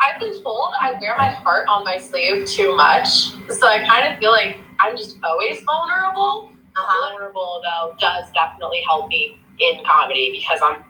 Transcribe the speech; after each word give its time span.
I've 0.00 0.20
been 0.20 0.42
told 0.42 0.74
I 0.80 0.92
wear 1.00 1.16
my 1.16 1.30
heart 1.30 1.68
on 1.68 1.84
my 1.84 1.98
sleeve 1.98 2.46
too 2.46 2.76
much, 2.76 3.30
so 3.50 3.66
I 3.66 3.84
kind 3.86 4.12
of 4.12 4.18
feel 4.18 4.30
like 4.30 4.58
I'm 4.80 4.96
just 4.96 5.18
always 5.22 5.60
vulnerable. 5.62 6.50
Uh-huh. 6.76 7.10
Vulnerable 7.10 7.62
though 7.64 7.94
does 7.98 8.30
definitely 8.32 8.82
help 8.86 9.08
me 9.08 9.38
in 9.58 9.82
comedy 9.84 10.30
because 10.32 10.60
I'm 10.62 10.84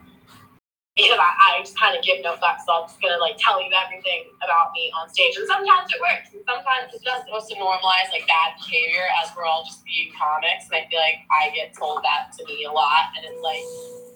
because 0.97 1.21
I, 1.21 1.29
I 1.29 1.61
just 1.61 1.77
kind 1.77 1.95
of 1.95 2.03
give 2.03 2.25
no 2.25 2.33
fucks. 2.41 2.65
So 2.65 2.73
I'm 2.73 2.89
just 2.89 2.99
gonna 2.99 3.21
like 3.21 3.37
tell 3.37 3.61
you 3.61 3.69
everything 3.71 4.33
about 4.43 4.73
me 4.73 4.91
on 4.97 5.07
stage, 5.09 5.37
and 5.37 5.47
sometimes 5.47 5.87
it 5.93 6.01
works, 6.01 6.33
and 6.33 6.41
sometimes 6.43 6.91
it's 6.91 7.05
just 7.05 7.25
supposed 7.25 7.47
to 7.49 7.55
normalize 7.55 8.09
like 8.11 8.25
bad 8.27 8.57
behavior 8.57 9.05
as 9.23 9.31
we're 9.37 9.45
all 9.45 9.63
just 9.63 9.85
being 9.85 10.11
comics. 10.17 10.67
And 10.67 10.81
I 10.81 10.89
feel 10.89 10.99
like 10.99 11.23
I 11.29 11.53
get 11.55 11.77
told 11.77 12.03
that 12.03 12.33
to 12.37 12.45
me 12.45 12.65
a 12.65 12.71
lot, 12.71 13.13
and 13.15 13.23
it's 13.23 13.41
like 13.41 13.63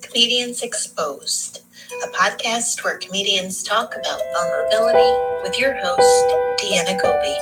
Comedians 0.02 0.62
Exposed, 0.66 1.64
a 2.00 2.08
podcast 2.08 2.84
where 2.84 2.98
comedians 2.98 3.64
talk 3.64 3.94
about 3.94 4.22
vulnerability 4.34 5.44
with 5.44 5.60
your 5.60 5.74
host, 5.76 6.26
Deanna 6.58 7.00
Gobi. 7.02 7.36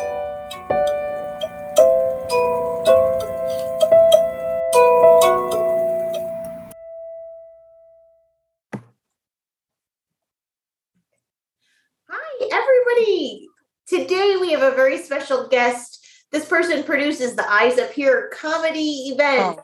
Hi, 12.09 12.49
everybody. 12.51 13.47
Today 13.87 14.37
we 14.41 14.51
have 14.51 14.63
a 14.63 14.75
very 14.75 14.97
special 14.97 15.47
guest. 15.47 16.03
This 16.31 16.45
person 16.45 16.83
produces 16.83 17.35
the 17.35 17.49
Eyes 17.49 17.77
Up 17.77 17.91
Here 17.91 18.31
comedy 18.33 19.09
event. 19.11 19.59
Oh. 19.59 19.63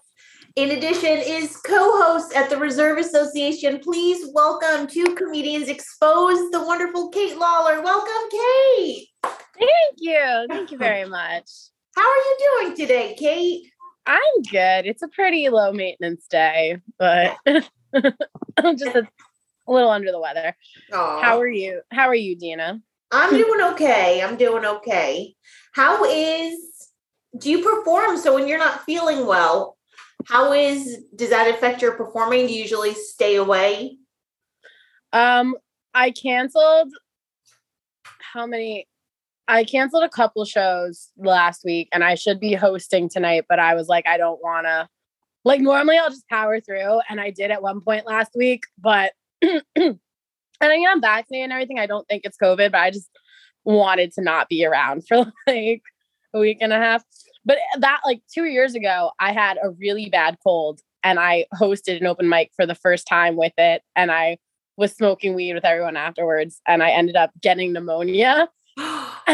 In 0.56 0.72
addition, 0.72 1.18
is 1.18 1.58
co-host 1.58 2.34
at 2.34 2.50
the 2.50 2.56
Reserve 2.56 2.98
Association. 2.98 3.78
Please 3.80 4.26
welcome 4.34 4.88
to 4.88 5.14
comedians 5.14 5.68
exposed, 5.68 6.54
the 6.54 6.64
wonderful 6.64 7.10
Kate 7.10 7.38
Lawlor. 7.38 7.84
Welcome, 7.84 8.30
Kate. 8.32 9.10
Thank 9.22 9.98
you. 9.98 10.46
Thank 10.48 10.72
you 10.72 10.78
very 10.78 11.10
much. 11.10 11.50
How 11.98 12.04
are 12.10 12.16
you 12.16 12.38
doing 12.40 12.78
today, 12.78 13.18
Kate? 13.20 13.70
I'm 14.06 14.42
good. 14.50 14.86
It's 14.86 15.02
a 15.02 15.10
pretty 15.10 15.50
low 15.50 15.74
maintenance 15.74 16.26
day, 16.30 16.78
but 16.98 17.36
I'm 17.46 17.64
just 18.78 18.96
a, 18.96 19.06
a, 19.68 19.72
little 19.74 19.90
under 19.90 20.14
the 20.14 20.22
weather. 20.22 20.56
Aww. 20.90 21.22
How 21.22 21.38
are 21.42 21.50
you? 21.50 21.82
How 21.92 22.08
are 22.08 22.16
you, 22.16 22.38
Dina? 22.38 22.80
I'm 23.12 23.32
doing 23.32 23.60
okay. 23.74 24.22
I'm 24.24 24.38
doing 24.38 24.64
okay. 24.64 25.36
How 25.74 26.06
is 26.06 26.58
do 27.38 27.50
you 27.52 27.62
perform 27.62 28.18
so 28.18 28.34
when 28.34 28.48
you're 28.48 28.58
not 28.58 28.86
feeling 28.86 29.26
well? 29.26 29.76
How 30.28 30.54
is 30.54 31.04
does 31.16 31.30
that 31.30 31.54
affect 31.54 31.82
your 31.82 31.94
performing? 31.94 32.48
Do 32.48 32.54
you 32.54 32.62
usually 32.62 32.94
stay 32.94 33.36
away? 33.36 33.98
Um 35.14 35.56
I 35.94 36.12
canceled 36.12 36.92
how 38.34 38.46
many 38.46 38.88
I 39.48 39.64
canceled 39.64 40.04
a 40.04 40.10
couple 40.10 40.44
shows 40.46 41.10
last 41.18 41.64
week 41.64 41.88
and 41.92 42.04
I 42.04 42.16
should 42.16 42.40
be 42.40 42.54
hosting 42.54 43.10
tonight, 43.10 43.46
but 43.48 43.60
I 43.60 43.76
was 43.76 43.88
like, 43.88 44.08
I 44.08 44.18
don't 44.18 44.42
wanna 44.44 44.90
like 45.44 45.62
normally 45.62 45.98
I'll 45.98 46.10
just 46.10 46.28
power 46.28 46.60
through 46.60 47.00
and 47.10 47.22
I 47.22 47.30
did 47.30 47.52
at 47.52 47.62
one 47.62 47.82
point 47.82 48.08
last 48.08 48.32
week, 48.36 48.64
but 48.80 49.14
and 49.42 50.72
I 50.72 50.78
mean, 50.78 50.88
I'm 50.88 51.02
vaccinated 51.02 51.46
and 51.46 51.54
everything. 51.54 51.80
I 51.80 51.86
don't 51.86 52.08
think 52.08 52.24
it's 52.26 52.38
COVID, 52.42 52.72
but 52.72 52.82
I 52.82 52.92
just 52.92 53.10
wanted 53.64 54.14
to 54.14 54.22
not 54.22 54.50
be 54.50 54.66
around 54.66 55.06
for 55.08 55.18
like 55.48 55.84
a 56.34 56.40
week 56.40 56.60
and 56.62 56.74
a 56.74 56.78
half. 56.78 57.04
But 57.46 57.58
that, 57.80 58.02
like 58.06 58.22
two 58.34 58.46
years 58.46 58.76
ago, 58.76 59.12
I 59.20 59.32
had 59.32 59.58
a 59.62 59.70
really 59.72 60.10
bad 60.10 60.38
cold 60.44 60.82
and 61.04 61.20
I 61.20 61.46
hosted 61.54 62.00
an 62.00 62.08
open 62.08 62.28
mic 62.28 62.52
for 62.56 62.66
the 62.66 62.76
first 62.76 63.08
time 63.08 63.36
with 63.36 63.54
it. 63.58 63.84
And 63.96 64.12
I 64.12 64.38
was 64.78 64.94
smoking 64.94 65.36
weed 65.36 65.54
with 65.54 65.66
everyone 65.66 65.98
afterwards. 65.98 66.62
And 66.68 66.82
I 66.82 66.92
ended 66.92 67.16
up 67.16 67.32
getting 67.42 67.74
pneumonia. 67.74 68.50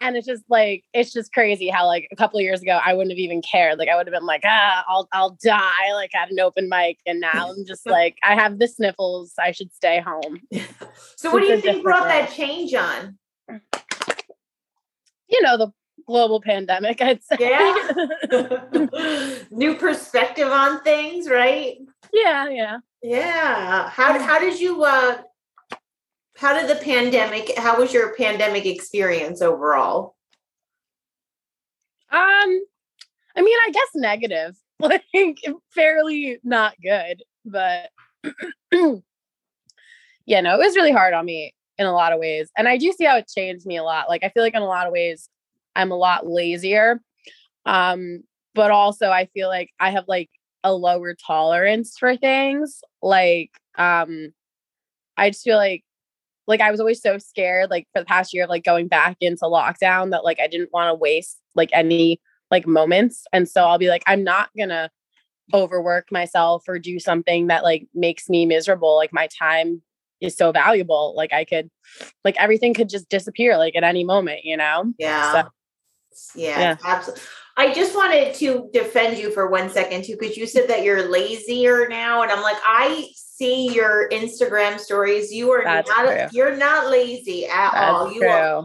and 0.00 0.16
it's 0.16 0.26
just 0.26 0.44
like 0.48 0.84
it's 0.92 1.12
just 1.12 1.32
crazy 1.32 1.68
how 1.68 1.86
like 1.86 2.08
a 2.12 2.16
couple 2.16 2.38
of 2.38 2.42
years 2.42 2.60
ago 2.60 2.78
I 2.84 2.92
wouldn't 2.94 3.12
have 3.12 3.18
even 3.18 3.42
cared. 3.42 3.78
Like 3.78 3.88
I 3.88 3.96
would 3.96 4.06
have 4.06 4.12
been 4.12 4.26
like, 4.26 4.42
ah, 4.44 4.84
I'll 4.88 5.08
I'll 5.12 5.38
die 5.42 5.92
like 5.92 6.14
at 6.14 6.30
an 6.30 6.40
open 6.40 6.68
mic, 6.68 6.98
and 7.06 7.20
now 7.20 7.52
I'm 7.56 7.64
just 7.64 7.86
like 7.88 8.18
I 8.22 8.34
have 8.34 8.58
the 8.58 8.68
sniffles. 8.68 9.32
I 9.38 9.52
should 9.52 9.72
stay 9.72 10.00
home. 10.00 10.40
so 11.16 11.32
what 11.32 11.40
do 11.40 11.46
you 11.46 11.60
think 11.60 11.82
brought 11.82 12.04
that 12.04 12.30
change 12.32 12.74
on? 12.74 13.18
You 15.28 15.42
know 15.42 15.56
the 15.56 15.72
global 16.06 16.40
pandemic. 16.40 17.00
I'd 17.00 17.22
say. 17.22 17.36
Yeah. 17.40 19.38
New 19.50 19.74
perspective 19.76 20.48
on 20.48 20.82
things, 20.82 21.28
right? 21.28 21.78
Yeah, 22.12 22.48
yeah. 22.48 22.78
Yeah. 23.02 23.88
How 23.88 24.18
how 24.18 24.38
did 24.38 24.60
you 24.60 24.84
uh 24.84 25.18
how 26.36 26.58
did 26.58 26.68
the 26.68 26.82
pandemic 26.82 27.56
how 27.58 27.78
was 27.78 27.92
your 27.92 28.14
pandemic 28.16 28.66
experience 28.66 29.40
overall 29.40 30.16
um 32.10 32.20
i 33.36 33.42
mean 33.42 33.56
i 33.66 33.70
guess 33.72 33.88
negative 33.94 34.56
like 34.80 35.04
fairly 35.74 36.38
not 36.42 36.74
good 36.82 37.22
but 37.44 37.90
yeah 40.26 40.40
no 40.40 40.54
it 40.54 40.58
was 40.58 40.76
really 40.76 40.92
hard 40.92 41.14
on 41.14 41.24
me 41.24 41.54
in 41.78 41.86
a 41.86 41.92
lot 41.92 42.12
of 42.12 42.18
ways 42.18 42.50
and 42.56 42.68
i 42.68 42.76
do 42.76 42.92
see 42.92 43.04
how 43.04 43.16
it 43.16 43.28
changed 43.28 43.66
me 43.66 43.76
a 43.76 43.82
lot 43.82 44.08
like 44.08 44.24
i 44.24 44.28
feel 44.28 44.42
like 44.42 44.54
in 44.54 44.62
a 44.62 44.66
lot 44.66 44.86
of 44.86 44.92
ways 44.92 45.28
i'm 45.76 45.90
a 45.90 45.96
lot 45.96 46.26
lazier 46.26 47.00
um 47.66 48.22
but 48.54 48.70
also 48.70 49.10
i 49.10 49.26
feel 49.26 49.48
like 49.48 49.70
i 49.80 49.90
have 49.90 50.04
like 50.08 50.30
a 50.62 50.72
lower 50.72 51.14
tolerance 51.14 51.96
for 51.98 52.16
things 52.16 52.80
like 53.02 53.50
um 53.76 54.32
i 55.16 55.30
just 55.30 55.44
feel 55.44 55.56
like 55.56 55.84
like 56.46 56.60
I 56.60 56.70
was 56.70 56.80
always 56.80 57.00
so 57.00 57.18
scared, 57.18 57.70
like 57.70 57.88
for 57.92 58.00
the 58.00 58.06
past 58.06 58.34
year 58.34 58.44
of 58.44 58.50
like 58.50 58.64
going 58.64 58.88
back 58.88 59.16
into 59.20 59.44
lockdown 59.44 60.10
that 60.10 60.24
like 60.24 60.40
I 60.40 60.46
didn't 60.46 60.72
want 60.72 60.90
to 60.90 60.94
waste 60.94 61.40
like 61.54 61.70
any 61.72 62.20
like 62.50 62.66
moments. 62.66 63.24
And 63.32 63.48
so 63.48 63.64
I'll 63.64 63.78
be 63.78 63.88
like, 63.88 64.02
I'm 64.06 64.24
not 64.24 64.50
gonna 64.56 64.90
overwork 65.52 66.10
myself 66.10 66.64
or 66.68 66.78
do 66.78 66.98
something 66.98 67.48
that 67.48 67.64
like 67.64 67.86
makes 67.94 68.28
me 68.28 68.46
miserable. 68.46 68.96
Like 68.96 69.12
my 69.12 69.28
time 69.38 69.82
is 70.20 70.36
so 70.36 70.52
valuable. 70.52 71.14
Like 71.16 71.32
I 71.32 71.44
could 71.44 71.70
like 72.24 72.36
everything 72.38 72.74
could 72.74 72.88
just 72.88 73.08
disappear 73.08 73.56
like 73.56 73.74
at 73.76 73.84
any 73.84 74.04
moment, 74.04 74.40
you 74.44 74.56
know? 74.56 74.92
Yeah. 74.98 75.32
So, 75.32 75.48
yeah, 76.34 76.58
yeah. 76.58 76.76
absolutely. 76.84 77.22
I 77.56 77.72
just 77.72 77.94
wanted 77.94 78.34
to 78.34 78.68
defend 78.72 79.16
you 79.16 79.30
for 79.30 79.48
one 79.48 79.70
second 79.70 80.04
too, 80.04 80.16
because 80.18 80.36
you 80.36 80.46
said 80.46 80.68
that 80.68 80.82
you're 80.82 81.08
lazier 81.08 81.86
now, 81.88 82.22
and 82.22 82.32
I'm 82.32 82.42
like, 82.42 82.56
I 82.64 83.08
see 83.14 83.72
your 83.72 84.08
Instagram 84.10 84.78
stories. 84.78 85.32
You 85.32 85.52
are 85.52 85.62
That's 85.62 85.88
not 85.88 86.06
true. 86.06 86.26
you're 86.32 86.56
not 86.56 86.90
lazy 86.90 87.46
at 87.46 87.72
That's 87.72 87.76
all. 87.76 88.12
You 88.12 88.20
true. 88.20 88.28
are, 88.28 88.58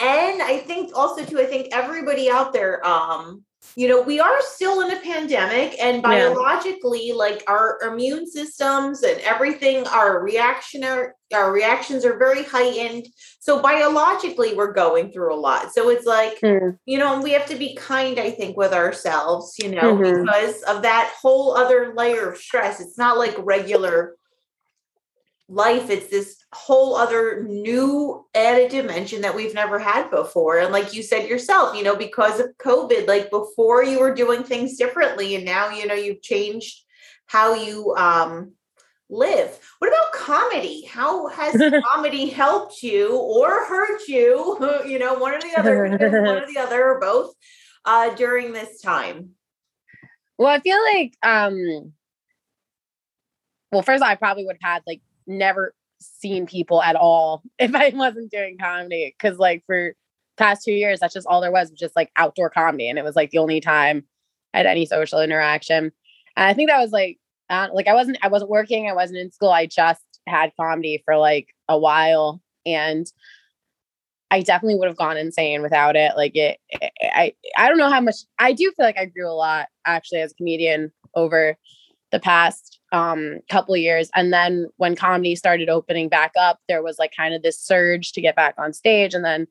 and 0.00 0.42
I 0.42 0.58
think 0.58 0.96
also 0.96 1.24
too, 1.24 1.40
I 1.40 1.46
think 1.46 1.68
everybody 1.72 2.30
out 2.30 2.52
there, 2.52 2.86
um, 2.86 3.42
you 3.76 3.88
know, 3.88 4.02
we 4.02 4.20
are 4.20 4.40
still 4.40 4.80
in 4.80 4.96
a 4.96 5.00
pandemic 5.00 5.76
and 5.80 6.02
biologically, 6.02 7.08
yeah. 7.08 7.14
like 7.14 7.42
our 7.46 7.78
immune 7.82 8.26
systems 8.26 9.02
and 9.02 9.20
everything, 9.20 9.86
our 9.86 10.20
reactionary 10.20 11.12
our 11.34 11.52
reactions 11.52 12.04
are 12.04 12.16
very 12.16 12.42
heightened. 12.42 13.06
So 13.40 13.60
biologically, 13.60 14.54
we're 14.54 14.72
going 14.72 15.12
through 15.12 15.34
a 15.34 15.36
lot. 15.36 15.72
So 15.72 15.90
it's 15.90 16.06
like, 16.06 16.40
mm. 16.40 16.76
you 16.86 16.98
know, 16.98 17.20
we 17.20 17.32
have 17.32 17.46
to 17.46 17.56
be 17.56 17.74
kind, 17.76 18.18
I 18.18 18.30
think, 18.30 18.56
with 18.56 18.72
ourselves, 18.72 19.54
you 19.58 19.74
know, 19.74 19.96
mm-hmm. 19.96 20.24
because 20.24 20.62
of 20.62 20.82
that 20.82 21.12
whole 21.20 21.56
other 21.56 21.92
layer 21.94 22.30
of 22.30 22.38
stress. 22.38 22.80
It's 22.80 22.98
not 22.98 23.18
like 23.18 23.34
regular 23.38 24.16
life 25.48 25.88
it's 25.88 26.08
this 26.08 26.44
whole 26.52 26.94
other 26.94 27.42
new 27.44 28.24
added 28.34 28.70
dimension 28.70 29.22
that 29.22 29.34
we've 29.34 29.54
never 29.54 29.78
had 29.78 30.10
before. 30.10 30.58
And 30.58 30.72
like 30.72 30.92
you 30.92 31.02
said 31.02 31.28
yourself 31.28 31.74
you 31.76 31.82
know 31.82 31.96
because 31.96 32.38
of 32.40 32.56
covid 32.58 33.08
like 33.08 33.30
before 33.30 33.82
you 33.82 33.98
were 33.98 34.14
doing 34.14 34.42
things 34.42 34.76
differently 34.76 35.34
and 35.34 35.44
now 35.44 35.70
you 35.70 35.86
know 35.86 35.94
you've 35.94 36.22
changed 36.22 36.82
how 37.26 37.54
you 37.54 37.94
um 37.96 38.52
live. 39.10 39.58
What 39.78 39.88
about 39.88 40.12
comedy? 40.12 40.84
How 40.84 41.28
has 41.28 41.56
comedy 41.92 42.28
helped 42.28 42.82
you 42.82 43.16
or 43.16 43.64
hurt 43.64 44.06
you? 44.06 44.58
You 44.86 44.98
know 44.98 45.14
one 45.14 45.34
or 45.34 45.40
the 45.40 45.58
other 45.58 45.82
one 45.84 45.94
or 45.94 46.46
the 46.46 46.58
other 46.58 46.84
or 46.84 47.00
both 47.00 47.34
uh 47.84 48.14
during 48.14 48.52
this 48.52 48.80
time? 48.80 49.30
Well 50.36 50.48
i 50.48 50.60
feel 50.60 50.78
like 50.94 51.14
um 51.22 51.92
well 53.72 53.82
first 53.82 54.02
all, 54.02 54.08
i 54.08 54.14
probably 54.14 54.44
would 54.44 54.56
have 54.60 54.74
had 54.74 54.82
like 54.86 55.00
never 55.28 55.74
seen 56.00 56.46
people 56.46 56.82
at 56.82 56.96
all 56.96 57.42
if 57.58 57.74
I 57.74 57.90
wasn't 57.94 58.30
doing 58.30 58.56
comedy. 58.58 59.14
Cause 59.20 59.38
like 59.38 59.62
for 59.66 59.94
past 60.36 60.64
two 60.64 60.72
years, 60.72 61.00
that's 61.00 61.14
just 61.14 61.26
all 61.26 61.40
there 61.40 61.52
was, 61.52 61.70
was 61.70 61.78
just 61.78 61.96
like 61.96 62.10
outdoor 62.16 62.50
comedy. 62.50 62.88
And 62.88 62.98
it 62.98 63.04
was 63.04 63.16
like 63.16 63.30
the 63.30 63.38
only 63.38 63.60
time 63.60 64.04
I 64.54 64.58
had 64.58 64.66
any 64.66 64.86
social 64.86 65.20
interaction. 65.20 65.92
And 66.36 66.46
I 66.46 66.54
think 66.54 66.70
that 66.70 66.80
was 66.80 66.92
like, 66.92 67.18
uh, 67.50 67.68
like 67.72 67.88
I 67.88 67.94
wasn't, 67.94 68.18
I 68.22 68.28
wasn't 68.28 68.50
working. 68.50 68.88
I 68.88 68.94
wasn't 68.94 69.18
in 69.18 69.32
school. 69.32 69.50
I 69.50 69.66
just 69.66 70.02
had 70.26 70.52
comedy 70.58 71.02
for 71.04 71.16
like 71.16 71.48
a 71.68 71.78
while. 71.78 72.40
And 72.64 73.10
I 74.30 74.42
definitely 74.42 74.76
would 74.76 74.88
have 74.88 74.96
gone 74.96 75.16
insane 75.16 75.62
without 75.62 75.96
it. 75.96 76.12
Like 76.16 76.36
it, 76.36 76.58
I, 77.02 77.32
I 77.56 77.68
don't 77.68 77.78
know 77.78 77.90
how 77.90 78.00
much 78.00 78.16
I 78.38 78.52
do 78.52 78.70
feel 78.76 78.84
like 78.84 78.98
I 78.98 79.06
grew 79.06 79.28
a 79.28 79.32
lot 79.32 79.68
actually 79.86 80.20
as 80.20 80.32
a 80.32 80.34
comedian 80.34 80.92
over 81.14 81.56
the 82.10 82.20
past 82.20 82.80
um 82.92 83.38
couple 83.50 83.76
years 83.76 84.10
and 84.14 84.32
then 84.32 84.66
when 84.76 84.96
comedy 84.96 85.36
started 85.36 85.68
opening 85.68 86.08
back 86.08 86.32
up 86.38 86.58
there 86.68 86.82
was 86.82 86.98
like 86.98 87.12
kind 87.14 87.34
of 87.34 87.42
this 87.42 87.60
surge 87.60 88.12
to 88.12 88.20
get 88.20 88.34
back 88.34 88.54
on 88.58 88.72
stage 88.72 89.12
and 89.14 89.24
then 89.24 89.46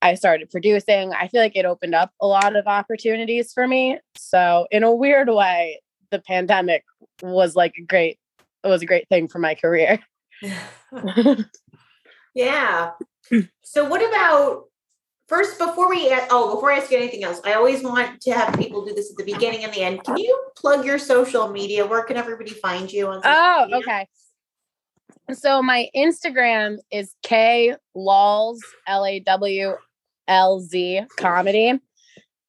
I 0.00 0.14
started 0.14 0.50
producing. 0.50 1.12
I 1.12 1.28
feel 1.28 1.40
like 1.40 1.56
it 1.56 1.64
opened 1.64 1.94
up 1.94 2.12
a 2.20 2.26
lot 2.26 2.56
of 2.56 2.66
opportunities 2.66 3.52
for 3.52 3.66
me. 3.66 3.98
So 4.16 4.66
in 4.70 4.84
a 4.84 4.94
weird 4.94 5.28
way, 5.28 5.80
the 6.10 6.20
pandemic 6.20 6.84
was 7.22 7.56
like 7.56 7.74
a 7.78 7.82
great 7.82 8.18
it 8.64 8.68
was 8.68 8.82
a 8.82 8.86
great 8.86 9.08
thing 9.08 9.28
for 9.28 9.38
my 9.38 9.54
career. 9.54 10.00
yeah. 12.34 12.90
So 13.62 13.84
what 13.84 14.06
about 14.08 14.64
first 15.28 15.58
before 15.58 15.88
we 15.88 16.10
oh 16.30 16.54
before 16.54 16.72
I 16.72 16.78
ask 16.78 16.90
you 16.90 16.96
anything 16.98 17.22
else, 17.24 17.40
I 17.44 17.54
always 17.54 17.82
want 17.82 18.20
to 18.22 18.32
have 18.32 18.58
people 18.58 18.84
do 18.84 18.94
this 18.94 19.10
at 19.10 19.16
the 19.16 19.30
beginning 19.32 19.64
and 19.64 19.72
the 19.72 19.82
end. 19.82 20.02
Can 20.04 20.16
you 20.16 20.38
plug 20.56 20.84
your 20.84 20.98
social 20.98 21.48
media? 21.48 21.86
Where 21.86 22.02
can 22.04 22.16
everybody 22.16 22.50
find 22.50 22.90
you 22.92 23.08
on 23.08 23.20
Oh, 23.24 23.64
media? 23.66 23.76
okay. 23.78 24.08
So 25.34 25.62
my 25.62 25.88
Instagram 25.94 26.78
is 26.90 27.14
K 27.22 27.76
Lawls 27.94 28.62
L 28.86 29.04
A 29.04 29.20
W 29.20 29.74
L 30.26 30.60
Z 30.60 31.02
comedy. 31.16 31.78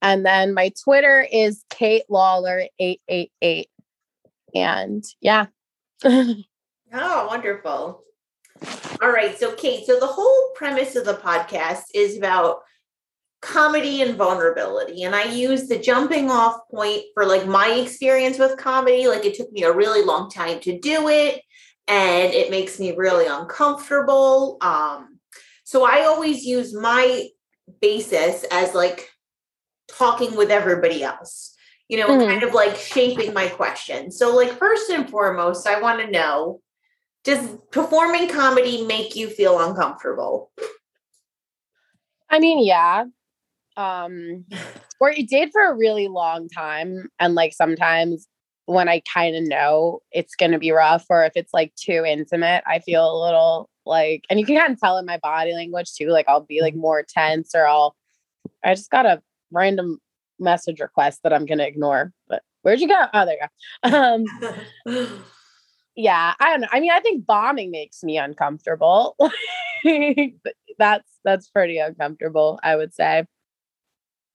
And 0.02 0.26
then 0.26 0.54
my 0.54 0.72
Twitter 0.82 1.28
is 1.30 1.64
Kate 1.70 2.04
Lawlor 2.10 2.68
888. 2.80 3.68
And 4.56 5.04
yeah. 5.20 5.48
oh, 6.06 6.36
wonderful. 6.94 8.04
All 9.02 9.12
right. 9.12 9.38
So, 9.38 9.54
Kate, 9.56 9.86
so 9.86 10.00
the 10.00 10.08
whole 10.08 10.52
premise 10.56 10.96
of 10.96 11.06
the 11.06 11.16
podcast 11.16 11.84
is 11.94 12.18
about 12.18 12.60
comedy 13.42 14.02
and 14.02 14.16
vulnerability. 14.16 15.04
And 15.04 15.16
I 15.16 15.24
use 15.24 15.68
the 15.68 15.78
jumping 15.78 16.30
off 16.30 16.60
point 16.70 17.04
for 17.14 17.26
like 17.26 17.46
my 17.48 17.70
experience 17.70 18.38
with 18.38 18.58
comedy. 18.58 19.08
Like 19.08 19.26
it 19.26 19.36
took 19.36 19.52
me 19.52 19.64
a 19.64 19.74
really 19.74 20.06
long 20.06 20.30
time 20.30 20.60
to 20.62 20.78
do 20.78 21.08
it 21.08 21.42
and 21.88 22.34
it 22.34 22.52
makes 22.52 22.80
me 22.80 22.96
really 22.96 23.28
uncomfortable. 23.28 24.58
Um, 24.62 25.20
so 25.64 25.86
I 25.86 26.06
always 26.06 26.46
use 26.46 26.74
my 26.74 27.28
basis 27.82 28.46
as 28.52 28.74
like 28.74 29.10
talking 29.88 30.36
with 30.36 30.52
everybody 30.52 31.04
else, 31.04 31.56
you 31.88 31.98
know, 31.98 32.08
mm-hmm. 32.08 32.30
kind 32.30 32.44
of 32.44 32.54
like 32.54 32.76
shaping 32.76 33.34
my 33.34 33.48
question. 33.48 34.12
So, 34.12 34.36
like, 34.36 34.58
first 34.58 34.90
and 34.90 35.10
foremost, 35.10 35.68
I 35.68 35.82
want 35.82 36.00
to 36.02 36.12
know 36.12 36.62
does 37.24 37.58
performing 37.72 38.30
comedy 38.30 38.86
make 38.86 39.16
you 39.16 39.30
feel 39.30 39.60
uncomfortable? 39.60 40.52
I 42.30 42.40
mean, 42.40 42.66
yeah. 42.66 43.06
Um, 43.80 44.46
or 45.00 45.10
it 45.10 45.30
did 45.30 45.52
for 45.52 45.64
a 45.64 45.76
really 45.76 46.08
long 46.08 46.50
time. 46.50 47.10
And 47.20 47.34
like 47.34 47.54
sometimes 47.54 48.28
when 48.66 48.88
I 48.88 49.02
kind 49.12 49.36
of 49.36 49.48
know 49.48 50.00
it's 50.12 50.36
going 50.36 50.52
to 50.52 50.60
be 50.60 50.72
rough, 50.72 51.06
or 51.10 51.24
if 51.24 51.32
it's 51.36 51.54
like 51.54 51.74
too 51.76 52.04
intimate, 52.06 52.64
I 52.68 52.80
feel 52.80 53.10
a 53.10 53.24
little 53.26 53.70
like, 53.86 54.26
and 54.30 54.40
you 54.40 54.46
can 54.46 54.58
kind 54.58 54.72
of 54.72 54.80
tell 54.80 54.98
in 54.98 55.06
my 55.06 55.18
body 55.18 55.54
language 55.54 55.94
too. 55.96 56.10
Like 56.10 56.26
I'll 56.28 56.42
be 56.42 56.62
like 56.62 56.76
more 56.76 57.04
tense, 57.08 57.52
or 57.56 57.66
I'll, 57.66 57.96
I 58.64 58.76
just 58.76 58.92
got 58.92 59.08
a 59.08 59.22
random 59.52 59.98
message 60.40 60.80
request 60.80 61.22
that 61.24 61.34
I'm 61.34 61.46
going 61.46 61.58
to 61.58 61.68
ignore. 61.68 62.14
But 62.28 62.44
where'd 62.62 62.80
you 62.80 62.88
go? 62.88 63.06
Oh, 63.14 63.26
there 63.26 63.38
you 63.42 63.92
go. 63.92 63.98
Um, 64.86 65.24
yeah, 65.96 66.34
I 66.40 66.52
don't 66.52 66.62
know. 66.62 66.68
I 66.72 66.80
mean, 66.80 66.92
I 66.92 67.00
think 67.00 67.26
bombing 67.26 67.72
makes 67.72 68.04
me 68.04 68.18
uncomfortable. 68.18 69.16
that's 70.78 71.10
that's 71.24 71.50
pretty 71.50 71.78
uncomfortable, 71.80 72.60
I 72.62 72.76
would 72.76 72.94
say. 72.94 73.26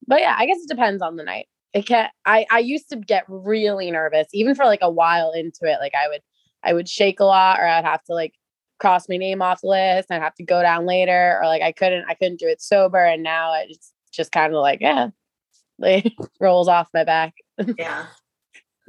But 0.07 0.21
yeah, 0.21 0.35
I 0.37 0.45
guess 0.45 0.57
it 0.59 0.69
depends 0.69 1.01
on 1.01 1.15
the 1.15 1.23
night. 1.23 1.47
It 1.73 1.85
can't. 1.85 2.11
I 2.25 2.45
I 2.49 2.59
used 2.59 2.89
to 2.89 2.95
get 2.95 3.25
really 3.27 3.91
nervous 3.91 4.27
even 4.33 4.55
for 4.55 4.65
like 4.65 4.79
a 4.81 4.89
while 4.89 5.31
into 5.31 5.65
it. 5.65 5.77
Like 5.79 5.93
I 5.93 6.07
would 6.07 6.21
I 6.63 6.73
would 6.73 6.87
shake 6.87 7.19
a 7.19 7.25
lot 7.25 7.59
or 7.59 7.67
I'd 7.67 7.85
have 7.85 8.03
to 8.05 8.13
like 8.13 8.33
cross 8.79 9.07
my 9.07 9.17
name 9.17 9.41
off 9.41 9.61
the 9.61 9.67
list 9.67 10.07
and 10.09 10.21
I'd 10.21 10.25
have 10.25 10.35
to 10.35 10.43
go 10.43 10.61
down 10.61 10.85
later 10.85 11.39
or 11.41 11.45
like 11.45 11.61
I 11.61 11.71
couldn't 11.71 12.05
I 12.07 12.13
couldn't 12.13 12.39
do 12.39 12.47
it 12.47 12.61
sober 12.61 13.03
and 13.03 13.23
now 13.23 13.53
it's 13.61 13.93
just 14.11 14.31
kind 14.31 14.53
of 14.53 14.61
like 14.61 14.79
yeah 14.81 15.09
like 15.79 16.13
rolls 16.39 16.67
off 16.67 16.87
my 16.93 17.03
back. 17.03 17.33
yeah. 17.77 18.05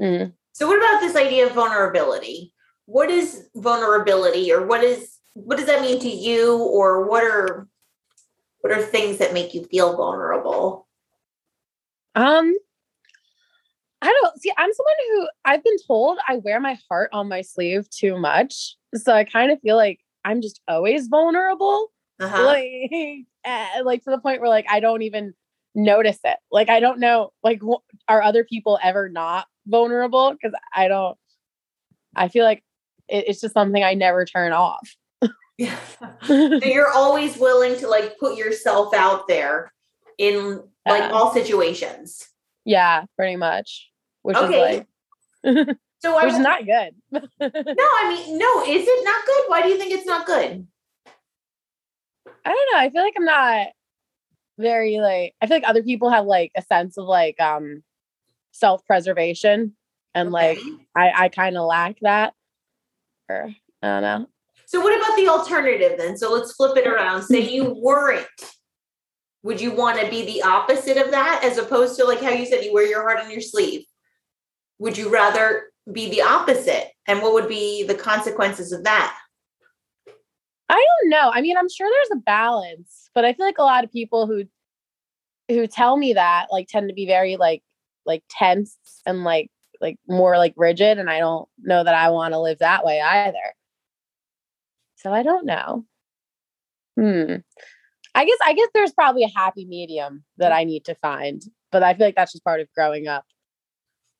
Mm. 0.00 0.32
So 0.52 0.66
what 0.68 0.78
about 0.78 1.00
this 1.00 1.16
idea 1.16 1.46
of 1.46 1.52
vulnerability? 1.52 2.52
What 2.86 3.10
is 3.10 3.48
vulnerability 3.56 4.52
or 4.52 4.64
what 4.64 4.84
is 4.84 5.16
what 5.34 5.58
does 5.58 5.66
that 5.66 5.82
mean 5.82 6.00
to 6.00 6.08
you 6.08 6.56
or 6.56 7.08
what 7.08 7.24
are 7.24 7.68
what 8.60 8.72
are 8.72 8.82
things 8.82 9.18
that 9.18 9.34
make 9.34 9.54
you 9.54 9.64
feel 9.64 9.96
vulnerable? 9.96 10.85
Um 12.16 12.54
I 14.02 14.06
don't 14.20 14.40
see 14.40 14.52
I'm 14.56 14.72
someone 14.72 14.94
who 15.08 15.28
I've 15.44 15.64
been 15.64 15.76
told 15.86 16.18
I 16.28 16.36
wear 16.36 16.60
my 16.60 16.78
heart 16.88 17.10
on 17.12 17.28
my 17.28 17.42
sleeve 17.42 17.88
too 17.90 18.18
much. 18.18 18.76
So 18.94 19.14
I 19.14 19.24
kind 19.24 19.50
of 19.50 19.60
feel 19.60 19.76
like 19.76 20.00
I'm 20.24 20.42
just 20.42 20.60
always 20.68 21.08
vulnerable. 21.08 21.92
Uh-huh. 22.20 22.44
Like, 22.44 22.66
eh, 23.44 23.82
like 23.84 24.02
to 24.04 24.10
the 24.10 24.18
point 24.18 24.40
where 24.40 24.50
like 24.50 24.66
I 24.68 24.80
don't 24.80 25.02
even 25.02 25.34
notice 25.74 26.18
it. 26.24 26.38
Like 26.50 26.68
I 26.68 26.80
don't 26.80 26.98
know 26.98 27.32
like 27.42 27.60
are 28.08 28.22
other 28.22 28.44
people 28.44 28.78
ever 28.82 29.08
not 29.08 29.46
vulnerable 29.66 30.32
because 30.32 30.58
I 30.74 30.88
don't 30.88 31.16
I 32.14 32.28
feel 32.28 32.44
like 32.44 32.62
it, 33.08 33.24
it's 33.28 33.40
just 33.40 33.54
something 33.54 33.82
I 33.82 33.94
never 33.94 34.24
turn 34.24 34.52
off. 34.52 34.88
yeah. 35.58 35.78
so 36.24 36.60
you're 36.64 36.92
always 36.92 37.36
willing 37.36 37.76
to 37.78 37.88
like 37.88 38.18
put 38.18 38.36
yourself 38.36 38.94
out 38.94 39.28
there 39.28 39.72
in 40.18 40.62
like 40.86 41.12
all 41.12 41.32
situations. 41.32 42.28
Yeah, 42.64 43.04
pretty 43.16 43.36
much. 43.36 43.90
Which 44.22 44.36
okay. 44.36 44.84
is 45.44 45.56
like 45.56 45.76
so 46.00 46.22
which 46.22 46.32
is 46.32 46.38
not 46.38 46.64
good. 46.64 46.94
no, 47.12 47.20
I 47.40 48.24
mean, 48.26 48.38
no, 48.38 48.64
is 48.64 48.84
it 48.86 49.04
not 49.04 49.24
good? 49.24 49.44
Why 49.46 49.62
do 49.62 49.68
you 49.68 49.78
think 49.78 49.92
it's 49.92 50.06
not 50.06 50.26
good? 50.26 50.66
I 52.44 52.48
don't 52.48 52.68
know. 52.72 52.78
I 52.78 52.90
feel 52.90 53.02
like 53.02 53.14
I'm 53.16 53.24
not 53.24 53.68
very 54.58 54.98
like 54.98 55.34
I 55.40 55.46
feel 55.46 55.56
like 55.56 55.68
other 55.68 55.82
people 55.82 56.10
have 56.10 56.26
like 56.26 56.50
a 56.56 56.62
sense 56.62 56.96
of 56.96 57.06
like 57.06 57.38
um 57.40 57.82
self-preservation 58.52 59.76
and 60.14 60.28
okay. 60.28 60.32
like 60.32 60.58
I 60.96 61.24
I 61.24 61.28
kind 61.28 61.56
of 61.56 61.66
lack 61.66 61.96
that. 62.02 62.34
Or 63.28 63.50
I 63.82 63.86
don't 63.86 64.02
know. 64.02 64.26
So 64.66 64.80
what 64.80 64.96
about 64.96 65.16
the 65.16 65.28
alternative 65.28 65.98
then? 65.98 66.16
So 66.16 66.32
let's 66.32 66.52
flip 66.52 66.76
it 66.76 66.86
around. 66.86 67.22
Say 67.22 67.48
you 67.48 67.74
weren't. 67.82 68.26
Would 69.46 69.60
you 69.60 69.70
want 69.70 70.00
to 70.00 70.10
be 70.10 70.26
the 70.26 70.43
opposite 70.43 70.96
of 70.96 71.12
that 71.12 71.43
as 71.44 71.56
opposed 71.56 71.96
to 71.96 72.04
like 72.04 72.20
how 72.20 72.31
you 72.31 72.44
said 72.46 72.64
you 72.64 72.75
wear 72.75 72.85
your 72.85 73.02
heart 73.02 73.25
on 73.25 73.30
your 73.30 73.40
sleeve? 73.40 73.85
Would 74.80 74.99
you 74.99 75.09
rather 75.09 75.66
be 75.92 76.11
the 76.11 76.23
opposite? 76.23 76.90
And 77.06 77.23
what 77.23 77.32
would 77.32 77.47
be 77.47 77.85
the 77.85 77.94
consequences 77.94 78.73
of 78.73 78.82
that? 78.82 79.16
I 80.68 80.75
don't 81.00 81.11
know. 81.11 81.30
I 81.32 81.42
mean, 81.42 81.56
I'm 81.56 81.68
sure 81.68 81.88
there's 81.88 82.18
a 82.18 82.25
balance, 82.25 83.09
but 83.14 83.25
I 83.25 83.35
feel 83.35 83.47
like 83.47 83.59
a 83.59 83.62
lot 83.62 83.85
of 83.85 83.92
people 83.92 84.26
who 84.26 84.47
who 85.47 85.68
tell 85.68 85.97
me 85.97 86.14
that 86.14 86.49
like 86.50 86.66
tend 86.66 86.88
to 86.88 86.94
be 86.94 87.06
very 87.06 87.37
like 87.37 87.62
like 88.04 88.25
tense 88.28 88.76
and 89.06 89.23
like 89.23 89.52
like 89.80 89.97
more 90.09 90.38
like 90.38 90.54
rigid 90.56 90.99
and 90.99 91.09
I 91.09 91.20
don't 91.20 91.49
know 91.62 91.85
that 91.85 91.94
I 91.94 92.11
want 92.11 92.35
to 92.35 92.40
live 92.40 92.59
that 92.59 92.85
way 92.85 93.00
either. 93.00 93.54
So 94.97 95.12
I 95.12 95.23
don't 95.23 95.47
know. 95.47 95.85
Hmm. 96.97 97.37
I 98.16 98.25
guess 98.25 98.38
I 98.46 98.54
guess 98.54 98.68
there's 98.73 98.92
probably 98.92 99.25
a 99.25 99.38
happy 99.38 99.66
medium 99.66 100.25
that 100.38 100.50
I 100.50 100.64
need 100.64 100.87
to 100.87 100.94
find, 100.96 101.42
but 101.70 101.82
I 101.82 101.92
feel 101.92 102.06
like 102.06 102.16
that's 102.16 102.32
just 102.32 102.44
part 102.44 102.61
of 102.61 102.73
growing 102.75 103.06
up. 103.06 103.26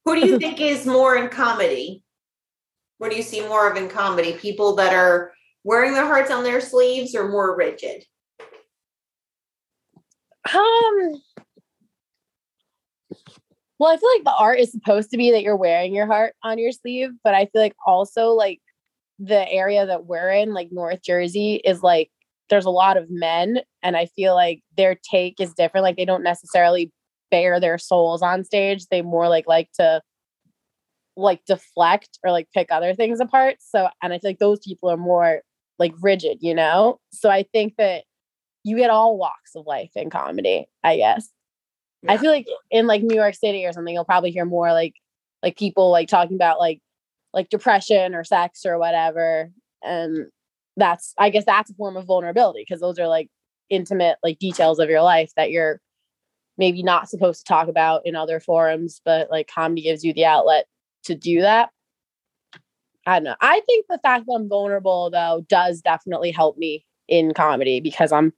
Who 0.05 0.21
do 0.21 0.27
you 0.27 0.39
think 0.39 0.61
is 0.61 0.85
more 0.85 1.17
in 1.17 1.31
comedy? 1.31 2.05
What 2.99 3.11
do 3.11 3.17
you 3.17 3.23
see 3.23 3.41
more 3.41 3.71
of 3.71 3.77
in 3.79 3.89
comedy? 3.89 4.35
People 4.35 4.77
that 4.77 4.93
are 4.93 5.33
wearing 5.65 5.95
their 5.95 6.05
hearts 6.05 6.31
on 6.31 6.45
their 6.45 6.61
sleeves 6.61 7.15
or 7.15 7.27
more 7.27 7.57
rigid? 7.57 8.05
Um 10.55 11.23
well, 13.79 13.93
I 13.93 13.97
feel 13.97 14.11
like 14.15 14.25
the 14.25 14.37
art 14.39 14.61
is 14.61 14.73
supposed 14.73 15.11
to 15.13 15.17
be 15.17 15.31
that 15.33 15.43
you're 15.43 15.57
wearing 15.57 15.95
your 15.95 16.07
heart 16.07 16.35
on 16.43 16.59
your 16.59 16.73
sleeve, 16.73 17.11
but 17.25 17.35
I 17.35 17.47
feel 17.47 17.63
like 17.63 17.77
also 17.87 18.29
like 18.29 18.61
the 19.19 19.49
area 19.51 19.87
that 19.87 20.05
we're 20.05 20.31
in, 20.31 20.53
like 20.53 20.69
North 20.71 21.03
Jersey, 21.03 21.57
is 21.57 21.83
like 21.83 22.11
there's 22.49 22.65
a 22.65 22.71
lot 22.71 22.97
of 22.97 23.07
men, 23.11 23.61
and 23.83 23.97
I 23.97 24.07
feel 24.07 24.35
like 24.35 24.63
their 24.77 24.97
take 25.11 25.41
is 25.41 25.53
different. 25.55 25.85
Like 25.85 25.97
they 25.97 26.05
don't 26.05 26.23
necessarily 26.23 26.93
bare 27.31 27.59
their 27.61 27.79
souls 27.79 28.23
on 28.23 28.45
stage; 28.45 28.87
they 28.91 29.03
more 29.03 29.29
like 29.29 29.47
like 29.47 29.71
to 29.75 30.01
like 31.17 31.45
deflect 31.47 32.19
or 32.23 32.31
like 32.31 32.49
pick 32.53 32.71
other 32.71 32.95
things 32.95 33.21
apart. 33.21 33.57
So, 33.61 33.89
and 34.03 34.13
I 34.13 34.19
feel 34.19 34.31
like 34.31 34.39
those 34.39 34.61
people 34.61 34.91
are 34.91 34.97
more 34.97 35.41
like 35.79 35.93
rigid, 36.01 36.39
you 36.41 36.55
know. 36.55 36.99
So 37.11 37.31
I 37.31 37.45
think 37.53 37.75
that 37.79 38.05
you 38.65 38.77
get 38.77 38.91
all 38.91 39.17
walks 39.17 39.55
of 39.55 39.67
life 39.67 39.91
in 39.95 40.11
comedy, 40.11 40.67
I 40.85 40.97
guess. 40.97 41.29
Yeah. 42.03 42.13
I 42.13 42.19
feel 42.19 42.31
like 42.31 42.47
in 42.71 42.87
like 42.87 43.03
New 43.03 43.17
York 43.17 43.35
City 43.35 43.65
or 43.65 43.73
something, 43.73 43.95
you'll 43.95 44.05
probably 44.05 44.31
hear 44.31 44.45
more 44.45 44.73
like 44.73 44.95
like 45.43 45.57
people 45.57 45.91
like 45.91 46.09
talking 46.09 46.37
about 46.37 46.59
like 46.59 46.81
like 47.33 47.49
depression 47.49 48.15
or 48.15 48.25
sex 48.25 48.65
or 48.67 48.79
whatever. 48.79 49.51
And 49.83 50.27
that's 50.77 51.15
I 51.19 51.31
guess 51.31 51.45
that's 51.45 51.71
a 51.71 51.75
form 51.75 51.97
of 51.97 52.07
vulnerability 52.07 52.65
because 52.67 52.81
those 52.81 52.99
are 52.99 53.09
like 53.09 53.29
intimate 53.71 54.19
like 54.23 54.39
details 54.39 54.79
of 54.79 54.89
your 54.89 55.03
life 55.03 55.33
that 55.37 55.51
you're 55.51 55.81
maybe 56.59 56.83
not 56.83 57.09
supposed 57.09 57.41
to 57.41 57.49
talk 57.49 57.69
about 57.69 58.03
in 58.05 58.17
other 58.17 58.41
forums, 58.41 59.01
but 59.05 59.31
like 59.31 59.51
comedy 59.53 59.83
gives 59.83 60.05
you 60.05 60.13
the 60.13 60.25
outlet 60.25 60.67
to 61.05 61.15
do 61.15 61.41
that. 61.43 61.71
I 63.07 63.17
don't 63.17 63.25
know. 63.25 63.37
I 63.41 63.61
think 63.67 63.87
the 63.89 64.01
fact 64.03 64.27
that 64.27 64.33
I'm 64.35 64.49
vulnerable 64.49 65.11
though 65.11 65.45
does 65.49 65.81
definitely 65.81 66.33
help 66.33 66.57
me 66.57 66.85
in 67.09 67.35
comedy 67.35 67.81
because 67.81 68.11
I'm 68.13 68.33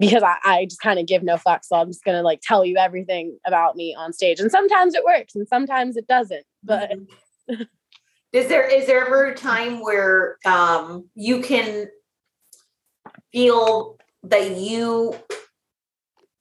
because 0.00 0.22
I, 0.22 0.36
I 0.44 0.64
just 0.64 0.80
kind 0.80 0.98
of 0.98 1.06
give 1.06 1.22
no 1.22 1.36
fucks. 1.36 1.66
So 1.66 1.76
I'm 1.76 1.88
just 1.88 2.04
gonna 2.04 2.22
like 2.22 2.40
tell 2.42 2.64
you 2.64 2.76
everything 2.78 3.38
about 3.46 3.76
me 3.76 3.94
on 3.96 4.12
stage. 4.12 4.40
And 4.40 4.50
sometimes 4.50 4.94
it 4.94 5.04
works 5.04 5.34
and 5.34 5.46
sometimes 5.46 5.96
it 5.96 6.08
doesn't. 6.08 6.44
But 6.64 6.90
mm-hmm. 7.50 7.62
is 8.32 8.48
there 8.48 8.66
is 8.66 8.86
there 8.86 9.06
ever 9.06 9.26
a 9.26 9.34
time 9.34 9.80
where 9.80 10.36
um 10.44 11.08
you 11.14 11.40
can 11.40 11.88
feel 13.32 13.98
that 14.24 14.56
you 14.56 15.14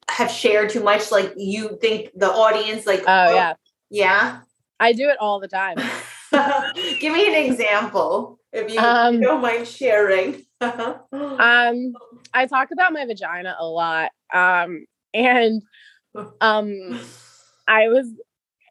have 0.10 0.31
shared 0.31 0.69
too 0.69 0.84
much? 0.84 1.12
Like 1.12 1.34
you 1.38 1.77
think 1.81 2.10
the 2.15 2.29
audience 2.29 2.86
like 2.86 3.01
oh, 3.01 3.27
oh 3.29 3.34
yeah. 3.34 3.53
Yeah. 3.89 4.39
I 4.79 4.93
do 4.93 5.10
it 5.10 5.17
all 5.19 5.39
the 5.39 5.48
time. 5.48 5.77
Give 7.00 7.13
me 7.13 7.27
an 7.27 7.51
example 7.51 8.39
if 8.53 8.72
you 8.72 8.79
um, 8.79 9.19
don't 9.19 9.41
mind 9.41 9.67
sharing. 9.67 10.43
um, 10.62 11.93
I 12.34 12.46
talk 12.48 12.69
about 12.72 12.93
my 12.93 13.05
vagina 13.05 13.55
a 13.60 13.65
lot. 13.65 14.12
Um, 14.34 14.86
and 15.13 15.62
um, 16.39 17.00
I 17.67 17.88
was, 17.88 18.08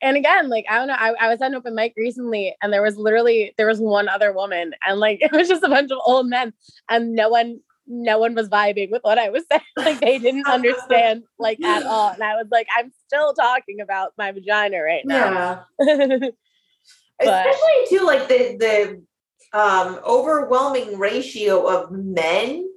and 0.02 0.16
again, 0.16 0.48
like 0.48 0.64
I 0.68 0.76
don't 0.76 0.88
know, 0.88 0.96
I, 0.98 1.14
I 1.20 1.28
was 1.28 1.40
at 1.40 1.48
an 1.48 1.54
open 1.54 1.74
mic 1.74 1.94
recently, 1.96 2.54
and 2.62 2.72
there 2.72 2.82
was 2.82 2.96
literally 2.96 3.54
there 3.56 3.66
was 3.66 3.80
one 3.80 4.08
other 4.08 4.32
woman, 4.32 4.72
and 4.86 5.00
like 5.00 5.18
it 5.22 5.32
was 5.32 5.48
just 5.48 5.62
a 5.62 5.68
bunch 5.68 5.90
of 5.90 5.98
old 6.04 6.28
men, 6.28 6.52
and 6.88 7.14
no 7.14 7.28
one 7.28 7.60
no 7.88 8.18
one 8.18 8.34
was 8.34 8.48
vibing 8.48 8.90
with 8.90 9.02
what 9.02 9.18
I 9.18 9.30
was 9.30 9.44
saying. 9.50 9.62
Like 9.76 10.00
they 10.00 10.18
didn't 10.18 10.46
understand 10.46 11.24
like 11.38 11.62
at 11.62 11.84
all. 11.84 12.10
And 12.10 12.22
I 12.22 12.34
was 12.34 12.46
like, 12.50 12.66
I'm 12.76 12.92
still 13.06 13.32
talking 13.32 13.80
about 13.80 14.12
my 14.18 14.30
vagina 14.32 14.82
right 14.82 15.04
now. 15.04 15.64
Yeah. 15.80 16.16
Especially 17.20 17.84
too, 17.88 18.04
like 18.04 18.28
the 18.28 18.56
the 19.52 19.58
um 19.58 19.98
overwhelming 20.06 20.98
ratio 20.98 21.66
of 21.66 21.90
men. 21.90 22.68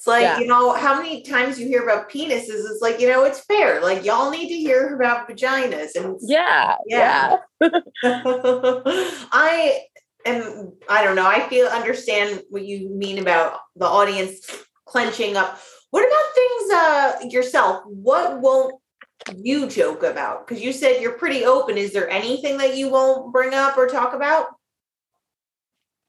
It's 0.00 0.06
like, 0.06 0.22
yeah. 0.22 0.38
you 0.38 0.46
know, 0.46 0.72
how 0.72 0.96
many 0.96 1.20
times 1.20 1.60
you 1.60 1.66
hear 1.66 1.82
about 1.82 2.08
penises, 2.10 2.48
it's 2.48 2.80
like, 2.80 3.00
you 3.00 3.08
know, 3.10 3.24
it's 3.24 3.40
fair. 3.40 3.82
Like 3.82 4.02
y'all 4.02 4.30
need 4.30 4.48
to 4.48 4.54
hear 4.54 4.94
about 4.94 5.28
vaginas. 5.28 5.94
And 5.94 6.16
yeah, 6.22 6.76
yeah. 6.86 7.36
yeah. 7.60 7.68
I 9.30 9.82
am 10.24 10.72
I 10.88 11.04
don't 11.04 11.16
know, 11.16 11.26
I 11.26 11.46
feel 11.50 11.66
understand 11.66 12.40
what 12.48 12.64
you 12.64 12.88
mean 12.88 13.18
about 13.18 13.58
the 13.76 13.84
audience 13.84 14.50
clenching 14.86 15.36
up. 15.36 15.60
What 15.90 16.00
about 16.00 16.34
things 16.34 16.72
uh 16.72 17.36
yourself? 17.36 17.82
What 17.84 18.40
won't 18.40 18.76
you 19.36 19.68
joke 19.68 20.02
about? 20.02 20.48
Because 20.48 20.62
you 20.62 20.72
said 20.72 21.02
you're 21.02 21.18
pretty 21.18 21.44
open. 21.44 21.76
Is 21.76 21.92
there 21.92 22.08
anything 22.08 22.56
that 22.56 22.74
you 22.74 22.88
won't 22.88 23.34
bring 23.34 23.52
up 23.52 23.76
or 23.76 23.86
talk 23.86 24.14
about? 24.14 24.46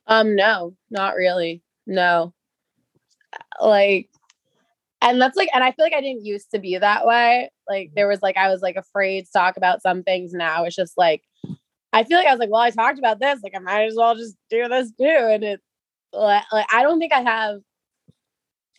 Um, 0.08 0.38
no, 0.38 0.76
not 0.90 1.16
really. 1.16 1.62
No. 1.86 2.34
Like, 3.62 4.10
and 5.02 5.22
that's 5.22 5.36
like, 5.36 5.50
and 5.54 5.64
I 5.64 5.72
feel 5.72 5.86
like 5.86 5.94
I 5.94 6.02
didn't 6.02 6.26
used 6.26 6.52
to 6.52 6.60
be 6.60 6.78
that 6.78 7.06
way. 7.06 7.52
Like, 7.68 7.88
mm-hmm. 7.88 7.96
there 7.96 8.08
was 8.08 8.22
like, 8.22 8.38
I 8.38 8.50
was 8.50 8.62
like 8.62 8.76
afraid 8.76 9.26
to 9.26 9.32
talk 9.32 9.58
about 9.58 9.82
some 9.82 10.04
things. 10.04 10.34
Now 10.34 10.64
it's 10.66 10.76
just 10.76 10.98
like, 10.98 11.24
I 11.94 12.04
feel 12.04 12.18
like 12.18 12.28
I 12.28 12.32
was 12.32 12.40
like, 12.40 12.50
well, 12.50 12.62
I 12.62 12.70
talked 12.70 13.00
about 13.00 13.20
this. 13.20 13.42
Like, 13.44 13.54
I 13.56 13.60
might 13.60 13.86
as 13.86 13.96
well 13.98 14.16
just 14.16 14.36
do 14.50 14.68
this 14.68 14.92
too. 15.00 15.06
And 15.06 15.44
it, 15.44 15.62
like, 16.14 16.44
I 16.52 16.84
don't 16.84 17.00
think 17.00 17.14
I 17.14 17.22
have 17.22 17.62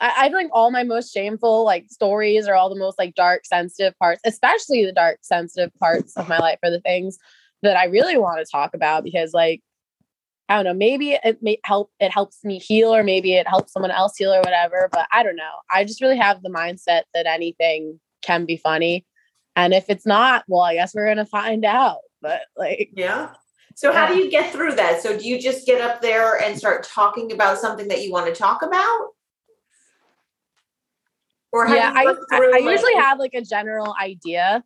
I, 0.03 0.25
I 0.25 0.29
feel 0.29 0.37
like 0.37 0.51
all 0.53 0.71
my 0.71 0.83
most 0.83 1.15
shameful 1.15 1.65
like 1.65 1.87
stories 1.89 2.47
are 2.47 2.55
all 2.55 2.69
the 2.69 2.79
most 2.79 2.99
like 2.99 3.15
dark, 3.15 3.47
sensitive 3.47 3.97
parts, 3.99 4.21
especially 4.27 4.85
the 4.85 4.93
dark, 4.93 5.21
sensitive 5.23 5.73
parts 5.79 6.15
of 6.17 6.29
my 6.29 6.39
life 6.39 6.59
are 6.63 6.71
the 6.71 6.81
things 6.81 7.19
that 7.63 7.77
I 7.77 7.85
really 7.85 8.19
want 8.19 8.45
to 8.45 8.51
talk 8.51 8.75
about 8.75 9.05
because 9.05 9.33
like 9.33 9.63
I 10.53 10.57
don't 10.57 10.65
know, 10.65 10.75
maybe 10.75 11.19
it 11.25 11.43
may 11.43 11.59
help 11.65 11.91
it 11.99 12.13
helps 12.13 12.45
me 12.45 12.59
heal 12.59 12.95
or 12.95 13.03
maybe 13.03 13.35
it 13.35 13.49
helps 13.49 13.73
someone 13.73 13.91
else 13.91 14.19
heal 14.19 14.35
or 14.35 14.41
whatever, 14.41 14.91
but 14.93 15.09
I 15.11 15.23
don't 15.23 15.37
know. 15.37 15.55
I 15.71 15.85
just 15.85 16.03
really 16.03 16.19
have 16.19 16.43
the 16.43 16.51
mindset 16.51 17.05
that 17.15 17.27
anything 17.27 17.99
can 18.21 18.45
be 18.45 18.59
funny. 18.59 19.07
And 19.57 19.73
if 19.73 19.87
it's 19.89 20.05
not, 20.05 20.45
well, 20.49 20.61
I 20.61 20.75
guess 20.75 20.95
we're 20.95 21.09
gonna 21.09 21.25
find 21.25 21.65
out. 21.65 22.01
But 22.21 22.43
like 22.55 22.91
Yeah. 22.95 23.31
So 23.75 23.93
how 23.93 24.07
do 24.07 24.17
you 24.17 24.31
get 24.31 24.53
through 24.53 24.75
that? 24.75 25.03
So 25.03 25.19
do 25.19 25.27
you 25.27 25.41
just 25.41 25.65
get 25.67 25.81
up 25.81 26.03
there 26.03 26.39
and 26.39 26.59
start 26.59 26.85
talking 26.85 27.33
about 27.33 27.59
something 27.59 27.89
that 27.89 28.05
you 28.05 28.13
want 28.13 28.27
to 28.27 28.35
talk 28.35 28.61
about? 28.61 29.09
Or 31.51 31.67
yeah, 31.67 31.93
I, 31.95 32.15
I, 32.31 32.53
I 32.55 32.59
usually 32.59 32.95
have 32.95 33.19
like 33.19 33.33
a 33.33 33.43
general 33.43 33.95
idea. 33.99 34.63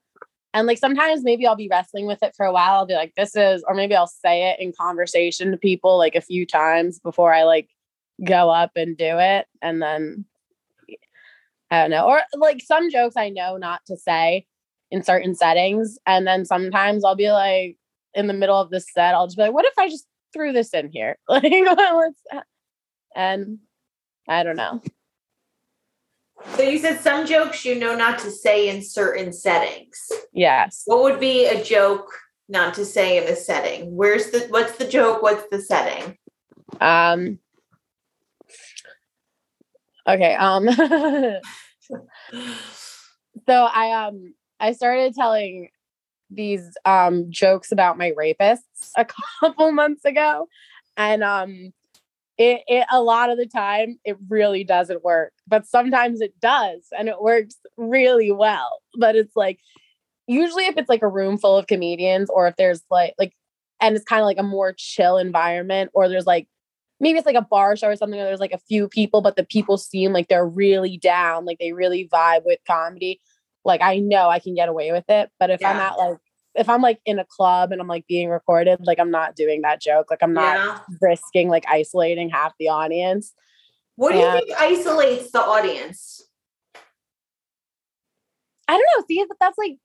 And 0.57 0.67
like 0.67 0.79
sometimes 0.79 1.23
maybe 1.23 1.47
I'll 1.47 1.55
be 1.55 1.69
wrestling 1.71 2.07
with 2.07 2.23
it 2.23 2.35
for 2.35 2.47
a 2.47 2.53
while. 2.53 2.77
I'll 2.77 2.87
be 2.87 2.95
like, 2.95 3.15
this 3.15 3.37
is, 3.37 3.63
or 3.69 3.75
maybe 3.75 3.95
I'll 3.95 4.07
say 4.07 4.49
it 4.49 4.59
in 4.59 4.73
conversation 4.73 5.51
to 5.51 5.59
people 5.59 5.99
like 5.99 6.15
a 6.15 6.23
few 6.23 6.47
times 6.47 6.99
before 6.99 7.35
I 7.35 7.43
like 7.43 7.69
go 8.25 8.49
up 8.49 8.71
and 8.75 8.97
do 8.97 9.19
it. 9.19 9.47
And 9.61 9.83
then 9.83 10.25
I 11.71 11.83
don't 11.83 11.91
know. 11.91 12.07
Or 12.07 12.23
like 12.39 12.63
some 12.63 12.91
jokes 12.91 13.19
I 13.19 13.29
know 13.29 13.59
not 13.59 13.83
to 13.89 13.99
say 13.99 14.47
in 14.91 15.03
certain 15.03 15.35
settings. 15.35 15.99
And 16.07 16.27
then 16.27 16.47
sometimes 16.47 17.05
I'll 17.05 17.17
be 17.17 17.31
like 17.31 17.77
in 18.15 18.27
the 18.27 18.33
middle 18.33 18.59
of 18.59 18.71
the 18.71 18.81
set, 18.81 19.15
I'll 19.15 19.27
just 19.27 19.37
be 19.37 19.43
like, 19.43 19.53
what 19.53 19.67
if 19.67 19.79
I 19.79 19.91
just 19.91 20.07
threw 20.33 20.55
this 20.55 20.73
in 20.73 20.89
here? 20.89 21.19
Like, 21.29 21.53
and 23.15 23.59
I 24.27 24.43
don't 24.43 24.57
know. 24.57 24.81
So 26.55 26.63
you 26.63 26.79
said 26.79 27.01
some 27.01 27.27
jokes 27.27 27.65
you 27.65 27.75
know 27.75 27.97
not 27.97 28.19
to 28.21 28.31
say 28.31 28.69
in 28.69 28.83
certain 28.83 29.33
settings. 29.33 30.11
Yes. 30.33 30.83
What 30.87 31.03
would 31.03 31.21
be 31.21 31.47
a 31.47 31.63
joke 31.63 32.11
not 32.49 32.75
to 32.75 32.85
say 32.85 33.19
in 33.19 33.25
a 33.25 33.37
setting? 33.37 33.95
Where's 33.97 34.31
the 34.31 34.47
what's 34.49 34.77
the 34.77 34.87
joke? 34.87 35.23
What's 35.23 35.49
the 35.51 35.61
setting? 35.61 36.17
Um 36.81 37.39
Okay, 40.09 40.35
um 40.35 40.69
So 43.49 43.65
I 43.65 44.07
um 44.07 44.35
I 44.61 44.73
started 44.73 45.15
telling 45.15 45.69
these 46.31 46.77
um 46.85 47.31
jokes 47.31 47.73
about 47.73 47.99
my 47.99 48.13
rapists 48.13 48.91
a 48.97 49.07
couple 49.41 49.73
months 49.73 50.05
ago 50.05 50.49
and 50.97 51.23
um 51.23 51.73
it, 52.39 52.63
it 52.67 52.87
a 52.93 53.03
lot 53.03 53.31
of 53.31 53.39
the 53.39 53.47
time 53.47 53.99
it 54.05 54.17
really 54.29 54.65
doesn't 54.65 55.05
work 55.05 55.33
but 55.47 55.67
sometimes 55.67 56.21
it 56.21 56.39
does 56.41 56.87
and 56.97 57.09
it 57.09 57.21
works 57.21 57.57
really 57.77 58.31
well 58.31 58.81
but 58.99 59.17
it's 59.17 59.35
like 59.35 59.59
usually 60.27 60.67
if 60.67 60.77
it's 60.77 60.89
like 60.89 61.03
a 61.03 61.09
room 61.09 61.39
full 61.39 61.57
of 61.57 61.67
comedians 61.67 62.29
or 62.31 62.47
if 62.49 62.57
there's 62.57 62.83
like 62.91 63.15
like 63.19 63.33
and 63.81 63.97
it's 63.97 64.05
kind 64.05 64.21
of 64.21 64.27
like 64.27 64.39
a 64.39 64.43
more 64.43 64.75
chill 64.77 65.19
environment 65.19 65.91
or 65.95 66.09
there's 66.09 66.27
like 66.27 66.49
maybe 67.01 67.19
it's 67.19 67.27
like 67.27 67.37
a 67.37 67.43
bar 67.43 67.77
show 67.77 67.89
or 67.89 67.97
something 67.97 68.21
or 68.21 68.25
there's 68.25 68.41
like 68.41 68.53
a 68.53 68.59
few 68.59 68.89
people 68.89 69.21
but 69.21 69.37
the 69.37 69.45
people 69.45 69.77
seem 69.79 70.13
like 70.13 70.29
they're 70.29 70.47
really 70.47 70.99
down 70.99 71.45
like 71.45 71.59
they 71.59 71.73
really 71.73 72.09
vibe 72.09 72.43
with 72.45 72.59
comedy 72.67 73.21
like 73.65 73.81
i 73.83 73.99
know 73.99 74.29
i 74.29 74.39
can 74.39 74.55
get 74.55 74.69
away 74.69 74.93
with 74.93 75.05
it 75.09 75.31
but 75.39 75.51
if 75.51 75.61
yeah. 75.61 75.71
i'm 75.71 75.77
at 75.77 75.97
like 75.97 76.19
if 76.57 76.69
I'm 76.69 76.83
like 76.83 77.01
in 77.05 77.19
a 77.19 77.25
club 77.25 77.73
and 77.73 77.81
I'm 77.81 77.89
like 77.89 78.07
being 78.07 78.29
recorded, 78.29 78.81
like 78.87 78.99
I'm 78.99 79.11
not 79.11 79.37
doing 79.37 79.63
that 79.63 79.81
joke. 79.81 80.07
Like 80.11 80.23
I'm 80.23 80.33
not 80.33 80.57
yeah. 80.57 80.79
risking 81.01 81.49
like 81.49 81.65
isolating 81.69 82.31
half 82.31 82.53
the 82.59 82.69
audience. 82.69 83.33
What 83.97 84.13
do 84.13 84.19
you 84.19 84.31
think 84.31 84.51
isolates 84.59 85.31
the 85.31 85.41
audience? 85.41 86.23
I 88.69 88.73
don't 88.73 88.87
know. 88.97 89.05
See, 89.09 89.25
but 89.27 89.37
that's 89.41 89.59
like 89.59 89.79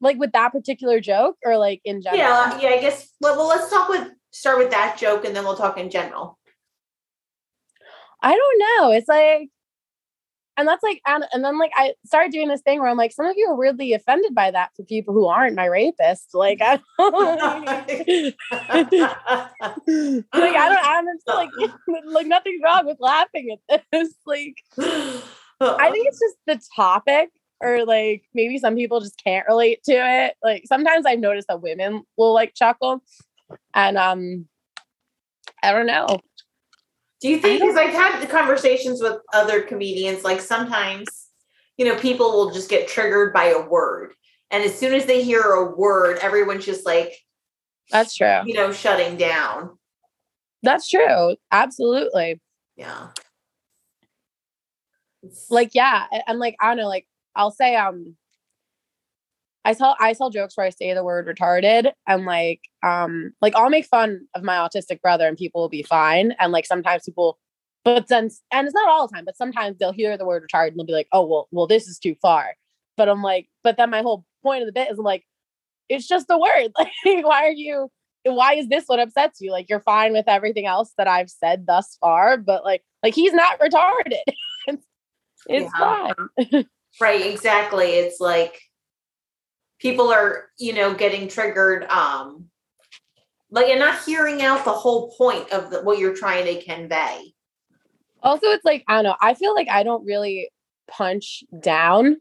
like 0.00 0.18
with 0.18 0.32
that 0.32 0.52
particular 0.52 1.00
joke 1.00 1.36
or 1.44 1.56
like 1.58 1.80
in 1.84 2.02
general. 2.02 2.18
Yeah, 2.18 2.60
yeah. 2.60 2.68
I 2.70 2.80
guess. 2.80 3.10
Well, 3.20 3.36
well, 3.36 3.48
let's 3.48 3.70
talk 3.70 3.88
with 3.88 4.08
start 4.30 4.58
with 4.58 4.70
that 4.70 4.98
joke 4.98 5.24
and 5.24 5.34
then 5.36 5.44
we'll 5.44 5.56
talk 5.56 5.78
in 5.78 5.90
general. 5.90 6.38
I 8.20 8.34
don't 8.34 8.58
know. 8.58 8.92
It's 8.92 9.08
like 9.08 9.50
and 10.56 10.68
that's 10.68 10.82
like 10.82 11.00
and, 11.06 11.24
and 11.32 11.44
then 11.44 11.58
like 11.58 11.72
i 11.76 11.94
started 12.04 12.32
doing 12.32 12.48
this 12.48 12.60
thing 12.60 12.80
where 12.80 12.88
i'm 12.88 12.96
like 12.96 13.12
some 13.12 13.26
of 13.26 13.36
you 13.36 13.46
are 13.48 13.56
weirdly 13.56 13.92
offended 13.92 14.34
by 14.34 14.50
that 14.50 14.70
for 14.76 14.84
people 14.84 15.14
who 15.14 15.26
aren't 15.26 15.56
my 15.56 15.66
rapist. 15.66 16.34
Like 16.34 16.60
i 16.60 16.80
don't 16.98 17.40
like 17.40 18.36
i 20.32 20.68
don't 20.68 20.84
i'm 20.84 21.06
just 21.06 21.26
like 21.26 21.50
like 22.06 22.26
nothing's 22.26 22.62
wrong 22.64 22.86
with 22.86 22.98
laughing 23.00 23.56
at 23.70 23.84
this 23.92 24.14
like 24.26 24.56
i 25.60 25.90
think 25.90 26.06
it's 26.08 26.20
just 26.20 26.36
the 26.46 26.60
topic 26.74 27.30
or 27.60 27.84
like 27.84 28.24
maybe 28.34 28.58
some 28.58 28.74
people 28.74 29.00
just 29.00 29.22
can't 29.22 29.46
relate 29.46 29.82
to 29.84 29.92
it. 29.92 30.34
Like 30.42 30.64
sometimes 30.66 31.06
i've 31.06 31.20
noticed 31.20 31.48
that 31.48 31.62
women 31.62 32.02
will 32.16 32.34
like 32.34 32.54
chuckle 32.54 33.02
and 33.74 33.96
um 33.96 34.46
i 35.62 35.72
don't 35.72 35.86
know 35.86 36.06
do 37.22 37.28
you 37.28 37.38
think, 37.38 37.60
because 37.60 37.76
I've 37.76 37.94
had 37.94 38.28
conversations 38.28 39.00
with 39.00 39.18
other 39.32 39.62
comedians, 39.62 40.24
like 40.24 40.40
sometimes, 40.40 41.28
you 41.76 41.84
know, 41.84 41.96
people 41.96 42.32
will 42.32 42.50
just 42.50 42.68
get 42.68 42.88
triggered 42.88 43.32
by 43.32 43.44
a 43.44 43.62
word. 43.62 44.12
And 44.50 44.64
as 44.64 44.76
soon 44.76 44.92
as 44.92 45.06
they 45.06 45.22
hear 45.22 45.40
a 45.40 45.74
word, 45.74 46.18
everyone's 46.20 46.66
just 46.66 46.84
like, 46.84 47.14
that's 47.90 48.16
true. 48.16 48.42
You 48.44 48.54
know, 48.54 48.72
shutting 48.72 49.16
down. 49.16 49.78
That's 50.62 50.88
true. 50.88 51.36
Absolutely. 51.50 52.40
Yeah. 52.76 53.08
Like, 55.48 55.70
yeah. 55.74 56.06
I'm 56.26 56.38
like, 56.38 56.56
I 56.60 56.68
don't 56.68 56.78
know, 56.78 56.88
like, 56.88 57.06
I'll 57.36 57.52
say, 57.52 57.76
um, 57.76 58.16
I 59.64 59.74
tell 59.74 59.96
I 60.00 60.12
tell 60.14 60.30
jokes 60.30 60.56
where 60.56 60.66
I 60.66 60.70
say 60.70 60.92
the 60.92 61.04
word 61.04 61.26
retarded 61.26 61.92
and 62.06 62.24
like 62.24 62.60
um 62.82 63.32
like 63.40 63.54
I'll 63.54 63.70
make 63.70 63.86
fun 63.86 64.26
of 64.34 64.42
my 64.42 64.56
autistic 64.56 65.00
brother 65.00 65.26
and 65.26 65.36
people 65.36 65.60
will 65.60 65.68
be 65.68 65.82
fine 65.82 66.32
and 66.38 66.52
like 66.52 66.66
sometimes 66.66 67.04
people 67.04 67.38
but 67.84 68.08
then 68.08 68.30
and 68.52 68.66
it's 68.66 68.74
not 68.74 68.88
all 68.88 69.06
the 69.06 69.14
time 69.14 69.24
but 69.24 69.36
sometimes 69.36 69.78
they'll 69.78 69.92
hear 69.92 70.16
the 70.16 70.26
word 70.26 70.42
retarded 70.42 70.68
and 70.68 70.78
they'll 70.78 70.86
be 70.86 70.92
like 70.92 71.08
oh 71.12 71.24
well 71.24 71.48
well 71.52 71.66
this 71.66 71.88
is 71.88 71.98
too 71.98 72.16
far. 72.20 72.54
But 72.96 73.08
I'm 73.08 73.22
like 73.22 73.48
but 73.62 73.76
then 73.76 73.90
my 73.90 74.02
whole 74.02 74.24
point 74.42 74.62
of 74.62 74.66
the 74.66 74.72
bit 74.72 74.90
is 74.90 74.98
like 74.98 75.24
it's 75.88 76.08
just 76.08 76.28
the 76.28 76.38
word. 76.38 76.72
Like 77.04 77.24
why 77.24 77.46
are 77.46 77.50
you 77.50 77.90
why 78.24 78.54
is 78.54 78.68
this 78.68 78.84
what 78.86 79.00
upsets 79.00 79.40
you? 79.40 79.52
Like 79.52 79.68
you're 79.68 79.80
fine 79.80 80.12
with 80.12 80.28
everything 80.28 80.66
else 80.66 80.92
that 80.98 81.08
I've 81.08 81.30
said 81.30 81.66
thus 81.66 81.96
far 82.00 82.36
but 82.36 82.64
like 82.64 82.82
like 83.02 83.14
he's 83.14 83.32
not 83.32 83.60
retarded. 83.60 84.22
It's, 85.48 85.66
it's 85.66 85.72
yeah. 85.76 86.12
fine 86.52 86.66
right 87.00 87.26
exactly. 87.26 87.94
It's 87.94 88.20
like 88.20 88.60
people 89.82 90.12
are 90.12 90.48
you 90.58 90.72
know 90.72 90.94
getting 90.94 91.28
triggered 91.28 91.84
um 91.90 92.46
like 93.50 93.66
and 93.66 93.80
not 93.80 94.02
hearing 94.04 94.40
out 94.40 94.64
the 94.64 94.72
whole 94.72 95.10
point 95.18 95.52
of 95.52 95.70
the, 95.70 95.82
what 95.82 95.98
you're 95.98 96.16
trying 96.16 96.46
to 96.46 96.62
convey. 96.62 97.34
Also 98.22 98.46
it's 98.46 98.64
like 98.64 98.84
i 98.88 98.94
don't 98.94 99.04
know 99.04 99.16
i 99.20 99.34
feel 99.34 99.54
like 99.54 99.68
i 99.68 99.82
don't 99.82 100.06
really 100.06 100.48
punch 100.88 101.44
down. 101.60 102.16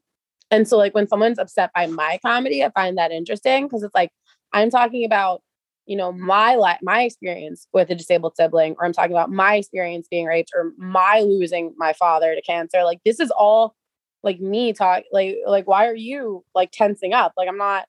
And 0.50 0.68
so 0.68 0.76
like 0.78 0.94
when 0.94 1.08
someone's 1.08 1.40
upset 1.40 1.72
by 1.74 1.86
my 1.86 2.20
comedy 2.26 2.64
i 2.64 2.70
find 2.72 2.98
that 2.98 3.12
interesting 3.12 3.68
because 3.68 3.84
it's 3.84 3.96
like 3.96 4.10
i'm 4.52 4.70
talking 4.70 5.06
about 5.06 5.42
you 5.86 5.96
know 5.96 6.12
my 6.12 6.56
life 6.56 6.80
my 6.82 7.04
experience 7.04 7.68
with 7.74 7.90
a 7.90 7.96
disabled 7.96 8.36
sibling 8.36 8.76
or 8.78 8.86
i'm 8.86 8.94
talking 8.94 9.14
about 9.14 9.32
my 9.32 9.56
experience 9.56 10.08
being 10.10 10.26
raped 10.26 10.52
or 10.56 10.74
my 10.78 11.22
losing 11.22 11.74
my 11.78 11.94
father 11.94 12.34
to 12.34 12.42
cancer. 12.42 12.84
Like 12.84 13.00
this 13.06 13.20
is 13.20 13.32
all 13.32 13.76
like 14.24 14.40
me 14.40 14.74
talk 14.74 15.04
like 15.12 15.38
like 15.46 15.68
why 15.68 15.88
are 15.88 15.96
you 15.96 16.44
like 16.54 16.72
tensing 16.72 17.14
up? 17.14 17.34
Like 17.38 17.50
i'm 17.50 17.58
not 17.58 17.88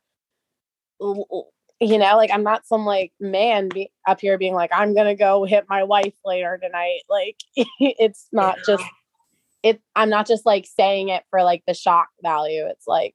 you 1.80 1.98
know 1.98 2.16
like 2.16 2.30
i'm 2.32 2.44
not 2.44 2.64
some 2.64 2.84
like 2.86 3.12
man 3.18 3.68
be, 3.68 3.90
up 4.06 4.20
here 4.20 4.38
being 4.38 4.54
like 4.54 4.70
i'm 4.72 4.94
gonna 4.94 5.16
go 5.16 5.44
hit 5.44 5.64
my 5.68 5.82
wife 5.82 6.14
later 6.24 6.56
tonight 6.62 7.00
like 7.10 7.36
it's 7.80 8.28
not 8.30 8.56
just 8.64 8.84
it 9.62 9.80
i'm 9.96 10.08
not 10.08 10.26
just 10.26 10.46
like 10.46 10.66
saying 10.66 11.08
it 11.08 11.24
for 11.30 11.42
like 11.42 11.62
the 11.66 11.74
shock 11.74 12.08
value. 12.22 12.66
It's 12.66 12.86
like 12.86 13.14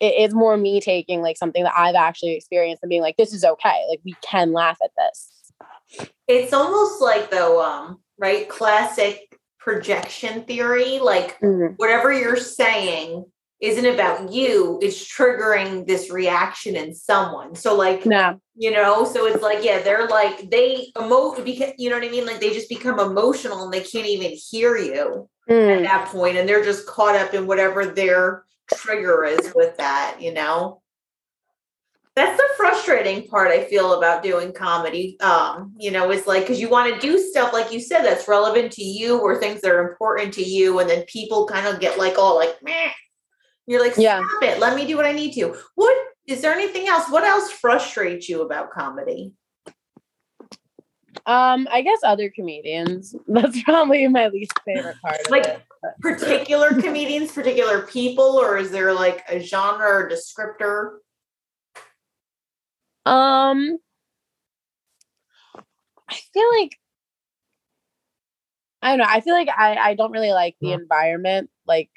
it, 0.00 0.14
it's 0.16 0.34
more 0.34 0.56
me 0.56 0.80
taking 0.80 1.22
like 1.22 1.36
something 1.36 1.64
that 1.64 1.74
i've 1.76 1.94
actually 1.94 2.34
experienced 2.34 2.82
and 2.82 2.90
being 2.90 3.02
like 3.02 3.16
this 3.16 3.32
is 3.32 3.44
okay. 3.44 3.84
Like 3.88 4.00
we 4.04 4.14
can 4.22 4.52
laugh 4.52 4.78
at 4.82 4.90
this. 4.96 6.10
It's 6.28 6.52
almost 6.52 7.00
like 7.00 7.30
though 7.30 7.62
um 7.62 8.00
right? 8.18 8.48
Classic 8.48 9.33
projection 9.64 10.44
theory 10.44 10.98
like 10.98 11.40
mm-hmm. 11.40 11.72
whatever 11.76 12.12
you're 12.12 12.36
saying 12.36 13.24
isn't 13.60 13.86
about 13.86 14.30
you 14.30 14.78
it's 14.82 15.10
triggering 15.10 15.86
this 15.86 16.10
reaction 16.10 16.76
in 16.76 16.94
someone 16.94 17.54
so 17.54 17.74
like 17.74 18.04
no. 18.04 18.38
you 18.54 18.70
know 18.70 19.06
so 19.06 19.24
it's 19.24 19.42
like 19.42 19.64
yeah 19.64 19.80
they're 19.80 20.06
like 20.06 20.50
they 20.50 20.92
emote 20.98 21.42
because 21.46 21.72
you 21.78 21.88
know 21.88 21.96
what 21.98 22.06
i 22.06 22.10
mean 22.10 22.26
like 22.26 22.40
they 22.40 22.52
just 22.52 22.68
become 22.68 23.00
emotional 23.00 23.64
and 23.64 23.72
they 23.72 23.80
can't 23.80 24.06
even 24.06 24.32
hear 24.32 24.76
you 24.76 25.26
mm. 25.48 25.76
at 25.78 25.82
that 25.82 26.08
point 26.08 26.36
and 26.36 26.46
they're 26.46 26.64
just 26.64 26.86
caught 26.86 27.16
up 27.16 27.32
in 27.32 27.46
whatever 27.46 27.86
their 27.86 28.44
trigger 28.74 29.24
is 29.24 29.50
with 29.54 29.74
that 29.78 30.18
you 30.20 30.34
know 30.34 30.82
that's 32.16 32.36
the 32.36 32.48
frustrating 32.56 33.26
part 33.26 33.48
I 33.48 33.64
feel 33.64 33.94
about 33.94 34.22
doing 34.22 34.52
comedy. 34.52 35.18
Um, 35.20 35.74
you 35.76 35.90
know, 35.90 36.10
it's 36.10 36.26
like 36.26 36.42
because 36.42 36.60
you 36.60 36.68
want 36.68 36.94
to 36.94 37.00
do 37.00 37.18
stuff 37.18 37.52
like 37.52 37.72
you 37.72 37.80
said 37.80 38.02
that's 38.02 38.28
relevant 38.28 38.72
to 38.72 38.84
you 38.84 39.18
or 39.18 39.38
things 39.38 39.60
that 39.62 39.72
are 39.72 39.88
important 39.88 40.32
to 40.34 40.42
you, 40.42 40.78
and 40.78 40.88
then 40.88 41.04
people 41.08 41.46
kind 41.46 41.66
of 41.66 41.80
get 41.80 41.98
like 41.98 42.16
all 42.16 42.36
like, 42.36 42.56
Meh. 42.62 42.90
you're 43.66 43.82
like, 43.82 43.94
stop 43.94 44.02
yeah. 44.02 44.22
it, 44.42 44.60
let 44.60 44.76
me 44.76 44.86
do 44.86 44.96
what 44.96 45.06
I 45.06 45.12
need 45.12 45.32
to. 45.34 45.56
What 45.74 45.96
is 46.26 46.40
there 46.40 46.52
anything 46.52 46.86
else? 46.86 47.10
What 47.10 47.24
else 47.24 47.50
frustrates 47.50 48.28
you 48.28 48.42
about 48.42 48.70
comedy? 48.70 49.32
Um, 51.26 51.66
I 51.72 51.80
guess 51.82 52.00
other 52.04 52.30
comedians. 52.30 53.14
That's 53.28 53.60
probably 53.62 54.06
my 54.08 54.28
least 54.28 54.52
favorite 54.64 55.00
part. 55.02 55.30
like 55.30 55.46
it, 55.46 55.62
particular 56.00 56.80
comedians, 56.80 57.32
particular 57.32 57.82
people, 57.82 58.38
or 58.38 58.56
is 58.56 58.70
there 58.70 58.92
like 58.92 59.24
a 59.28 59.40
genre 59.40 59.86
or 59.86 60.08
descriptor? 60.08 60.98
Um, 63.06 63.78
I 66.08 66.14
feel 66.32 66.48
like 66.58 66.78
I 68.82 68.90
don't 68.90 68.98
know. 68.98 69.06
I 69.08 69.20
feel 69.20 69.34
like 69.34 69.48
I 69.48 69.76
I 69.76 69.94
don't 69.94 70.12
really 70.12 70.32
like 70.32 70.56
the 70.60 70.72
environment 70.72 71.50
like 71.66 71.90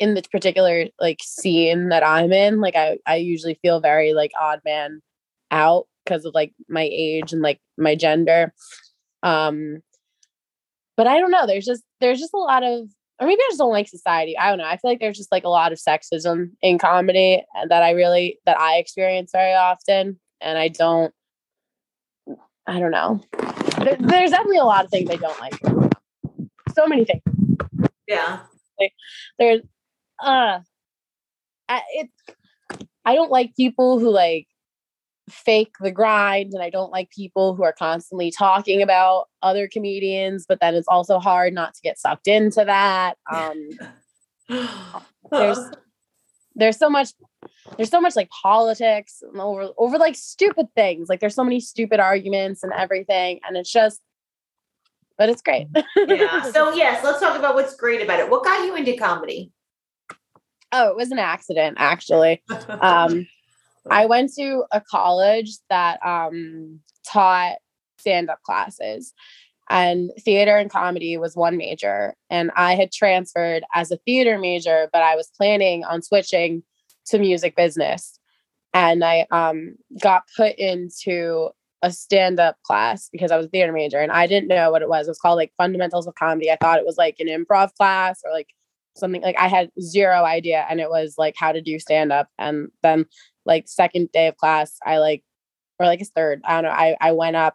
in 0.00 0.14
this 0.14 0.26
particular 0.28 0.86
like 1.00 1.18
scene 1.22 1.90
that 1.90 2.04
I'm 2.06 2.32
in. 2.32 2.60
Like 2.60 2.76
I 2.76 2.98
I 3.06 3.16
usually 3.16 3.58
feel 3.62 3.80
very 3.80 4.14
like 4.14 4.32
odd 4.40 4.60
man 4.64 5.02
out 5.50 5.86
because 6.04 6.24
of 6.24 6.34
like 6.34 6.52
my 6.68 6.88
age 6.90 7.32
and 7.32 7.42
like 7.42 7.60
my 7.78 7.94
gender. 7.96 8.52
Um 9.22 9.82
but 10.96 11.06
I 11.06 11.18
don't 11.18 11.30
know. 11.30 11.46
There's 11.46 11.64
just 11.64 11.82
there's 12.00 12.20
just 12.20 12.34
a 12.34 12.38
lot 12.38 12.62
of 12.62 12.88
or 13.20 13.26
maybe 13.26 13.40
I 13.40 13.48
just 13.50 13.58
don't 13.58 13.70
like 13.70 13.88
society. 13.88 14.36
I 14.36 14.48
don't 14.48 14.58
know. 14.58 14.64
I 14.64 14.78
feel 14.78 14.90
like 14.90 15.00
there's 15.00 15.18
just 15.18 15.30
like 15.30 15.44
a 15.44 15.48
lot 15.48 15.72
of 15.72 15.78
sexism 15.78 16.52
in 16.62 16.78
comedy 16.78 17.44
and 17.54 17.70
that 17.70 17.82
I 17.82 17.90
really 17.90 18.38
that 18.46 18.58
I 18.58 18.76
experience 18.76 19.30
very 19.32 19.54
often, 19.54 20.18
and 20.40 20.58
I 20.58 20.68
don't. 20.68 21.12
I 22.66 22.78
don't 22.78 22.92
know. 22.92 23.20
There, 23.78 23.96
there's 23.98 24.30
definitely 24.30 24.58
a 24.58 24.64
lot 24.64 24.84
of 24.84 24.90
things 24.90 25.10
I 25.10 25.16
don't 25.16 25.40
like. 25.40 25.54
So 26.74 26.86
many 26.86 27.04
things. 27.04 27.22
Yeah. 28.06 28.40
Like, 28.78 28.92
there's, 29.38 29.60
uh, 30.22 30.60
I, 31.68 31.82
it. 31.94 32.10
I 33.04 33.14
don't 33.14 33.30
like 33.30 33.56
people 33.56 33.98
who 33.98 34.10
like 34.10 34.46
fake 35.30 35.74
the 35.80 35.90
grind 35.90 36.52
and 36.52 36.62
I 36.62 36.70
don't 36.70 36.90
like 36.90 37.10
people 37.10 37.54
who 37.54 37.62
are 37.64 37.72
constantly 37.72 38.30
talking 38.30 38.82
about 38.82 39.28
other 39.42 39.68
comedians, 39.68 40.44
but 40.48 40.60
then 40.60 40.74
it's 40.74 40.88
also 40.88 41.18
hard 41.18 41.54
not 41.54 41.74
to 41.74 41.80
get 41.82 41.98
sucked 41.98 42.28
into 42.28 42.64
that. 42.64 43.16
Um 43.32 43.70
there's 45.30 45.58
there's 46.54 46.76
so 46.76 46.90
much 46.90 47.10
there's 47.76 47.90
so 47.90 48.00
much 48.00 48.16
like 48.16 48.28
politics 48.30 49.22
over 49.34 49.70
over 49.78 49.98
like 49.98 50.16
stupid 50.16 50.66
things. 50.74 51.08
Like 51.08 51.20
there's 51.20 51.34
so 51.34 51.44
many 51.44 51.60
stupid 51.60 52.00
arguments 52.00 52.62
and 52.62 52.72
everything 52.72 53.40
and 53.46 53.56
it's 53.56 53.72
just 53.72 54.00
but 55.16 55.28
it's 55.28 55.42
great. 55.42 55.68
yeah. 55.96 56.42
So 56.52 56.72
yes, 56.74 57.04
let's 57.04 57.20
talk 57.20 57.38
about 57.38 57.54
what's 57.54 57.76
great 57.76 58.02
about 58.02 58.20
it. 58.20 58.30
What 58.30 58.42
got 58.42 58.64
you 58.64 58.74
into 58.74 58.96
comedy? 58.96 59.52
Oh, 60.72 60.88
it 60.88 60.96
was 60.96 61.10
an 61.10 61.18
accident 61.18 61.76
actually. 61.78 62.42
Um 62.68 63.26
I 63.88 64.06
went 64.06 64.32
to 64.34 64.64
a 64.72 64.80
college 64.80 65.52
that 65.68 66.04
um, 66.04 66.80
taught 67.06 67.56
stand 67.98 68.30
up 68.30 68.42
classes, 68.42 69.12
and 69.70 70.10
theater 70.18 70.56
and 70.56 70.68
comedy 70.68 71.16
was 71.16 71.36
one 71.36 71.56
major. 71.56 72.14
And 72.28 72.50
I 72.56 72.74
had 72.74 72.90
transferred 72.90 73.62
as 73.72 73.92
a 73.92 73.98
theater 73.98 74.36
major, 74.36 74.88
but 74.92 75.02
I 75.02 75.14
was 75.14 75.30
planning 75.36 75.84
on 75.84 76.02
switching 76.02 76.64
to 77.06 77.18
music 77.18 77.54
business. 77.56 78.18
And 78.74 79.04
I 79.04 79.26
um, 79.30 79.76
got 80.02 80.24
put 80.36 80.56
into 80.56 81.50
a 81.82 81.90
stand 81.90 82.40
up 82.40 82.56
class 82.64 83.08
because 83.10 83.30
I 83.30 83.36
was 83.36 83.46
a 83.46 83.48
theater 83.48 83.72
major 83.72 83.98
and 84.00 84.12
I 84.12 84.26
didn't 84.26 84.48
know 84.48 84.70
what 84.70 84.82
it 84.82 84.88
was. 84.88 85.06
It 85.06 85.12
was 85.12 85.18
called 85.18 85.36
like 85.36 85.52
Fundamentals 85.56 86.06
of 86.06 86.14
Comedy. 86.16 86.50
I 86.50 86.58
thought 86.60 86.78
it 86.78 86.86
was 86.86 86.98
like 86.98 87.16
an 87.20 87.28
improv 87.28 87.72
class 87.74 88.20
or 88.24 88.32
like 88.32 88.48
something 88.96 89.22
like 89.22 89.38
I 89.38 89.48
had 89.48 89.70
zero 89.80 90.24
idea. 90.24 90.66
And 90.68 90.80
it 90.80 90.90
was 90.90 91.14
like 91.16 91.34
how 91.38 91.52
to 91.52 91.62
do 91.62 91.78
stand 91.78 92.12
up. 92.12 92.28
And 92.38 92.68
then 92.82 93.06
like 93.50 93.68
second 93.68 94.10
day 94.12 94.28
of 94.28 94.36
class, 94.38 94.78
I 94.86 94.98
like, 94.98 95.22
or 95.78 95.84
like 95.84 95.98
his 95.98 96.10
third, 96.10 96.40
I 96.44 96.54
don't 96.54 96.70
know, 96.70 96.76
I, 96.76 96.96
I 97.00 97.12
went 97.12 97.36
up 97.36 97.54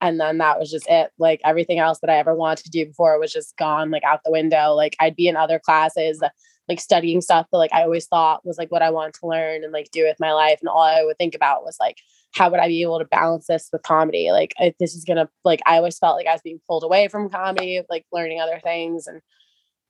and 0.00 0.20
then 0.20 0.38
that 0.38 0.58
was 0.58 0.70
just 0.70 0.88
it. 0.88 1.10
Like 1.18 1.40
everything 1.44 1.78
else 1.78 2.00
that 2.00 2.10
I 2.10 2.16
ever 2.16 2.34
wanted 2.34 2.64
to 2.64 2.70
do 2.70 2.86
before 2.86 3.18
was 3.18 3.32
just 3.32 3.56
gone, 3.56 3.90
like 3.90 4.04
out 4.04 4.20
the 4.24 4.32
window. 4.32 4.72
Like 4.72 4.96
I'd 5.00 5.16
be 5.16 5.28
in 5.28 5.36
other 5.36 5.58
classes, 5.58 6.22
like 6.68 6.80
studying 6.80 7.20
stuff 7.20 7.46
that 7.50 7.58
like 7.58 7.72
I 7.72 7.82
always 7.82 8.06
thought 8.06 8.44
was 8.44 8.58
like 8.58 8.70
what 8.70 8.82
I 8.82 8.90
wanted 8.90 9.14
to 9.14 9.26
learn 9.26 9.64
and 9.64 9.72
like 9.72 9.90
do 9.92 10.04
with 10.04 10.16
my 10.20 10.32
life. 10.32 10.58
And 10.60 10.68
all 10.68 10.82
I 10.82 11.02
would 11.04 11.18
think 11.18 11.34
about 11.34 11.64
was 11.64 11.76
like, 11.80 11.98
how 12.34 12.50
would 12.50 12.60
I 12.60 12.68
be 12.68 12.82
able 12.82 12.98
to 12.98 13.04
balance 13.04 13.46
this 13.46 13.68
with 13.72 13.82
comedy? 13.82 14.30
Like 14.32 14.52
if 14.58 14.76
this 14.78 14.94
is 14.94 15.04
gonna 15.04 15.28
like 15.44 15.60
I 15.66 15.76
always 15.76 15.98
felt 15.98 16.16
like 16.16 16.26
I 16.26 16.32
was 16.32 16.42
being 16.42 16.60
pulled 16.66 16.84
away 16.84 17.08
from 17.08 17.30
comedy, 17.30 17.80
like 17.88 18.04
learning 18.12 18.40
other 18.40 18.60
things. 18.62 19.06
And 19.06 19.22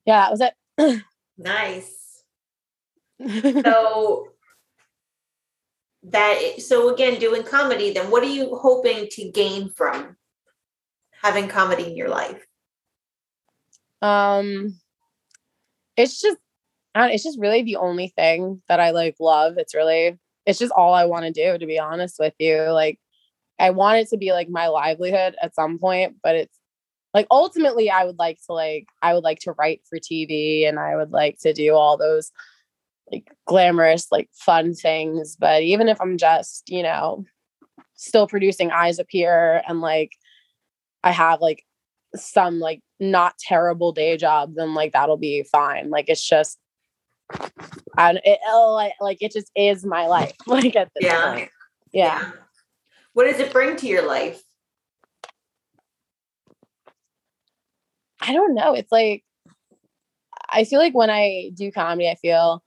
yeah, 0.05 0.21
that 0.21 0.31
was 0.31 0.41
it. 0.41 1.03
nice. 1.39 2.23
so 3.65 4.29
that 6.07 6.61
so 6.61 6.93
again 6.93 7.19
doing 7.19 7.43
comedy 7.43 7.93
then 7.93 8.11
what 8.11 8.23
are 8.23 8.27
you 8.29 8.57
hoping 8.57 9.09
to 9.11 9.31
gain 9.31 9.71
from 9.71 10.17
having 11.23 11.49
comedy 11.49 11.85
in 11.85 11.97
your 11.97 12.09
life? 12.09 12.47
Um 14.03 14.79
it's 15.97 16.21
just 16.21 16.39
it's 16.95 17.25
just 17.25 17.39
really 17.39 17.63
the 17.63 17.77
only 17.77 18.09
thing 18.09 18.63
that 18.69 18.81
i 18.81 18.91
like 18.91 19.17
love. 19.21 19.59
It's 19.59 19.75
really 19.75 20.19
it's 20.45 20.59
just 20.59 20.73
all 20.73 20.95
i 20.95 21.05
want 21.05 21.25
to 21.25 21.33
do 21.33 21.59
to 21.59 21.67
be 21.67 21.79
honest 21.79 22.17
with 22.19 22.35
you. 22.39 22.63
Like 22.71 22.99
i 23.59 23.71
want 23.71 23.99
it 23.99 24.09
to 24.09 24.17
be 24.17 24.33
like 24.33 24.49
my 24.49 24.69
livelihood 24.69 25.35
at 25.41 25.55
some 25.55 25.79
point 25.79 26.17
but 26.23 26.35
it's 26.35 26.59
like 27.15 27.27
ultimately 27.31 27.91
i 27.91 28.05
would 28.05 28.19
like 28.19 28.39
to 28.47 28.53
like 28.53 28.87
i 29.03 29.15
would 29.15 29.25
like 29.25 29.39
to 29.41 29.53
write 29.53 29.81
for 29.89 29.99
tv 29.99 30.69
and 30.69 30.79
i 30.79 30.97
would 30.97 31.11
like 31.11 31.39
to 31.39 31.53
do 31.53 31.75
all 31.75 31.97
those 31.97 32.31
like 33.11 33.31
glamorous, 33.47 34.09
like 34.11 34.29
fun 34.33 34.75
things. 34.75 35.37
But 35.37 35.63
even 35.63 35.89
if 35.89 36.01
I'm 36.01 36.19
just, 36.19 36.69
you 36.69 36.83
know, 36.83 37.25
still 37.95 38.27
producing 38.27 38.71
eyes 38.71 38.99
here 39.09 39.63
and 39.67 39.81
like 39.81 40.13
I 41.03 41.13
have 41.13 41.41
like 41.41 41.65
some 42.15 42.59
like 42.59 42.81
not 42.99 43.39
terrible 43.39 43.93
day 43.93 44.17
job, 44.17 44.55
then 44.55 44.75
like 44.75 44.93
that'll 44.93 45.17
be 45.17 45.45
fine. 45.45 45.91
Like 45.91 46.09
it's 46.09 46.27
just 46.27 46.59
and 47.99 48.21
it 48.25 48.39
oh, 48.47 48.73
like, 48.75 48.95
like 49.01 49.19
it 49.21 49.33
just 49.33 49.51
is 49.57 49.85
my 49.85 50.07
life. 50.07 50.35
Like 50.47 50.77
at 50.77 50.91
this 50.95 51.05
yeah. 51.05 51.33
point. 51.33 51.51
Yeah. 51.93 52.21
yeah. 52.21 52.31
What 53.13 53.25
does 53.25 53.41
it 53.41 53.53
bring 53.53 53.77
to 53.77 53.87
your 53.87 54.07
life? 54.07 54.43
I 58.21 58.33
don't 58.33 58.55
know. 58.55 58.75
It's 58.75 58.91
like 58.91 59.23
I 60.49 60.65
feel 60.65 60.79
like 60.79 60.95
when 60.95 61.11
I 61.11 61.51
do 61.55 61.71
comedy, 61.73 62.09
I 62.09 62.15
feel 62.17 62.63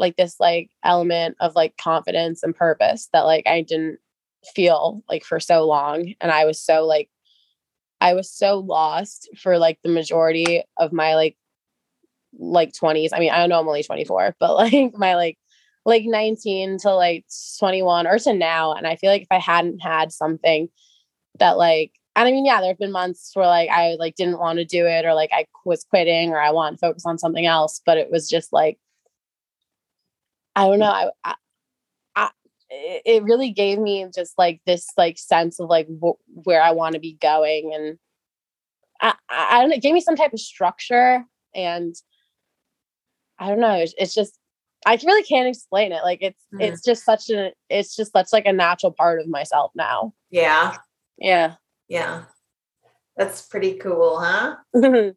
like 0.00 0.16
this 0.16 0.36
like 0.40 0.70
element 0.82 1.36
of 1.40 1.54
like 1.54 1.76
confidence 1.76 2.42
and 2.42 2.56
purpose 2.56 3.08
that 3.12 3.20
like 3.20 3.46
I 3.46 3.60
didn't 3.60 3.98
feel 4.54 5.04
like 5.08 5.24
for 5.24 5.38
so 5.38 5.66
long. 5.66 6.14
And 6.20 6.32
I 6.32 6.46
was 6.46 6.60
so 6.60 6.86
like 6.86 7.10
I 8.00 8.14
was 8.14 8.30
so 8.30 8.58
lost 8.58 9.28
for 9.36 9.58
like 9.58 9.78
the 9.84 9.90
majority 9.90 10.64
of 10.78 10.92
my 10.92 11.14
like 11.14 11.36
like 12.38 12.72
20s. 12.72 13.10
I 13.12 13.20
mean, 13.20 13.30
I 13.30 13.38
don't 13.38 13.50
know 13.50 13.60
I'm 13.60 13.68
only 13.68 13.82
24, 13.82 14.36
but 14.40 14.54
like 14.56 14.96
my 14.96 15.14
like 15.14 15.38
like 15.84 16.04
19 16.04 16.78
to 16.78 16.94
like 16.94 17.26
21 17.58 18.06
or 18.06 18.18
to 18.18 18.34
now. 18.34 18.72
And 18.72 18.86
I 18.86 18.96
feel 18.96 19.10
like 19.10 19.22
if 19.22 19.28
I 19.30 19.38
hadn't 19.38 19.80
had 19.80 20.12
something 20.12 20.68
that 21.38 21.56
like 21.56 21.92
and 22.16 22.26
I 22.26 22.32
mean, 22.32 22.44
yeah, 22.44 22.60
there 22.60 22.70
have 22.70 22.78
been 22.78 22.90
months 22.90 23.30
where 23.34 23.46
like 23.46 23.70
I 23.70 23.96
like 23.98 24.16
didn't 24.16 24.40
want 24.40 24.58
to 24.58 24.64
do 24.64 24.86
it 24.86 25.04
or 25.04 25.14
like 25.14 25.30
I 25.32 25.46
was 25.64 25.84
quitting 25.84 26.30
or 26.30 26.40
I 26.40 26.50
want 26.50 26.74
to 26.74 26.86
focus 26.86 27.04
on 27.06 27.18
something 27.18 27.46
else, 27.46 27.80
but 27.86 27.98
it 27.98 28.10
was 28.10 28.28
just 28.28 28.52
like 28.52 28.78
I 30.56 30.66
don't 30.66 30.78
know. 30.78 30.86
I, 30.86 31.10
I, 31.24 31.34
I 32.16 32.30
it 32.70 33.22
really 33.24 33.50
gave 33.50 33.78
me 33.78 34.06
just 34.14 34.36
like 34.38 34.60
this 34.66 34.88
like 34.96 35.18
sense 35.18 35.60
of 35.60 35.68
like 35.68 35.88
wh- 36.02 36.46
where 36.46 36.62
I 36.62 36.72
want 36.72 36.94
to 36.94 37.00
be 37.00 37.16
going, 37.20 37.72
and 37.74 37.98
I, 39.00 39.14
I 39.28 39.60
don't 39.60 39.70
know. 39.70 39.76
It 39.76 39.82
gave 39.82 39.94
me 39.94 40.00
some 40.00 40.16
type 40.16 40.32
of 40.32 40.40
structure, 40.40 41.24
and 41.54 41.94
I 43.38 43.48
don't 43.48 43.60
know. 43.60 43.74
It's, 43.74 43.94
it's 43.98 44.14
just 44.14 44.38
I 44.86 44.98
really 45.04 45.22
can't 45.24 45.48
explain 45.48 45.92
it. 45.92 46.02
Like 46.02 46.18
it's 46.22 46.40
mm. 46.54 46.62
it's 46.62 46.82
just 46.82 47.04
such 47.04 47.30
a 47.30 47.52
it's 47.68 47.96
just 47.96 48.12
such 48.12 48.28
like 48.32 48.46
a 48.46 48.52
natural 48.52 48.92
part 48.92 49.20
of 49.20 49.28
myself 49.28 49.72
now. 49.74 50.14
Yeah. 50.30 50.76
Yeah. 51.18 51.54
Yeah. 51.88 52.24
That's 53.16 53.42
pretty 53.42 53.74
cool, 53.74 54.18
huh? 54.18 54.56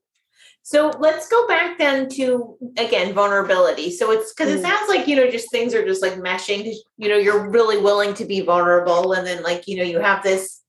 so 0.65 0.91
let's 0.97 1.27
go 1.27 1.45
back 1.45 1.77
then 1.77 2.07
to 2.11 2.57
again 2.77 3.13
vulnerability. 3.13 3.91
So 3.91 4.11
it's 4.11 4.33
because 4.33 4.53
it 4.53 4.59
mm. 4.59 4.69
sounds 4.69 4.87
like 4.87 5.07
you 5.07 5.17
know 5.17 5.29
just 5.29 5.51
things 5.51 5.73
are 5.73 5.85
just 5.85 6.01
like 6.01 6.13
meshing. 6.13 6.73
You 6.97 7.09
know, 7.09 7.17
you're 7.17 7.49
really 7.49 7.77
willing 7.77 8.13
to 8.15 8.25
be 8.25 8.39
vulnerable, 8.39 9.11
and 9.11 9.27
then 9.27 9.43
like 9.43 9.67
you 9.67 9.75
know 9.75 9.83
you 9.83 9.99
have 9.99 10.23
this 10.23 10.61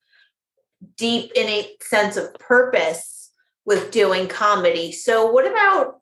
deep 0.97 1.31
innate 1.37 1.81
sense 1.85 2.17
of 2.17 2.35
purpose 2.35 3.31
with 3.65 3.93
doing 3.93 4.27
comedy. 4.27 4.91
So 4.91 5.31
what 5.31 5.47
about 5.47 6.01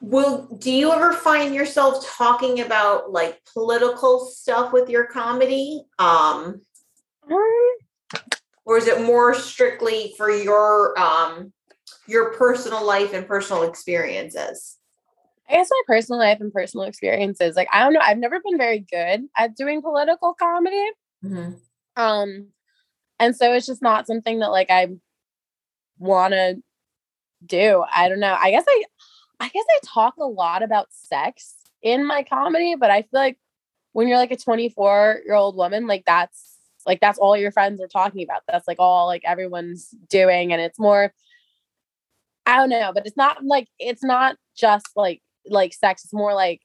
will 0.00 0.48
do 0.58 0.72
you 0.72 0.90
ever 0.90 1.12
find 1.12 1.54
yourself 1.54 2.04
talking 2.04 2.60
about 2.60 3.12
like 3.12 3.40
political 3.44 4.26
stuff 4.26 4.72
with 4.72 4.88
your 4.88 5.04
comedy? 5.04 5.84
Um, 6.00 6.62
um 7.30 7.76
or 8.64 8.76
is 8.76 8.88
it 8.88 9.02
more 9.02 9.34
strictly 9.34 10.14
for 10.16 10.28
your 10.30 10.98
um 10.98 11.52
your 12.06 12.32
personal 12.34 12.84
life 12.84 13.12
and 13.12 13.26
personal 13.26 13.62
experiences? 13.62 14.78
I 15.48 15.54
guess 15.54 15.68
my 15.70 15.82
personal 15.86 16.20
life 16.20 16.40
and 16.40 16.52
personal 16.52 16.86
experiences. 16.86 17.56
Like 17.56 17.68
I 17.72 17.80
don't 17.80 17.92
know, 17.92 18.00
I've 18.02 18.18
never 18.18 18.40
been 18.40 18.58
very 18.58 18.80
good 18.80 19.22
at 19.36 19.56
doing 19.56 19.82
political 19.82 20.34
comedy. 20.34 20.90
Mm-hmm. 21.24 21.52
Um, 22.00 22.48
and 23.18 23.36
so 23.36 23.52
it's 23.52 23.66
just 23.66 23.82
not 23.82 24.06
something 24.06 24.38
that 24.40 24.50
like 24.50 24.70
I 24.70 24.88
want 25.98 26.32
to 26.32 26.62
do. 27.44 27.84
I 27.92 28.08
don't 28.08 28.20
know. 28.20 28.36
I 28.40 28.50
guess 28.50 28.64
I, 28.68 28.84
I 29.40 29.48
guess 29.48 29.64
I 29.68 29.78
talk 29.84 30.16
a 30.18 30.24
lot 30.24 30.62
about 30.62 30.88
sex 30.90 31.54
in 31.82 32.06
my 32.06 32.22
comedy, 32.22 32.76
but 32.76 32.90
I 32.90 33.02
feel 33.02 33.20
like 33.20 33.38
when 33.92 34.08
you're 34.08 34.18
like 34.18 34.30
a 34.30 34.36
24 34.36 35.22
year 35.24 35.34
old 35.34 35.56
woman, 35.56 35.86
like 35.86 36.04
that's 36.06 36.56
like 36.86 37.00
that's 37.00 37.18
all 37.18 37.36
your 37.36 37.52
friends 37.52 37.80
are 37.80 37.88
talking 37.88 38.22
about 38.22 38.42
that's 38.48 38.66
like 38.66 38.78
all 38.78 39.06
like 39.06 39.22
everyone's 39.24 39.94
doing 40.08 40.52
and 40.52 40.62
it's 40.62 40.78
more 40.78 41.12
i 42.46 42.56
don't 42.56 42.70
know 42.70 42.90
but 42.94 43.06
it's 43.06 43.16
not 43.16 43.44
like 43.44 43.68
it's 43.78 44.02
not 44.02 44.36
just 44.56 44.86
like 44.96 45.20
like 45.46 45.72
sex 45.72 46.04
it's 46.04 46.12
more 46.12 46.34
like 46.34 46.60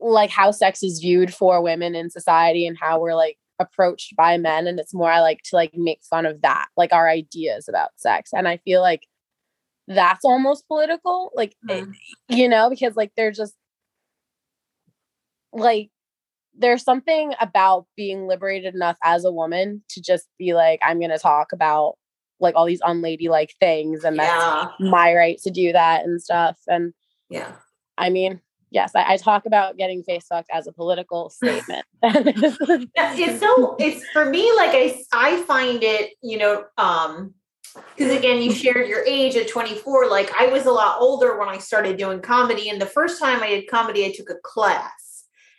like 0.00 0.30
how 0.30 0.50
sex 0.50 0.82
is 0.82 1.00
viewed 1.00 1.32
for 1.32 1.62
women 1.62 1.94
in 1.94 2.10
society 2.10 2.66
and 2.66 2.78
how 2.78 3.00
we're 3.00 3.14
like 3.14 3.36
approached 3.58 4.14
by 4.16 4.36
men 4.36 4.66
and 4.66 4.78
it's 4.80 4.94
more 4.94 5.10
i 5.10 5.20
like 5.20 5.40
to 5.44 5.56
like 5.56 5.72
make 5.74 6.00
fun 6.08 6.26
of 6.26 6.40
that 6.42 6.66
like 6.76 6.92
our 6.92 7.08
ideas 7.08 7.68
about 7.68 7.90
sex 7.96 8.30
and 8.32 8.48
i 8.48 8.56
feel 8.58 8.80
like 8.80 9.06
that's 9.86 10.24
almost 10.24 10.66
political 10.66 11.30
like 11.34 11.54
mm. 11.68 11.92
you 12.28 12.48
know 12.48 12.70
because 12.70 12.96
like 12.96 13.12
they're 13.16 13.30
just 13.30 13.54
like 15.52 15.90
there's 16.56 16.82
something 16.82 17.32
about 17.40 17.86
being 17.96 18.26
liberated 18.26 18.74
enough 18.74 18.96
as 19.02 19.24
a 19.24 19.32
woman 19.32 19.82
to 19.90 20.00
just 20.00 20.28
be 20.38 20.54
like, 20.54 20.78
I'm 20.82 20.98
going 20.98 21.10
to 21.10 21.18
talk 21.18 21.52
about 21.52 21.94
like 22.40 22.54
all 22.56 22.66
these 22.66 22.80
unladylike 22.82 23.52
things 23.60 24.04
and 24.04 24.16
yeah. 24.16 24.66
that's 24.66 24.72
my 24.80 25.14
right 25.14 25.38
to 25.42 25.50
do 25.50 25.72
that 25.72 26.04
and 26.04 26.22
stuff. 26.22 26.58
And 26.68 26.92
yeah, 27.28 27.52
I 27.96 28.10
mean, 28.10 28.40
yes, 28.70 28.92
I, 28.94 29.14
I 29.14 29.16
talk 29.16 29.46
about 29.46 29.76
getting 29.76 30.02
face 30.02 30.26
fucked 30.26 30.50
as 30.52 30.66
a 30.66 30.72
political 30.72 31.30
statement. 31.30 31.84
it's 32.02 33.40
so, 33.40 33.76
it's 33.78 34.06
for 34.10 34.24
me, 34.24 34.52
like 34.56 34.70
I, 34.72 35.02
I 35.12 35.42
find 35.44 35.82
it, 35.82 36.12
you 36.22 36.38
know, 36.38 36.64
um, 36.76 37.34
because 37.96 38.12
again 38.16 38.40
you 38.40 38.52
shared 38.52 38.88
your 38.88 39.04
age 39.04 39.34
at 39.34 39.48
24 39.48 40.08
like 40.08 40.32
i 40.38 40.46
was 40.46 40.64
a 40.64 40.70
lot 40.70 41.00
older 41.00 41.36
when 41.40 41.48
i 41.48 41.58
started 41.58 41.96
doing 41.96 42.20
comedy 42.20 42.68
and 42.68 42.80
the 42.80 42.86
first 42.86 43.20
time 43.20 43.42
i 43.42 43.48
did 43.48 43.66
comedy 43.68 44.04
i 44.04 44.12
took 44.12 44.30
a 44.30 44.36
class 44.44 45.04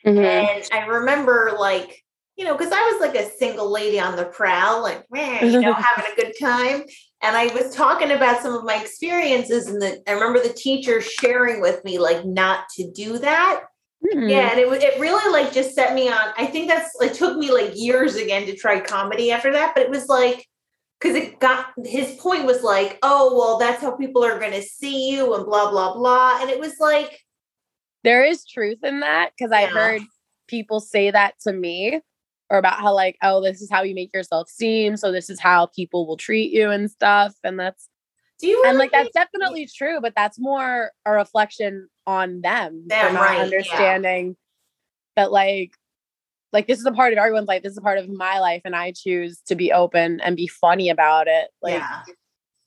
Mm-hmm. 0.05 0.19
And 0.19 0.69
I 0.71 0.85
remember 0.85 1.55
like, 1.59 2.03
you 2.37 2.43
know, 2.43 2.57
because 2.57 2.73
I 2.73 2.81
was 2.81 2.99
like 2.99 3.15
a 3.15 3.29
single 3.37 3.71
lady 3.71 3.99
on 3.99 4.15
the 4.17 4.25
prowl, 4.25 4.81
like, 4.81 5.05
man, 5.09 5.51
you 5.51 5.61
know, 5.61 5.73
having 5.73 6.11
a 6.11 6.15
good 6.15 6.33
time. 6.39 6.83
And 7.21 7.35
I 7.35 7.47
was 7.53 7.73
talking 7.73 8.11
about 8.11 8.41
some 8.41 8.53
of 8.53 8.65
my 8.65 8.75
experiences, 8.75 9.67
and 9.67 9.81
the, 9.81 10.01
I 10.07 10.13
remember 10.13 10.41
the 10.41 10.53
teacher 10.53 11.01
sharing 11.01 11.61
with 11.61 11.83
me, 11.85 11.97
like, 11.97 12.25
not 12.25 12.65
to 12.75 12.91
do 12.91 13.17
that. 13.19 13.63
Mm-hmm. 14.05 14.29
Yeah, 14.29 14.51
and 14.51 14.59
it 14.59 14.83
it 14.83 14.99
really 14.99 15.31
like 15.31 15.51
just 15.53 15.73
set 15.73 15.95
me 15.95 16.09
on. 16.09 16.33
I 16.37 16.45
think 16.45 16.67
that's 16.67 16.91
it 17.01 17.15
took 17.15 17.37
me 17.37 17.51
like 17.51 17.71
years 17.73 18.15
again 18.15 18.45
to 18.45 18.55
try 18.55 18.79
comedy 18.79 19.31
after 19.31 19.51
that, 19.53 19.73
but 19.73 19.83
it 19.83 19.89
was 19.89 20.07
like 20.07 20.45
because 20.99 21.15
it 21.15 21.39
got 21.39 21.67
his 21.83 22.11
point 22.17 22.45
was 22.45 22.61
like, 22.61 22.99
oh 23.01 23.35
well, 23.35 23.57
that's 23.57 23.81
how 23.81 23.95
people 23.95 24.23
are 24.23 24.37
going 24.37 24.51
to 24.51 24.61
see 24.61 25.09
you, 25.09 25.33
and 25.33 25.45
blah 25.45 25.71
blah 25.71 25.95
blah, 25.95 26.39
and 26.39 26.51
it 26.51 26.59
was 26.59 26.75
like 26.79 27.19
there 28.03 28.23
is 28.23 28.45
truth 28.45 28.83
in 28.83 28.99
that 28.99 29.31
because 29.35 29.51
yeah. 29.51 29.59
I 29.59 29.65
heard 29.65 30.01
people 30.47 30.79
say 30.79 31.09
that 31.09 31.39
to 31.41 31.53
me 31.53 32.01
or 32.49 32.57
about 32.57 32.79
how 32.79 32.93
like 32.93 33.17
oh 33.21 33.41
this 33.41 33.61
is 33.61 33.69
how 33.69 33.81
you 33.81 33.95
make 33.95 34.13
yourself 34.13 34.49
seem 34.49 34.97
so 34.97 35.11
this 35.11 35.29
is 35.29 35.39
how 35.39 35.65
people 35.67 36.05
will 36.05 36.17
treat 36.17 36.51
you 36.51 36.69
and 36.69 36.89
stuff 36.91 37.35
and 37.43 37.59
that's 37.59 37.89
do 38.39 38.47
you 38.47 38.63
and 38.65 38.77
like 38.77 38.91
that's 38.91 39.09
definitely 39.11 39.67
true 39.67 39.99
but 40.01 40.13
that's 40.15 40.39
more 40.39 40.91
a 41.05 41.11
reflection 41.11 41.87
on 42.07 42.41
them, 42.41 42.83
them 42.87 43.07
for 43.07 43.13
not 43.13 43.21
right, 43.21 43.39
understanding 43.39 44.27
yeah. 44.27 44.33
that 45.15 45.31
like 45.31 45.71
like 46.53 46.67
this 46.67 46.79
is 46.79 46.85
a 46.85 46.91
part 46.91 47.13
of 47.13 47.19
everyone's 47.19 47.47
life 47.47 47.63
this 47.63 47.71
is 47.71 47.77
a 47.77 47.81
part 47.81 47.97
of 47.97 48.09
my 48.09 48.39
life 48.39 48.61
and 48.65 48.75
i 48.75 48.91
choose 48.91 49.41
to 49.47 49.55
be 49.55 49.71
open 49.71 50.19
and 50.21 50.35
be 50.35 50.47
funny 50.47 50.89
about 50.89 51.27
it 51.27 51.47
like 51.61 51.79
yeah. 51.79 52.01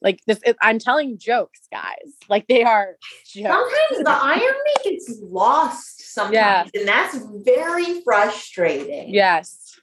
Like 0.00 0.20
this, 0.26 0.40
I'm 0.62 0.78
telling 0.78 1.18
jokes, 1.18 1.60
guys. 1.72 2.14
Like 2.28 2.46
they 2.46 2.62
are. 2.62 2.96
Jokes. 3.26 3.48
Sometimes 3.48 4.04
the 4.04 4.10
irony 4.10 4.74
gets 4.84 5.18
lost. 5.22 6.12
Sometimes, 6.14 6.70
yeah. 6.72 6.80
and 6.80 6.88
that's 6.88 7.18
very 7.44 8.00
frustrating. 8.02 9.12
Yes. 9.12 9.78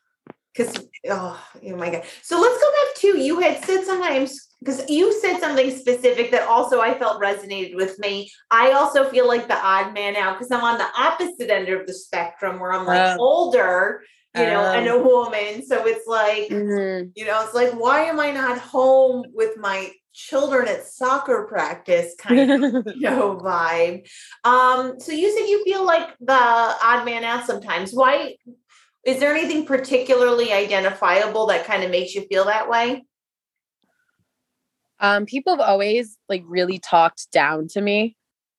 Because 0.54 0.88
oh, 1.10 1.42
oh 1.66 1.76
my 1.76 1.90
god. 1.90 2.04
So 2.22 2.40
let's 2.40 2.62
go 2.62 2.72
back 2.72 2.96
to 3.02 3.20
you 3.20 3.40
had 3.42 3.64
said 3.66 3.84
sometimes 3.84 4.40
because 4.60 4.90
you 4.90 5.12
said 5.20 5.40
something 5.40 5.70
specific 5.76 6.32
that 6.32 6.48
also 6.48 6.80
I 6.80 6.98
felt 6.98 7.22
resonated 7.22 7.76
with 7.76 8.00
me. 8.00 8.32
I 8.50 8.72
also 8.72 9.10
feel 9.10 9.28
like 9.28 9.50
the 9.50 9.58
odd 9.58 9.94
man 9.94 10.16
out 10.16 10.38
because 10.38 10.52
I'm 10.52 10.64
on 10.64 10.78
the 10.78 10.88
opposite 10.98 11.50
end 11.50 11.68
of 11.68 11.86
the 11.86 11.94
spectrum 11.94 12.60
where 12.60 12.72
I'm 12.72 12.86
like 12.86 13.20
older 13.20 14.02
you 14.36 14.44
know, 14.44 14.66
um, 14.66 14.76
and 14.76 14.88
a 14.88 15.00
woman. 15.00 15.66
So 15.66 15.86
it's 15.88 16.06
like, 16.08 16.50
mm-hmm. 16.50 17.10
you 17.16 17.26
know, 17.26 17.42
it's 17.44 17.54
like, 17.54 17.72
why 17.72 18.02
am 18.02 18.20
I 18.20 18.32
not 18.32 18.58
home 18.58 19.26
with 19.34 19.58
my 19.58 19.92
children 20.16 20.68
at 20.68 20.88
soccer 20.88 21.46
practice 21.48 22.16
kind 22.20 22.52
of 22.52 22.64
you 22.96 23.02
know 23.02 23.38
vibe. 23.38 24.08
Um 24.44 25.00
so 25.00 25.12
you 25.12 25.32
said 25.32 25.48
you 25.50 25.64
feel 25.64 25.86
like 25.86 26.16
the 26.20 26.34
odd 26.34 27.06
man 27.06 27.24
out 27.24 27.46
sometimes. 27.46 27.92
Why 27.94 28.36
is 29.06 29.20
there 29.20 29.36
anything 29.36 29.66
particularly 29.66 30.52
identifiable 30.52 31.48
that 31.48 31.66
kind 31.66 31.84
of 31.84 31.92
makes 31.92 32.16
you 32.16 32.26
feel 32.28 32.46
that 32.46 32.70
way? 32.70 33.04
Um 35.00 35.26
people 35.26 35.58
have 35.58 35.68
always 35.68 36.18
like 36.30 36.44
really 36.46 36.80
talked 36.80 37.32
down 37.32 37.68
to 37.70 37.82
me. 37.82 38.16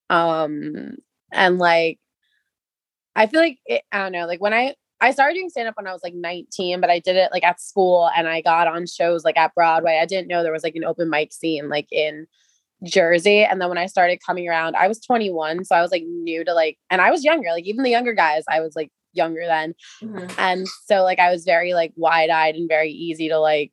Um, 0.08 0.96
and 1.32 1.58
like, 1.58 1.98
I 3.14 3.26
feel 3.26 3.40
like 3.40 3.58
it, 3.66 3.82
I 3.90 3.98
don't 3.98 4.12
know, 4.12 4.26
like 4.26 4.40
when 4.40 4.54
I 4.54 4.74
I 5.00 5.10
started 5.10 5.34
doing 5.34 5.50
stand 5.50 5.68
up 5.68 5.76
when 5.76 5.86
I 5.86 5.92
was 5.92 6.02
like 6.02 6.14
19, 6.14 6.80
but 6.80 6.90
I 6.90 6.98
did 6.98 7.16
it 7.16 7.30
like 7.30 7.44
at 7.44 7.60
school 7.60 8.10
and 8.16 8.26
I 8.26 8.40
got 8.40 8.66
on 8.66 8.86
shows 8.86 9.24
like 9.24 9.36
at 9.36 9.54
Broadway. 9.54 9.98
I 10.00 10.06
didn't 10.06 10.28
know 10.28 10.42
there 10.42 10.52
was 10.52 10.64
like 10.64 10.76
an 10.76 10.84
open 10.84 11.10
mic 11.10 11.32
scene 11.32 11.68
like 11.68 11.88
in 11.92 12.26
Jersey. 12.84 13.44
And 13.44 13.60
then 13.60 13.68
when 13.68 13.78
I 13.78 13.86
started 13.86 14.20
coming 14.24 14.48
around, 14.48 14.76
I 14.76 14.88
was 14.88 15.00
21. 15.00 15.64
So 15.64 15.76
I 15.76 15.82
was 15.82 15.90
like 15.90 16.04
new 16.04 16.44
to 16.44 16.54
like, 16.54 16.78
and 16.90 17.00
I 17.00 17.10
was 17.10 17.24
younger, 17.24 17.50
like 17.50 17.64
even 17.64 17.82
the 17.82 17.90
younger 17.90 18.14
guys, 18.14 18.44
I 18.48 18.60
was 18.60 18.74
like 18.74 18.90
younger 19.12 19.44
then. 19.46 19.74
Mm-hmm. 20.02 20.28
And 20.38 20.68
so 20.86 21.02
like 21.02 21.18
I 21.18 21.30
was 21.30 21.44
very 21.44 21.74
like 21.74 21.92
wide 21.96 22.30
eyed 22.30 22.54
and 22.54 22.68
very 22.68 22.90
easy 22.90 23.28
to 23.28 23.38
like 23.38 23.72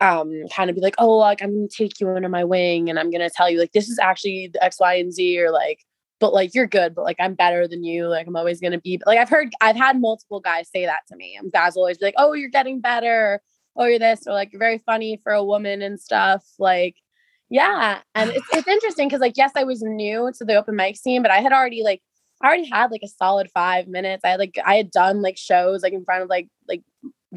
um 0.00 0.30
kind 0.54 0.68
of 0.68 0.76
be 0.76 0.82
like, 0.82 0.96
oh, 0.98 1.16
like 1.16 1.42
I'm 1.42 1.54
gonna 1.54 1.68
take 1.68 2.00
you 2.00 2.10
under 2.10 2.28
my 2.28 2.44
wing 2.44 2.90
and 2.90 2.98
I'm 2.98 3.10
gonna 3.10 3.30
tell 3.30 3.48
you 3.48 3.58
like 3.58 3.72
this 3.72 3.88
is 3.88 3.98
actually 3.98 4.50
the 4.52 4.62
X, 4.62 4.78
Y, 4.78 4.94
and 4.94 5.12
Z, 5.12 5.40
or 5.40 5.50
like 5.50 5.85
but 6.20 6.32
like 6.32 6.54
you're 6.54 6.66
good, 6.66 6.94
but 6.94 7.04
like 7.04 7.16
I'm 7.20 7.34
better 7.34 7.68
than 7.68 7.84
you. 7.84 8.08
Like 8.08 8.26
I'm 8.26 8.36
always 8.36 8.60
gonna 8.60 8.80
be 8.80 9.00
like 9.06 9.18
I've 9.18 9.28
heard 9.28 9.52
I've 9.60 9.76
had 9.76 10.00
multiple 10.00 10.40
guys 10.40 10.68
say 10.70 10.86
that 10.86 11.00
to 11.08 11.16
me. 11.16 11.36
And 11.38 11.52
guys 11.52 11.74
will 11.74 11.82
always 11.82 11.98
be 11.98 12.06
like, 12.06 12.14
Oh, 12.18 12.32
you're 12.32 12.48
getting 12.50 12.80
better, 12.80 13.40
oh, 13.76 13.84
you're 13.84 13.98
this, 13.98 14.26
or 14.26 14.32
like 14.32 14.52
you're 14.52 14.60
very 14.60 14.78
funny 14.86 15.20
for 15.22 15.32
a 15.32 15.44
woman 15.44 15.82
and 15.82 16.00
stuff. 16.00 16.44
Like, 16.58 16.96
yeah. 17.50 18.00
And 18.14 18.30
it's 18.30 18.46
it's 18.52 18.68
interesting 18.68 19.08
because 19.08 19.20
like 19.20 19.36
yes, 19.36 19.52
I 19.56 19.64
was 19.64 19.82
new 19.82 20.32
to 20.38 20.44
the 20.44 20.56
open 20.56 20.76
mic 20.76 20.96
scene, 20.96 21.22
but 21.22 21.30
I 21.30 21.40
had 21.40 21.52
already 21.52 21.82
like 21.82 22.02
I 22.42 22.48
already 22.48 22.68
had 22.68 22.90
like 22.90 23.02
a 23.04 23.08
solid 23.08 23.50
five 23.54 23.88
minutes. 23.88 24.24
I 24.24 24.30
had 24.30 24.40
like 24.40 24.58
I 24.64 24.76
had 24.76 24.90
done 24.90 25.22
like 25.22 25.36
shows 25.38 25.82
like 25.82 25.92
in 25.92 26.04
front 26.04 26.22
of 26.22 26.28
like 26.28 26.48
like 26.68 26.82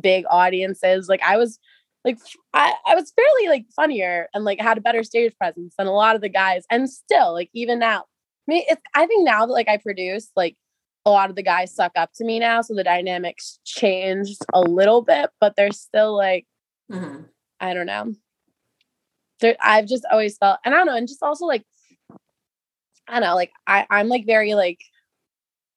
big 0.01 0.25
audiences. 0.29 1.07
Like 1.09 1.21
I 1.23 1.37
was 1.37 1.59
like 2.05 2.17
I, 2.53 2.73
I 2.87 2.95
was 2.95 3.11
fairly 3.15 3.49
like 3.49 3.65
funnier 3.75 4.27
and 4.33 4.45
like 4.45 4.59
had 4.61 4.77
a 4.77 4.81
better 4.81 5.03
stage 5.03 5.33
presence 5.37 5.73
than 5.77 5.87
a 5.87 5.93
lot 5.93 6.15
of 6.15 6.21
the 6.21 6.29
guys. 6.29 6.63
And 6.69 6.89
still, 6.89 7.33
like 7.33 7.49
even 7.53 7.79
now, 7.79 8.05
mean, 8.49 8.63
it's, 8.67 8.81
I 8.93 9.05
think 9.05 9.25
now 9.25 9.45
that 9.45 9.53
like 9.53 9.69
I 9.69 9.77
produce, 9.77 10.29
like 10.35 10.57
a 11.05 11.11
lot 11.11 11.29
of 11.29 11.35
the 11.35 11.43
guys 11.43 11.73
suck 11.73 11.93
up 11.95 12.11
to 12.15 12.25
me 12.25 12.39
now, 12.39 12.61
so 12.61 12.73
the 12.73 12.83
dynamics 12.83 13.59
changed 13.63 14.41
a 14.53 14.61
little 14.61 15.01
bit, 15.01 15.29
but 15.39 15.55
they're 15.55 15.71
still 15.71 16.15
like, 16.15 16.45
mm-hmm. 16.91 17.23
I 17.59 17.73
don't 17.73 17.85
know. 17.85 18.13
There, 19.39 19.55
I've 19.61 19.87
just 19.87 20.05
always 20.11 20.37
felt, 20.37 20.59
and 20.65 20.73
I 20.73 20.77
don't 20.77 20.87
know, 20.87 20.97
and 20.97 21.07
just 21.07 21.23
also 21.23 21.45
like, 21.45 21.63
I 23.07 23.13
don't 23.13 23.21
know, 23.21 23.35
like 23.35 23.51
I, 23.65 23.87
I'm 23.89 24.09
like 24.09 24.25
very 24.25 24.53
like, 24.53 24.79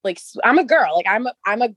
like 0.02 0.18
I'm 0.42 0.58
a 0.58 0.64
girl, 0.64 0.94
like 0.96 1.06
I'm 1.08 1.26
a, 1.26 1.34
I'm 1.46 1.62
a 1.62 1.74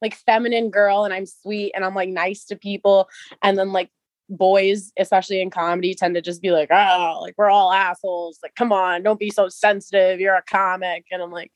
like 0.00 0.14
feminine 0.14 0.70
girl, 0.70 1.04
and 1.04 1.12
I'm 1.12 1.26
sweet, 1.26 1.72
and 1.74 1.84
I'm 1.84 1.94
like 1.94 2.08
nice 2.08 2.46
to 2.46 2.56
people, 2.56 3.08
and 3.42 3.58
then 3.58 3.72
like 3.72 3.90
boys, 4.28 4.92
especially 4.98 5.40
in 5.40 5.50
comedy, 5.50 5.94
tend 5.94 6.14
to 6.14 6.20
just 6.20 6.42
be 6.42 6.50
like, 6.50 6.70
oh, 6.70 7.18
like 7.22 7.34
we're 7.36 7.50
all 7.50 7.72
assholes. 7.72 8.38
Like, 8.42 8.54
come 8.54 8.72
on, 8.72 9.02
don't 9.02 9.18
be 9.18 9.30
so 9.30 9.48
sensitive. 9.48 10.20
You're 10.20 10.36
a 10.36 10.42
comic. 10.42 11.06
And 11.10 11.22
I'm 11.22 11.30
like, 11.30 11.50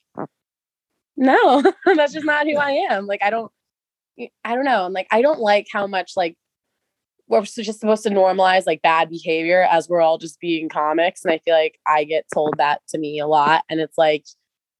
no, 1.16 1.62
that's 1.96 2.12
just 2.12 2.26
not 2.26 2.46
who 2.46 2.56
I 2.56 2.70
am. 2.90 3.06
Like, 3.06 3.22
I 3.22 3.30
don't, 3.30 3.52
I 4.44 4.54
don't 4.54 4.64
know. 4.64 4.84
I'm 4.84 4.92
like, 4.92 5.08
I 5.10 5.22
don't 5.22 5.40
like 5.40 5.66
how 5.72 5.86
much 5.86 6.12
like 6.16 6.36
we're 7.28 7.42
just 7.42 7.80
supposed 7.80 8.02
to 8.02 8.10
normalize 8.10 8.66
like 8.66 8.82
bad 8.82 9.08
behavior 9.08 9.66
as 9.70 9.88
we're 9.88 10.00
all 10.00 10.18
just 10.18 10.40
being 10.40 10.68
comics. 10.68 11.24
And 11.24 11.32
I 11.32 11.38
feel 11.38 11.54
like 11.54 11.78
I 11.86 12.04
get 12.04 12.26
told 12.32 12.54
that 12.58 12.82
to 12.88 12.98
me 12.98 13.18
a 13.18 13.26
lot. 13.26 13.64
And 13.70 13.80
it's 13.80 13.96
like, 13.96 14.24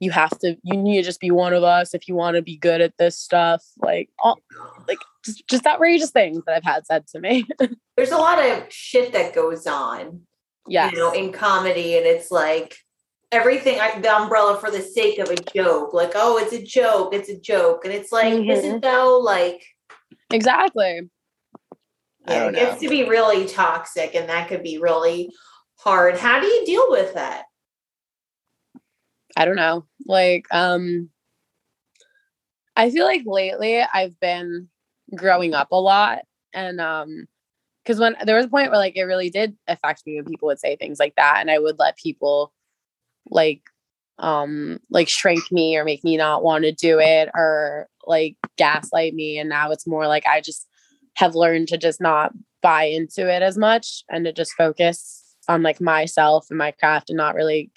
you 0.03 0.11
have 0.11 0.37
to 0.41 0.57
you 0.65 0.77
need 0.77 0.97
to 0.97 1.03
just 1.05 1.21
be 1.21 1.31
one 1.31 1.55
of 1.55 1.62
us 1.62 1.95
if 1.95 2.09
you 2.09 2.15
want 2.17 2.35
to 2.35 2.43
be 2.43 2.57
good 2.57 2.81
at 2.81 2.93
this 2.99 3.17
stuff 3.17 3.65
like 3.79 4.09
all 4.19 4.37
like 4.88 4.99
just, 5.25 5.47
just 5.49 5.65
outrageous 5.65 6.11
things 6.11 6.43
that 6.45 6.57
i've 6.57 6.65
had 6.65 6.85
said 6.85 7.07
to 7.07 7.21
me. 7.21 7.47
There's 7.97 8.11
a 8.11 8.19
lot 8.19 8.45
of 8.45 8.65
shit 8.69 9.12
that 9.12 9.33
goes 9.33 9.67
on 9.67 10.23
yeah 10.67 10.91
you 10.91 10.97
know 10.97 11.12
in 11.12 11.31
comedy 11.33 11.97
and 11.97 12.05
it's 12.05 12.33
like 12.33 12.77
everything 13.31 13.81
I, 13.81 14.01
the 14.01 14.15
umbrella 14.15 14.59
for 14.59 14.71
the 14.73 14.83
sake 14.83 15.19
of 15.19 15.31
a 15.31 15.37
joke 15.55 15.95
like 15.95 16.12
oh 16.17 16.37
it's 16.37 16.53
a 16.53 16.62
joke 16.62 17.15
it's 17.15 17.29
a 17.29 17.38
joke 17.38 17.85
and 17.85 17.95
it's 17.95 18.11
like 18.11 18.35
mm-hmm. 18.35 18.51
isn't 18.51 18.83
though? 18.83 19.21
Like 19.23 19.65
exactly. 20.33 21.09
Yeah, 22.29 22.49
it 22.49 22.55
gets 22.55 22.81
to 22.81 22.88
be 22.88 23.09
really 23.09 23.47
toxic 23.47 24.15
and 24.15 24.29
that 24.29 24.49
could 24.49 24.62
be 24.62 24.79
really 24.79 25.31
hard. 25.79 26.19
How 26.19 26.41
do 26.41 26.47
you 26.47 26.65
deal 26.65 26.87
with 26.88 27.15
that 27.15 27.45
I 29.37 29.45
don't 29.45 29.57
know. 29.57 29.87
Like, 30.07 30.47
um, 30.51 31.11
I 32.77 32.90
feel 32.90 33.05
like 33.05 33.23
lately 33.27 33.81
I've 33.81 34.18
been 34.21 34.68
growing 35.14 35.55
up 35.55 35.68
a 35.73 35.77
lot. 35.77 36.21
And, 36.55 36.81
um, 36.81 37.27
because 37.85 37.99
when 37.99 38.14
there 38.25 38.37
was 38.37 38.47
a 38.47 38.49
point 38.49 38.71
where 38.71 38.79
like 38.79 38.97
it 38.97 39.03
really 39.03 39.29
did 39.29 39.57
affect 39.66 40.07
me 40.07 40.14
when 40.14 40.25
people 40.27 40.47
would 40.47 40.61
say 40.61 40.77
things 40.77 41.01
like 41.01 41.14
that, 41.16 41.38
and 41.40 41.51
I 41.51 41.59
would 41.59 41.79
let 41.81 41.97
people 41.97 42.53
like, 43.29 43.62
um, 44.18 44.79
like 44.90 45.09
shrink 45.09 45.51
me 45.51 45.77
or 45.77 45.85
make 45.85 46.05
me 46.05 46.16
not 46.16 46.45
want 46.45 46.62
to 46.64 46.73
do 46.73 47.01
it 47.01 47.29
or 47.35 47.88
like 48.07 48.37
gaslight 48.57 49.14
me. 49.14 49.38
And 49.38 49.49
now 49.49 49.73
it's 49.73 49.87
more 49.87 50.07
like 50.07 50.27
I 50.27 50.40
just 50.40 50.68
have 51.16 51.35
learned 51.35 51.68
to 51.68 51.79
just 51.79 52.01
not 52.01 52.33
buy 52.62 52.85
into 52.85 53.29
it 53.29 53.42
as 53.42 53.59
much 53.59 54.05
and 54.09 54.25
to 54.25 54.33
just 54.33 54.53
focus 54.53 55.25
on 55.49 55.62
like 55.62 55.81
myself 55.81 56.47
and 56.51 56.59
my 56.59 56.71
craft 56.71 57.11
and 57.11 57.16
not 57.16 57.35
really 57.35 57.71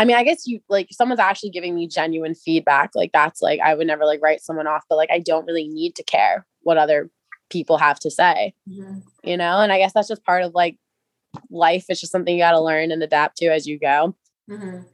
I 0.00 0.06
mean, 0.06 0.16
I 0.16 0.24
guess 0.24 0.46
you 0.46 0.60
like 0.70 0.88
someone's 0.90 1.20
actually 1.20 1.50
giving 1.50 1.74
me 1.74 1.86
genuine 1.86 2.34
feedback. 2.34 2.92
Like 2.94 3.10
that's 3.12 3.42
like 3.42 3.60
I 3.60 3.74
would 3.74 3.86
never 3.86 4.06
like 4.06 4.22
write 4.22 4.40
someone 4.40 4.66
off, 4.66 4.82
but 4.88 4.96
like 4.96 5.10
I 5.12 5.18
don't 5.18 5.44
really 5.44 5.68
need 5.68 5.94
to 5.96 6.02
care 6.02 6.46
what 6.62 6.78
other 6.78 7.10
people 7.50 7.76
have 7.76 8.00
to 8.00 8.10
say. 8.10 8.54
Mm-hmm. 8.66 9.00
You 9.24 9.36
know, 9.36 9.60
and 9.60 9.70
I 9.70 9.76
guess 9.76 9.92
that's 9.92 10.08
just 10.08 10.24
part 10.24 10.42
of 10.42 10.54
like 10.54 10.78
life. 11.50 11.84
It's 11.90 12.00
just 12.00 12.12
something 12.12 12.34
you 12.34 12.40
got 12.40 12.52
to 12.52 12.60
learn 12.62 12.90
and 12.90 13.02
adapt 13.02 13.36
to 13.38 13.48
as 13.48 13.66
you 13.66 13.78
go. 13.78 14.16
Mm-hmm. 14.48 14.84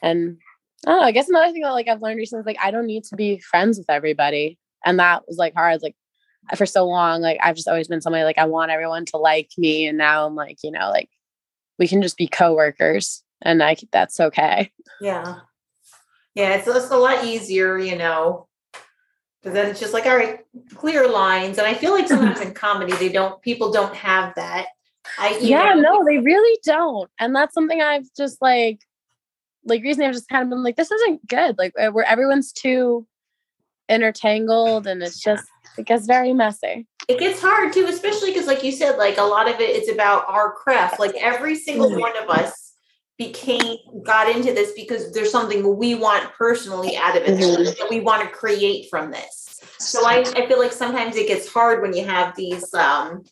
And 0.00 0.38
I 0.86 0.90
don't 0.90 1.00
know. 1.00 1.06
I 1.06 1.12
guess 1.12 1.28
another 1.28 1.52
thing 1.52 1.60
that 1.60 1.72
like 1.72 1.88
I've 1.88 2.00
learned 2.00 2.16
recently 2.16 2.40
is 2.40 2.46
like 2.46 2.64
I 2.64 2.70
don't 2.70 2.86
need 2.86 3.04
to 3.04 3.16
be 3.16 3.40
friends 3.40 3.76
with 3.76 3.90
everybody, 3.90 4.58
and 4.86 4.98
that 4.98 5.24
was 5.28 5.36
like 5.36 5.52
hard. 5.52 5.82
Like 5.82 5.96
for 6.56 6.64
so 6.64 6.86
long, 6.86 7.20
like 7.20 7.36
I've 7.42 7.56
just 7.56 7.68
always 7.68 7.88
been 7.88 8.00
somebody 8.00 8.24
like 8.24 8.38
I 8.38 8.46
want 8.46 8.70
everyone 8.70 9.04
to 9.06 9.18
like 9.18 9.50
me, 9.58 9.86
and 9.86 9.98
now 9.98 10.26
I'm 10.26 10.34
like 10.34 10.56
you 10.64 10.70
know 10.70 10.88
like 10.88 11.10
we 11.78 11.86
can 11.86 12.00
just 12.00 12.16
be 12.16 12.26
coworkers 12.26 13.22
and 13.42 13.62
I 13.62 13.76
that's 13.92 14.20
okay. 14.20 14.72
Yeah. 15.00 15.36
Yeah, 16.34 16.54
it's, 16.54 16.66
it's 16.66 16.90
a 16.90 16.96
lot 16.96 17.24
easier, 17.24 17.78
you 17.78 17.96
know, 17.96 18.48
because 19.40 19.54
then 19.54 19.70
it's 19.70 19.78
just 19.78 19.92
like, 19.92 20.06
all 20.06 20.16
right, 20.16 20.40
clear 20.74 21.08
lines. 21.08 21.58
And 21.58 21.66
I 21.66 21.74
feel 21.74 21.92
like 21.92 22.08
sometimes 22.08 22.40
in 22.46 22.54
comedy, 22.54 22.92
they 22.94 23.10
don't, 23.10 23.40
people 23.42 23.70
don't 23.70 23.94
have 23.94 24.34
that. 24.34 24.66
I, 25.18 25.38
yeah, 25.40 25.74
know, 25.74 25.80
no, 25.80 26.04
they 26.04 26.18
really 26.18 26.58
don't. 26.64 27.10
And 27.20 27.36
that's 27.36 27.54
something 27.54 27.80
I've 27.80 28.06
just 28.16 28.40
like, 28.42 28.80
like 29.64 29.82
recently 29.82 30.06
I've 30.06 30.14
just 30.14 30.28
kind 30.28 30.42
of 30.42 30.50
been 30.50 30.64
like, 30.64 30.76
this 30.76 30.90
isn't 30.90 31.26
good. 31.28 31.56
Like 31.56 31.72
uh, 31.78 31.90
where 31.90 32.04
everyone's 32.04 32.52
too 32.52 33.06
intertangled 33.88 34.86
and 34.86 35.02
it's 35.02 35.20
just, 35.20 35.44
it 35.78 35.86
gets 35.86 36.06
very 36.06 36.32
messy. 36.32 36.86
It 37.06 37.18
gets 37.18 37.40
hard 37.40 37.72
too, 37.72 37.86
especially 37.86 38.32
because 38.32 38.46
like 38.46 38.64
you 38.64 38.72
said, 38.72 38.96
like 38.96 39.18
a 39.18 39.22
lot 39.22 39.48
of 39.48 39.60
it, 39.60 39.76
it's 39.76 39.90
about 39.90 40.24
our 40.26 40.52
craft. 40.52 40.98
Like 40.98 41.14
every 41.20 41.54
single 41.54 41.90
mm-hmm. 41.90 42.00
one 42.00 42.16
of 42.16 42.30
us 42.30 42.63
became 43.16 43.76
got 44.02 44.34
into 44.34 44.52
this 44.52 44.72
because 44.72 45.12
there's 45.12 45.30
something 45.30 45.76
we 45.76 45.94
want 45.94 46.32
personally 46.34 46.96
out 46.96 47.16
of 47.16 47.22
it. 47.22 47.38
Mm-hmm. 47.38 47.64
that 47.64 47.90
we 47.90 48.00
want 48.00 48.22
to 48.22 48.34
create 48.34 48.88
from 48.90 49.10
this. 49.10 49.60
So 49.78 50.06
I, 50.06 50.24
I 50.36 50.46
feel 50.46 50.58
like 50.58 50.72
sometimes 50.72 51.16
it 51.16 51.28
gets 51.28 51.48
hard 51.48 51.82
when 51.82 51.94
you 51.94 52.04
have 52.04 52.34
these 52.36 52.72
um, 52.74 53.24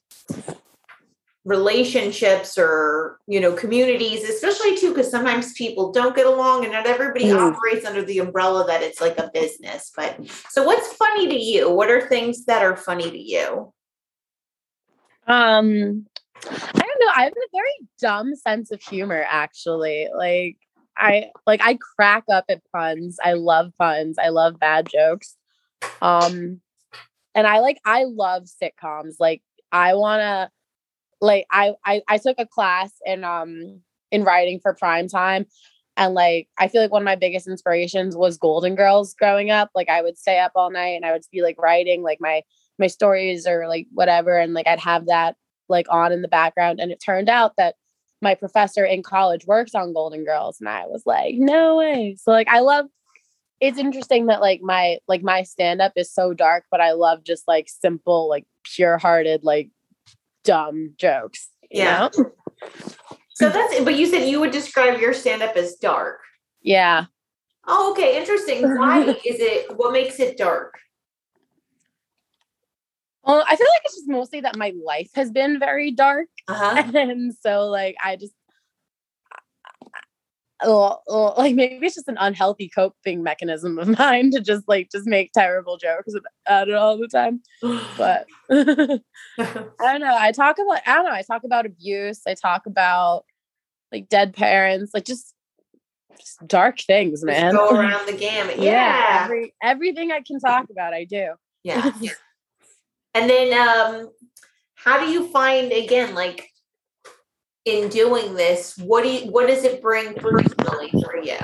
relationships 1.45 2.57
or 2.57 3.19
you 3.27 3.41
know 3.41 3.53
communities 3.53 4.23
especially 4.23 4.77
too 4.77 4.91
because 4.91 5.11
sometimes 5.11 5.53
people 5.55 5.91
don't 5.91 6.15
get 6.15 6.25
along 6.25 6.63
and 6.63 6.73
not 6.73 6.87
everybody 6.87 7.25
mm. 7.25 7.37
operates 7.37 7.85
under 7.85 8.03
the 8.03 8.21
umbrella 8.21 8.65
that 8.65 8.81
it's 8.83 9.01
like 9.01 9.19
a 9.19 9.29
business. 9.35 9.91
But 9.97 10.21
so 10.51 10.63
what's 10.63 10.93
funny 10.93 11.27
to 11.29 11.35
you? 11.37 11.69
What 11.71 11.91
are 11.91 12.09
things 12.09 12.45
that 12.45 12.63
are 12.63 12.77
funny 12.77 13.11
to 13.11 13.19
you? 13.19 13.73
Um 15.27 16.07
I 16.45 16.79
don't 16.79 17.01
know. 17.01 17.13
I 17.15 17.25
have 17.25 17.33
a 17.33 17.57
very 17.57 17.89
dumb 18.01 18.35
sense 18.35 18.71
of 18.71 18.83
humor, 18.83 19.25
actually. 19.29 20.09
Like 20.17 20.57
I 20.97 21.31
like 21.47 21.61
I 21.63 21.79
crack 21.97 22.25
up 22.31 22.45
at 22.49 22.63
puns. 22.75 23.19
I 23.23 23.35
love 23.35 23.73
puns. 23.79 24.19
I 24.19 24.29
love 24.29 24.59
bad 24.59 24.89
jokes. 24.89 25.37
Um 26.01 26.61
and 27.35 27.47
I 27.47 27.61
like 27.61 27.79
I 27.85 28.05
love 28.05 28.45
sitcoms. 28.45 29.15
Like 29.19 29.43
I 29.71 29.95
wanna 29.95 30.51
like 31.21 31.47
I 31.51 31.75
I, 31.85 32.03
I 32.09 32.19
took 32.19 32.37
a 32.39 32.47
class 32.47 32.93
in 33.07 33.25
um 33.25 33.81
in 34.11 34.25
writing 34.25 34.61
for 34.61 34.75
prime 34.75 35.09
time 35.09 35.47
and 35.97 36.15
like 36.15 36.49
I 36.59 36.69
feel 36.69 36.83
like 36.83 36.93
one 36.93 37.03
of 37.03 37.07
my 37.07 37.17
biggest 37.17 37.49
inspirations 37.49 38.17
was 38.17 38.39
Golden 38.39 38.75
Girls 38.75 39.15
growing 39.15 39.51
up. 39.51 39.71
Like 39.75 39.89
I 39.89 40.03
would 40.03 40.19
stay 40.19 40.39
up 40.39 40.53
all 40.55 40.71
night 40.71 40.97
and 40.97 41.05
I 41.05 41.13
would 41.13 41.23
be 41.33 41.43
like 41.43 41.61
writing 41.61 42.03
like 42.03 42.19
my 42.21 42.43
my 42.79 42.87
stories 42.87 43.47
or 43.47 43.69
like 43.69 43.87
whatever 43.93 44.39
and 44.39 44.55
like 44.55 44.67
I'd 44.67 44.81
have 44.81 45.07
that 45.07 45.37
like 45.69 45.87
on 45.91 46.13
in 46.13 46.23
the 46.23 46.29
background. 46.29 46.81
And 46.81 46.93
it 46.93 47.03
turned 47.05 47.29
out 47.29 47.57
that 47.57 47.77
my 48.21 48.35
professor 48.35 48.85
in 48.85 49.03
college 49.03 49.47
works 49.47 49.75
on 49.75 49.93
Golden 49.93 50.25
Girls. 50.25 50.61
And 50.61 50.69
I 50.69 50.87
was 50.87 51.03
like, 51.07 51.35
no 51.37 51.77
way. 51.77 52.17
So 52.21 52.31
like 52.31 52.49
I 52.49 52.61
love 52.61 52.87
it's 53.63 53.79
interesting 53.79 54.27
that 54.27 54.41
like 54.41 54.61
my 54.61 54.99
like 55.07 55.23
my 55.23 55.45
stand-up 55.45 55.93
is 55.95 56.13
so 56.13 56.35
dark, 56.35 56.65
but 56.69 56.81
I 56.81 56.93
love 56.93 57.23
just 57.23 57.47
like 57.47 57.69
simple, 57.69 58.29
like 58.29 58.45
pure 58.65 58.99
hearted, 58.99 59.45
like 59.45 59.71
dumb 60.43 60.95
jokes. 60.99 61.49
Yeah. 61.71 62.09
Know? 62.17 62.33
So 63.35 63.49
that's 63.49 63.81
but 63.81 63.95
you 63.97 64.07
said 64.07 64.29
you 64.29 64.41
would 64.41 64.51
describe 64.51 65.01
your 65.01 65.15
stand 65.15 65.43
up 65.43 65.57
as 65.57 65.77
dark. 65.77 66.21
Yeah. 66.61 67.07
Oh, 67.67 67.93
okay, 67.93 68.19
interesting. 68.19 68.63
Why 68.77 69.03
is 69.03 69.17
it 69.25 69.77
what 69.77 69.93
makes 69.93 70.19
it 70.19 70.37
dark? 70.37 70.75
Well, 73.25 73.45
I 73.47 73.57
feel 73.57 73.67
like 73.75 73.83
it's 73.85 73.95
just 73.97 74.09
mostly 74.09 74.41
that 74.41 74.57
my 74.57 74.73
life 74.85 75.11
has 75.15 75.31
been 75.31 75.59
very 75.59 75.91
dark. 75.91 76.29
Uh-huh. 76.49 76.91
And 76.95 77.33
so 77.41 77.67
like 77.69 77.95
I 78.05 78.17
just 78.17 78.35
like 80.67 81.55
maybe 81.55 81.87
it's 81.87 81.95
just 81.95 82.09
an 82.09 82.17
unhealthy 82.21 82.69
coping 82.69 83.23
mechanism 83.23 83.79
of 83.79 83.89
mine 83.99 84.31
to 84.33 84.41
just 84.41 84.69
like 84.69 84.91
just 84.91 85.07
make 85.07 85.33
terrible 85.33 85.77
jokes 85.77 86.15
about 86.47 86.69
it 86.69 86.75
all 86.75 86.99
the 86.99 87.09
time. 87.09 87.43
But 87.97 88.27
I 88.51 89.01
don't 89.81 90.01
know. 90.01 90.17
I 90.17 90.33
talk 90.33 90.59
about 90.59 90.81
I 90.87 90.95
don't 90.95 91.05
know. 91.05 91.13
I 91.13 91.23
talk 91.23 91.45
about 91.45 91.67
abuse. 91.67 92.21
I 92.27 92.35
talk 92.35 92.67
about 92.67 93.25
like 93.93 94.09
dead 94.09 94.35
parents, 94.35 94.93
like 94.95 95.05
just 95.05 95.35
just 96.19 96.47
dark 96.47 96.81
things, 96.81 97.25
man. 97.25 97.53
Just 97.53 97.71
go 97.71 97.77
around 97.77 98.07
the 98.07 98.13
gamut. 98.13 98.59
Yeah. 98.59 98.73
yeah 98.73 99.25
every, 99.25 99.55
everything 99.63 100.13
I 100.13 100.21
can 100.21 100.39
talk 100.39 100.67
about, 100.71 100.95
I 100.95 101.05
do. 101.05 101.35
Yeah. 101.65 101.93
And 103.15 103.29
then 103.29 103.53
um 103.53 104.11
how 104.75 104.99
do 105.05 105.11
you 105.11 105.29
find 105.29 105.73
again 105.73 106.15
like 106.15 106.53
in 107.65 107.89
doing 107.89 108.35
this, 108.35 108.77
what 108.77 109.05
do 109.05 109.11
you, 109.11 109.31
what 109.31 109.47
does 109.47 109.65
it 109.65 109.81
bring 109.81 110.15
personally 110.15 110.91
for 111.05 111.17
you? 111.17 111.37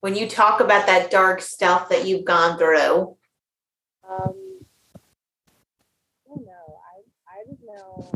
When 0.00 0.16
you 0.16 0.28
talk 0.28 0.60
about 0.60 0.86
that 0.86 1.10
dark 1.10 1.40
stuff 1.40 1.88
that 1.90 2.06
you've 2.06 2.24
gone 2.24 2.58
through. 2.58 3.16
Um, 4.08 4.58
I. 6.28 6.34
I 6.34 7.38
I 7.38 7.44
just 7.48 7.62
know 7.64 8.10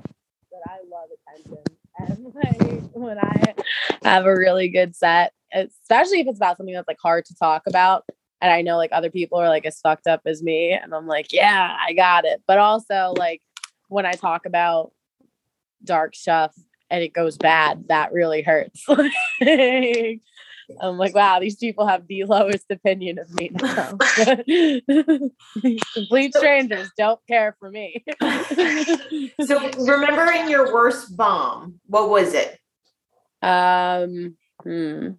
that 0.51 0.63
I 0.69 0.79
love 0.91 1.09
attention, 1.29 1.65
and 1.99 2.35
like 2.35 2.91
when 2.93 3.19
I 3.19 3.55
have 4.03 4.27
a 4.27 4.35
really 4.35 4.69
good 4.69 4.97
set, 4.97 5.33
especially 5.55 6.21
if 6.21 6.27
it's 6.27 6.39
about 6.39 6.57
something 6.57 6.75
that's 6.75 6.89
like 6.89 6.99
hard 7.01 7.25
to 7.27 7.37
talk 7.37 7.63
about, 7.69 8.05
and 8.41 8.53
I 8.53 8.63
know 8.63 8.77
like 8.77 8.91
other 8.93 9.11
people 9.11 9.39
are 9.39 9.49
like 9.49 9.67
as 9.67 9.81
fucked 9.81 10.07
up 10.07 10.23
as 10.27 10.43
me, 10.43 10.73
and 10.73 10.95
I'm 10.95 11.07
like, 11.07 11.33
yeah, 11.33 11.77
I 11.81 11.93
got 11.93 12.25
it. 12.25 12.43
But 12.47 12.59
also 12.59 13.15
like 13.17 13.43
when 13.89 14.07
I 14.07 14.13
talk 14.13 14.47
about 14.47 14.93
dark 15.85 16.15
stuff 16.15 16.55
and 16.91 17.03
it 17.03 17.13
goes 17.13 17.37
bad, 17.37 17.89
that 17.89 18.13
really 18.13 18.43
hurts. 18.43 18.85
I'm 20.81 20.99
like, 20.99 21.15
wow, 21.15 21.39
these 21.39 21.57
people 21.57 21.87
have 21.87 22.07
the 22.09 22.25
lowest 22.25 22.67
opinion 22.71 23.19
of 23.19 23.33
me 23.33 23.51
now. 23.53 23.97
Complete 25.95 26.35
strangers 26.35 26.91
don't 26.97 27.21
care 27.29 27.57
for 27.61 27.71
me. 27.71 28.05
so 29.45 29.71
remembering 29.79 30.51
your 30.51 30.75
worst 30.75 31.17
bomb, 31.17 31.81
what 31.87 32.11
was 32.11 32.35
it? 32.35 32.59
Um 33.43 34.37
hmm. 34.63 35.11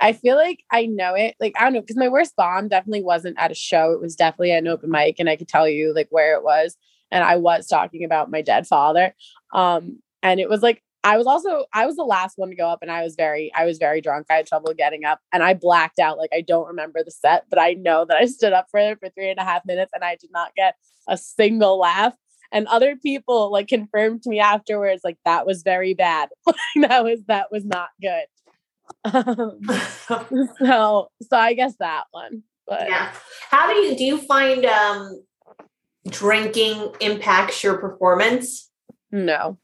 I 0.00 0.12
feel 0.12 0.36
like 0.36 0.60
I 0.70 0.86
know 0.86 1.14
it. 1.14 1.34
Like, 1.40 1.54
I 1.58 1.64
don't 1.64 1.72
know, 1.72 1.80
because 1.80 1.96
my 1.96 2.08
worst 2.08 2.36
bomb 2.36 2.68
definitely 2.68 3.02
wasn't 3.02 3.38
at 3.38 3.50
a 3.50 3.54
show. 3.54 3.92
It 3.92 4.00
was 4.00 4.14
definitely 4.14 4.52
at 4.52 4.58
an 4.58 4.68
open 4.68 4.90
mic, 4.90 5.16
and 5.18 5.28
I 5.28 5.36
could 5.36 5.48
tell 5.48 5.68
you 5.68 5.92
like 5.94 6.08
where 6.10 6.36
it 6.36 6.44
was 6.44 6.76
and 7.10 7.24
I 7.24 7.36
was 7.36 7.66
talking 7.66 8.04
about 8.04 8.30
my 8.30 8.42
dead 8.42 8.66
father. 8.66 9.14
Um, 9.52 10.00
and 10.22 10.40
it 10.40 10.48
was 10.48 10.62
like 10.62 10.82
I 11.04 11.16
was 11.16 11.26
also 11.26 11.66
I 11.72 11.86
was 11.86 11.96
the 11.96 12.02
last 12.02 12.34
one 12.36 12.50
to 12.50 12.56
go 12.56 12.68
up 12.68 12.80
and 12.82 12.90
I 12.90 13.02
was 13.02 13.14
very 13.14 13.52
I 13.54 13.64
was 13.64 13.78
very 13.78 14.00
drunk. 14.00 14.26
I 14.30 14.34
had 14.34 14.46
trouble 14.46 14.74
getting 14.74 15.04
up 15.04 15.20
and 15.32 15.42
I 15.42 15.54
blacked 15.54 15.98
out. 15.98 16.18
Like 16.18 16.30
I 16.32 16.40
don't 16.40 16.66
remember 16.66 17.02
the 17.04 17.10
set, 17.10 17.44
but 17.48 17.58
I 17.58 17.74
know 17.74 18.04
that 18.04 18.16
I 18.16 18.26
stood 18.26 18.52
up 18.52 18.66
for 18.70 18.80
it 18.80 18.98
for 19.00 19.08
three 19.10 19.30
and 19.30 19.38
a 19.38 19.44
half 19.44 19.64
minutes 19.64 19.92
and 19.94 20.04
I 20.04 20.16
did 20.16 20.30
not 20.32 20.54
get 20.56 20.74
a 21.08 21.16
single 21.16 21.78
laugh. 21.78 22.14
And 22.50 22.66
other 22.66 22.96
people 22.96 23.52
like 23.52 23.68
confirmed 23.68 24.22
to 24.22 24.30
me 24.30 24.40
afterwards, 24.40 25.02
like 25.04 25.18
that 25.24 25.46
was 25.46 25.62
very 25.62 25.94
bad. 25.94 26.30
that 26.76 27.04
was 27.04 27.20
that 27.28 27.48
was 27.52 27.64
not 27.64 27.90
good. 28.02 28.24
Um, 29.04 29.60
so 30.58 31.10
so 31.22 31.36
I 31.36 31.54
guess 31.54 31.74
that 31.78 32.04
one. 32.10 32.42
But 32.66 32.88
yeah. 32.88 33.12
How 33.50 33.72
do 33.72 33.78
you 33.78 33.96
do 33.96 34.04
you 34.04 34.18
find 34.18 34.64
um 34.66 35.22
drinking 36.08 36.92
impacts 37.00 37.62
your 37.62 37.78
performance? 37.78 38.70
No. 39.10 39.58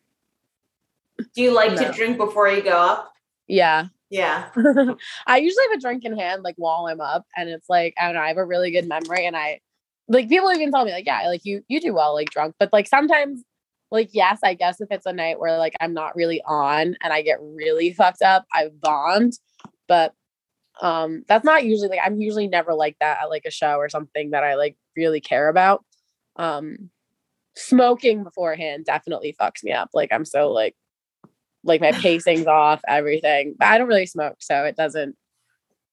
Do 1.18 1.42
you 1.42 1.52
like 1.52 1.72
no. 1.72 1.84
to 1.84 1.92
drink 1.92 2.16
before 2.16 2.48
you 2.48 2.62
go 2.62 2.76
up? 2.76 3.12
Yeah. 3.46 3.86
Yeah. 4.10 4.48
I 5.26 5.38
usually 5.38 5.64
have 5.70 5.78
a 5.78 5.80
drink 5.80 6.04
in 6.04 6.16
hand 6.16 6.42
like 6.42 6.54
while 6.56 6.86
I'm 6.86 7.00
up 7.00 7.26
and 7.36 7.48
it's 7.48 7.68
like 7.68 7.94
I 8.00 8.06
don't 8.06 8.14
know, 8.14 8.20
I 8.20 8.28
have 8.28 8.36
a 8.36 8.44
really 8.44 8.70
good 8.70 8.88
memory 8.88 9.26
and 9.26 9.36
I 9.36 9.60
like 10.08 10.28
people 10.28 10.52
even 10.52 10.70
tell 10.70 10.84
me 10.84 10.92
like 10.92 11.06
yeah, 11.06 11.26
like 11.28 11.44
you 11.44 11.62
you 11.68 11.80
do 11.80 11.94
well 11.94 12.14
like 12.14 12.30
drunk, 12.30 12.54
but 12.58 12.72
like 12.72 12.86
sometimes 12.86 13.42
like 13.94 14.10
yes, 14.12 14.40
I 14.42 14.54
guess 14.54 14.80
if 14.80 14.88
it's 14.90 15.06
a 15.06 15.12
night 15.12 15.40
where 15.40 15.58
like 15.58 15.74
I'm 15.80 15.94
not 15.94 16.16
really 16.16 16.42
on 16.46 16.96
and 17.02 17.12
I 17.12 17.22
get 17.22 17.38
really 17.40 17.92
fucked 17.92 18.22
up, 18.22 18.44
I've 18.52 18.80
bombed, 18.80 19.38
but 19.88 20.12
um 20.80 21.24
that's 21.28 21.44
not 21.44 21.64
usually 21.64 21.88
like 21.88 22.00
I'm 22.04 22.20
usually 22.20 22.48
never 22.48 22.74
like 22.74 22.96
that 23.00 23.18
at 23.22 23.30
like 23.30 23.44
a 23.46 23.50
show 23.50 23.76
or 23.76 23.88
something 23.88 24.30
that 24.30 24.44
I 24.44 24.54
like 24.56 24.76
really 24.96 25.20
care 25.20 25.48
about. 25.48 25.84
Um 26.36 26.90
smoking 27.56 28.24
beforehand 28.24 28.84
definitely 28.84 29.36
fucks 29.40 29.62
me 29.62 29.72
up. 29.72 29.90
Like 29.94 30.12
i'm 30.12 30.24
so 30.24 30.50
like 30.50 30.74
like 31.64 31.80
my 31.80 31.92
pacing's 32.00 32.46
off 32.46 32.80
everything 32.86 33.54
but 33.58 33.68
i 33.68 33.78
don't 33.78 33.88
really 33.88 34.06
smoke 34.06 34.36
so 34.40 34.64
it 34.64 34.76
doesn't 34.76 35.16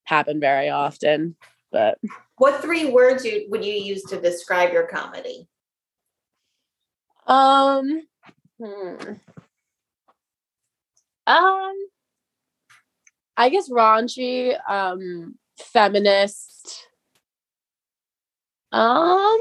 happen 0.04 0.40
very 0.40 0.70
often 0.70 1.36
but 1.72 1.98
what 2.38 2.62
three 2.62 2.90
words 2.90 3.24
you, 3.24 3.46
would 3.50 3.64
you 3.64 3.74
use 3.74 4.04
to 4.04 4.20
describe 4.20 4.74
your 4.74 4.88
comedy 4.88 5.48
um 7.28 8.02
hmm. 8.60 9.14
um 11.28 11.76
i 13.38 13.50
guess 13.50 13.70
raunchy 13.70 14.58
um 14.70 15.36
feminist 15.58 16.88
um, 18.72 19.40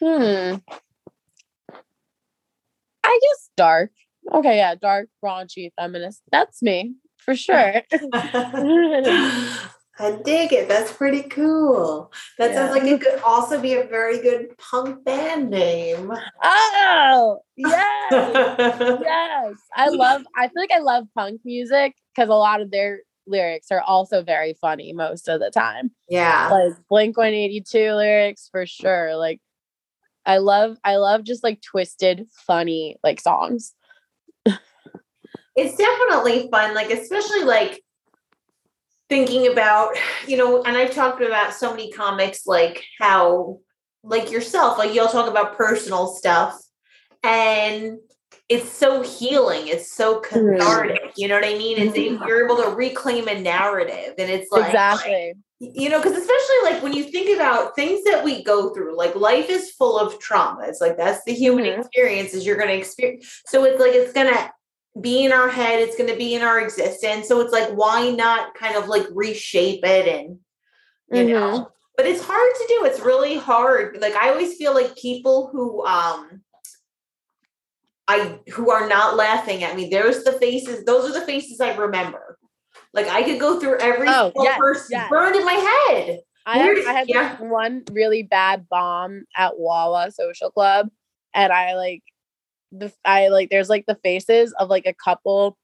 hmm. 0.00 0.56
I 3.04 3.20
guess 3.22 3.50
dark. 3.56 3.90
Okay, 4.32 4.56
yeah, 4.56 4.74
dark, 4.74 5.08
raunchy, 5.24 5.70
feminist. 5.78 6.22
That's 6.30 6.62
me 6.62 6.94
for 7.16 7.34
sure. 7.34 7.82
I 9.98 10.12
dig 10.24 10.52
it. 10.52 10.68
That's 10.68 10.92
pretty 10.92 11.22
cool. 11.22 12.12
That 12.38 12.50
yeah. 12.50 12.56
sounds 12.56 12.72
like 12.72 12.84
it 12.84 13.00
could 13.00 13.20
also 13.20 13.60
be 13.60 13.74
a 13.74 13.84
very 13.84 14.20
good 14.20 14.56
punk 14.58 15.04
band 15.04 15.50
name. 15.50 16.12
Oh, 16.42 17.38
yes. 17.56 18.12
yes. 18.12 19.54
I 19.74 19.88
love, 19.88 20.22
I 20.36 20.48
feel 20.48 20.62
like 20.62 20.72
I 20.72 20.80
love 20.80 21.06
punk 21.14 21.40
music 21.44 21.94
because 22.14 22.28
a 22.28 22.34
lot 22.34 22.60
of 22.60 22.70
their 22.70 23.00
lyrics 23.26 23.70
are 23.70 23.80
also 23.80 24.22
very 24.22 24.54
funny 24.60 24.92
most 24.92 25.28
of 25.28 25.40
the 25.40 25.50
time. 25.50 25.90
Yeah. 26.08 26.48
Like 26.50 26.74
Blink 26.88 27.16
182 27.16 27.92
lyrics 27.92 28.48
for 28.50 28.66
sure. 28.66 29.16
Like 29.16 29.40
I 30.24 30.38
love 30.38 30.76
I 30.84 30.96
love 30.96 31.22
just 31.24 31.44
like 31.44 31.62
twisted 31.62 32.26
funny 32.46 32.96
like 33.02 33.20
songs. 33.20 33.74
it's 35.56 35.76
definitely 35.76 36.48
fun 36.50 36.74
like 36.74 36.90
especially 36.90 37.44
like 37.44 37.82
thinking 39.08 39.50
about, 39.50 39.94
you 40.26 40.36
know, 40.36 40.62
and 40.62 40.76
I've 40.76 40.94
talked 40.94 41.22
about 41.22 41.54
so 41.54 41.70
many 41.70 41.90
comics 41.92 42.46
like 42.46 42.84
how 42.98 43.60
like 44.02 44.30
yourself 44.30 44.78
like 44.78 44.94
you'll 44.94 45.08
talk 45.08 45.28
about 45.28 45.56
personal 45.56 46.06
stuff 46.06 46.60
and 47.22 47.98
it's 48.48 48.70
so 48.70 49.02
healing. 49.02 49.66
It's 49.66 49.92
so 49.92 50.20
cathartic. 50.20 51.12
You 51.16 51.28
know 51.28 51.34
what 51.34 51.44
I 51.44 51.58
mean? 51.58 51.78
It's 51.78 51.96
mm-hmm. 51.96 52.22
you're 52.26 52.44
able 52.44 52.62
to 52.62 52.70
reclaim 52.70 53.26
a 53.28 53.40
narrative, 53.40 54.14
and 54.18 54.30
it's 54.30 54.50
like 54.52 54.66
exactly. 54.66 55.34
You 55.58 55.88
know, 55.88 55.98
because 55.98 56.16
especially 56.16 56.56
like 56.70 56.82
when 56.82 56.92
you 56.92 57.04
think 57.04 57.34
about 57.34 57.74
things 57.74 58.04
that 58.04 58.22
we 58.22 58.44
go 58.44 58.74
through, 58.74 58.96
like 58.96 59.16
life 59.16 59.48
is 59.48 59.70
full 59.72 59.98
of 59.98 60.18
trauma. 60.20 60.64
It's 60.66 60.80
like 60.80 60.96
that's 60.96 61.24
the 61.24 61.32
human 61.32 61.64
mm-hmm. 61.64 61.80
experience. 61.80 62.34
Is 62.34 62.46
you're 62.46 62.56
going 62.56 62.68
to 62.68 62.76
experience. 62.76 63.42
So 63.46 63.64
it's 63.64 63.80
like 63.80 63.94
it's 63.94 64.12
going 64.12 64.32
to 64.32 64.50
be 65.00 65.24
in 65.24 65.32
our 65.32 65.48
head. 65.48 65.80
It's 65.80 65.96
going 65.96 66.10
to 66.10 66.16
be 66.16 66.34
in 66.34 66.42
our 66.42 66.60
existence. 66.60 67.28
So 67.28 67.40
it's 67.40 67.52
like 67.52 67.70
why 67.70 68.10
not 68.10 68.54
kind 68.54 68.76
of 68.76 68.88
like 68.88 69.06
reshape 69.12 69.84
it 69.84 70.08
and 70.08 70.38
you 71.12 71.22
mm-hmm. 71.22 71.28
know. 71.28 71.68
But 71.96 72.06
it's 72.06 72.22
hard 72.22 72.50
to 72.54 72.66
do. 72.68 72.84
It's 72.84 73.00
really 73.00 73.36
hard. 73.36 73.98
Like 74.00 74.14
I 74.14 74.30
always 74.30 74.56
feel 74.56 74.74
like 74.74 74.96
people 74.96 75.48
who 75.52 75.84
um 75.86 76.42
I 78.08 78.38
who 78.52 78.70
are 78.70 78.88
not 78.88 79.16
laughing 79.16 79.64
at 79.64 79.76
me. 79.76 79.88
There's 79.88 80.22
the 80.22 80.32
faces. 80.32 80.84
Those 80.84 81.10
are 81.10 81.18
the 81.18 81.26
faces 81.26 81.60
I 81.60 81.74
remember. 81.74 82.38
Like 82.92 83.08
I 83.08 83.22
could 83.22 83.40
go 83.40 83.58
through 83.58 83.78
every 83.78 84.08
oh, 84.08 84.32
yes, 84.36 84.58
person 84.58 84.86
yes. 84.90 85.10
burned 85.10 85.36
in 85.36 85.44
my 85.44 85.52
head. 85.88 86.20
I, 86.48 86.58
have, 86.58 86.86
I 86.86 86.92
had 86.92 87.08
yeah. 87.08 87.20
like 87.20 87.40
one 87.40 87.82
really 87.90 88.22
bad 88.22 88.68
bomb 88.68 89.24
at 89.36 89.58
Wawa 89.58 90.12
Social 90.12 90.50
Club, 90.52 90.88
and 91.34 91.52
I 91.52 91.74
like 91.74 92.04
the 92.72 92.92
I 93.04 93.28
like 93.28 93.50
there's 93.50 93.68
like 93.68 93.86
the 93.86 93.98
faces 94.02 94.52
of 94.58 94.68
like 94.68 94.86
a 94.86 94.94
couple 94.94 95.56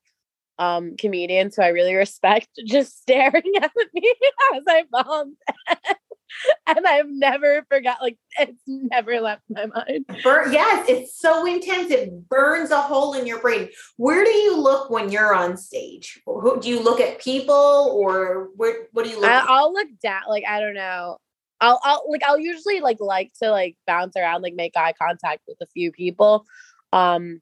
um 0.59 0.97
comedians 0.97 1.57
who 1.57 1.63
I 1.63 1.69
really 1.69 1.95
respect 1.95 2.49
just 2.67 3.01
staring 3.01 3.53
at 3.61 3.73
me 3.93 4.15
as 4.55 4.63
I 4.69 4.85
bombed. 4.91 5.37
and 6.67 6.87
I've 6.87 7.09
never 7.09 7.65
forgot. 7.69 7.99
Like 8.01 8.19
it's 8.39 8.61
never 8.67 9.21
left 9.21 9.43
my 9.49 9.67
mind. 9.67 10.07
Bur- 10.23 10.51
yes, 10.51 10.87
it's 10.89 11.19
so 11.19 11.47
intense. 11.47 11.91
It 11.91 12.29
burns 12.29 12.71
a 12.71 12.81
hole 12.81 13.15
in 13.15 13.27
your 13.27 13.41
brain. 13.41 13.69
Where 13.97 14.25
do 14.25 14.31
you 14.31 14.57
look 14.59 14.91
when 14.91 15.11
you're 15.11 15.35
on 15.35 15.57
stage? 15.57 16.21
Who, 16.27 16.61
do 16.61 16.69
you 16.69 16.83
look 16.83 17.01
at 17.01 17.21
people, 17.21 17.55
or 17.55 18.49
where? 18.57 18.87
What 18.93 19.05
do 19.05 19.11
you 19.11 19.21
look? 19.21 19.31
I, 19.31 19.37
at? 19.37 19.45
I'll 19.49 19.73
look 19.73 19.89
down. 20.03 20.23
Like 20.29 20.45
I 20.49 20.61
don't 20.61 20.75
know. 20.75 21.19
I'll, 21.61 21.81
I'll 21.85 22.05
like 22.09 22.23
I'll 22.25 22.41
usually 22.41 22.81
like 22.81 22.99
like 23.01 23.33
to 23.43 23.51
like 23.51 23.77
bounce 23.87 24.17
around, 24.17 24.43
like 24.43 24.55
make 24.55 24.77
eye 24.77 24.95
contact 25.01 25.43
with 25.47 25.59
a 25.61 25.67
few 25.67 25.93
people. 25.93 26.45
Um, 26.93 27.41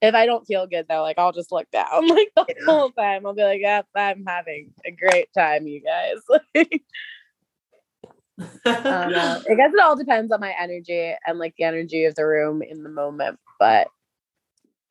if 0.00 0.14
I 0.14 0.26
don't 0.26 0.46
feel 0.46 0.66
good 0.66 0.86
though, 0.88 1.02
like 1.02 1.18
I'll 1.18 1.32
just 1.32 1.52
look 1.52 1.70
down 1.70 2.08
like 2.08 2.30
the 2.36 2.46
Yeah. 2.48 2.64
whole 2.66 2.90
time. 2.90 3.26
I'll 3.26 3.34
be 3.34 3.42
like, 3.42 3.60
yep, 3.60 3.86
I'm 3.94 4.24
having 4.26 4.72
a 4.84 4.90
great 4.90 5.28
time, 5.36 5.66
you 5.66 5.82
guys. 5.82 6.18
Like, 6.54 6.82
don't. 9.10 9.50
I 9.50 9.54
guess 9.56 9.72
it 9.72 9.80
all 9.80 9.96
depends 9.96 10.32
on 10.32 10.40
my 10.40 10.54
energy 10.58 11.14
and 11.26 11.38
like 11.38 11.54
the 11.56 11.64
energy 11.64 12.04
of 12.04 12.14
the 12.14 12.26
room 12.26 12.62
in 12.62 12.82
the 12.82 12.88
moment. 12.88 13.38
But 13.58 13.88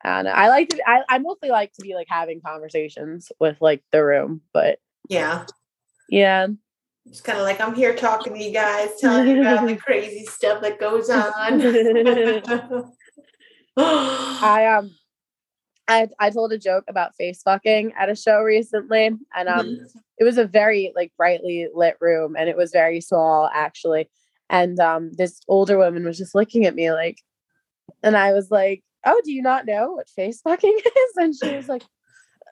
I 0.02 0.16
don't 0.16 0.24
know. 0.26 0.30
I 0.32 0.48
like 0.48 0.68
to 0.70 0.80
I, 0.88 1.02
I 1.08 1.18
mostly 1.18 1.50
like 1.50 1.72
to 1.74 1.82
be 1.82 1.94
like 1.94 2.08
having 2.08 2.40
conversations 2.40 3.32
with 3.40 3.56
like 3.60 3.82
the 3.92 4.04
room, 4.04 4.42
but 4.52 4.78
yeah, 5.08 5.46
yeah. 6.08 6.48
it's 7.06 7.20
kind 7.20 7.38
of 7.38 7.44
like 7.44 7.60
I'm 7.60 7.74
here 7.74 7.94
talking 7.94 8.34
to 8.34 8.42
you 8.42 8.52
guys, 8.52 8.90
telling 9.00 9.28
you 9.28 9.40
about 9.40 9.66
the 9.66 9.76
crazy 9.84 10.24
stuff 10.26 10.60
that 10.62 10.78
goes 10.78 11.10
on. 11.10 11.60
I 13.76 14.66
um 14.66 14.90
I 15.88 16.08
I 16.18 16.30
told 16.30 16.52
a 16.52 16.58
joke 16.58 16.84
about 16.88 17.14
face 17.16 17.42
fucking 17.42 17.92
at 17.98 18.08
a 18.08 18.16
show 18.16 18.40
recently 18.42 19.06
and 19.34 19.48
um 19.48 19.66
Mhm. 19.66 20.00
it 20.18 20.24
was 20.24 20.38
a 20.38 20.46
very 20.46 20.92
like 20.94 21.12
brightly 21.16 21.68
lit 21.74 21.96
room 22.00 22.36
and 22.36 22.48
it 22.48 22.56
was 22.56 22.70
very 22.70 23.00
small 23.00 23.50
actually 23.52 24.08
and 24.48 24.78
um 24.80 25.10
this 25.14 25.40
older 25.48 25.76
woman 25.78 26.04
was 26.04 26.18
just 26.18 26.34
looking 26.34 26.66
at 26.66 26.74
me 26.74 26.92
like 26.92 27.18
and 28.02 28.16
I 28.16 28.32
was 28.32 28.50
like 28.50 28.82
oh 29.04 29.20
do 29.24 29.32
you 29.32 29.42
not 29.42 29.66
know 29.66 29.92
what 29.92 30.08
face 30.08 30.40
fucking 30.40 30.78
is 30.86 31.16
and 31.16 31.34
she 31.34 31.54
was 31.54 31.68
like 31.68 31.82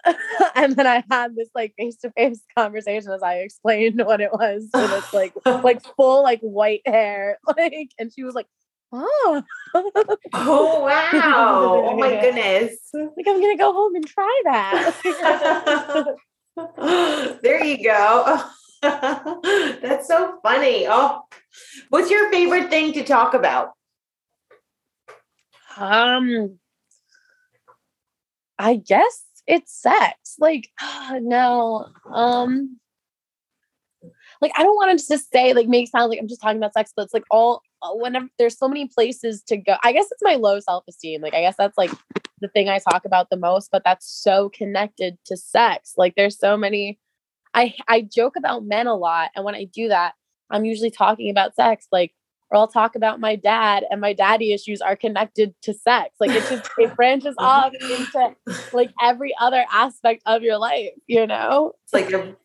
and 0.56 0.74
then 0.74 0.86
I 0.86 1.04
had 1.10 1.36
this 1.36 1.48
like 1.54 1.74
face 1.78 1.96
to 1.98 2.10
face 2.10 2.40
conversation 2.58 3.12
as 3.12 3.22
I 3.22 3.36
explained 3.36 4.02
what 4.04 4.20
it 4.20 4.32
was 4.32 4.68
so 4.74 4.80
it's 4.98 5.12
like 5.14 5.32
like 5.46 5.82
full 5.96 6.22
like 6.24 6.40
white 6.40 6.82
hair 6.84 7.38
like 7.56 7.90
and 7.98 8.12
she 8.12 8.24
was 8.24 8.34
like 8.34 8.48
oh 8.92 9.42
oh 9.74 9.90
wow! 10.34 11.86
Oh 11.90 11.96
my 11.96 12.20
goodness! 12.20 12.76
like 12.92 13.26
I'm 13.26 13.40
gonna 13.40 13.56
go 13.56 13.72
home 13.72 13.94
and 13.94 14.06
try 14.06 14.42
that. 14.44 16.16
there 17.42 17.64
you 17.64 17.82
go. 17.82 18.42
That's 18.82 20.08
so 20.08 20.38
funny. 20.42 20.86
Oh, 20.88 21.22
what's 21.88 22.10
your 22.10 22.30
favorite 22.30 22.68
thing 22.70 22.92
to 22.94 23.04
talk 23.04 23.34
about? 23.34 23.72
um, 25.76 26.58
I 28.58 28.76
guess 28.76 29.24
it's 29.46 29.72
sex. 29.72 30.36
Like, 30.38 30.68
no, 31.20 31.88
um, 32.12 32.78
like 34.40 34.52
I 34.56 34.62
don't 34.62 34.76
want 34.76 34.98
to 34.98 35.06
just 35.06 35.30
say 35.32 35.52
like 35.54 35.68
make 35.68 35.84
it 35.86 35.90
sound 35.90 36.10
like 36.10 36.18
I'm 36.18 36.28
just 36.28 36.40
talking 36.40 36.58
about 36.58 36.74
sex, 36.74 36.92
but 36.94 37.04
it's 37.04 37.14
like 37.14 37.24
all 37.30 37.62
Uh, 37.82 37.94
whenever 37.94 38.28
there's 38.38 38.56
so 38.56 38.68
many 38.68 38.88
places 38.88 39.42
to 39.48 39.56
go. 39.56 39.76
I 39.82 39.92
guess 39.92 40.06
it's 40.10 40.22
my 40.22 40.36
low 40.36 40.60
self 40.60 40.84
esteem. 40.88 41.20
Like, 41.20 41.34
I 41.34 41.40
guess 41.40 41.56
that's 41.58 41.76
like 41.76 41.90
the 42.40 42.48
thing 42.48 42.68
I 42.68 42.78
talk 42.78 43.04
about 43.04 43.28
the 43.30 43.36
most, 43.36 43.70
but 43.72 43.82
that's 43.84 44.06
so 44.06 44.50
connected 44.50 45.18
to 45.26 45.36
sex. 45.36 45.94
Like, 45.96 46.14
there's 46.16 46.38
so 46.38 46.56
many. 46.56 46.98
I 47.54 47.74
I 47.88 48.02
joke 48.02 48.36
about 48.36 48.64
men 48.64 48.86
a 48.86 48.94
lot, 48.94 49.30
and 49.34 49.44
when 49.44 49.54
I 49.54 49.64
do 49.64 49.88
that, 49.88 50.14
I'm 50.50 50.64
usually 50.64 50.90
talking 50.90 51.30
about 51.30 51.56
sex. 51.56 51.88
Like, 51.90 52.14
or 52.50 52.58
I'll 52.58 52.68
talk 52.68 52.94
about 52.94 53.20
my 53.20 53.34
dad, 53.36 53.84
and 53.90 54.00
my 54.00 54.12
daddy 54.12 54.52
issues 54.52 54.80
are 54.80 54.96
connected 54.96 55.54
to 55.62 55.74
sex. 55.74 56.14
Like, 56.20 56.30
it 56.30 56.48
just 56.48 56.70
it 56.78 56.94
branches 56.94 57.34
off 57.38 57.72
into 57.74 58.36
like 58.72 58.92
every 59.02 59.34
other 59.40 59.64
aspect 59.72 60.22
of 60.24 60.42
your 60.42 60.58
life. 60.58 60.90
You 61.06 61.26
know? 61.26 61.72
It's 61.84 61.92
like 61.92 62.12
a 62.12 62.36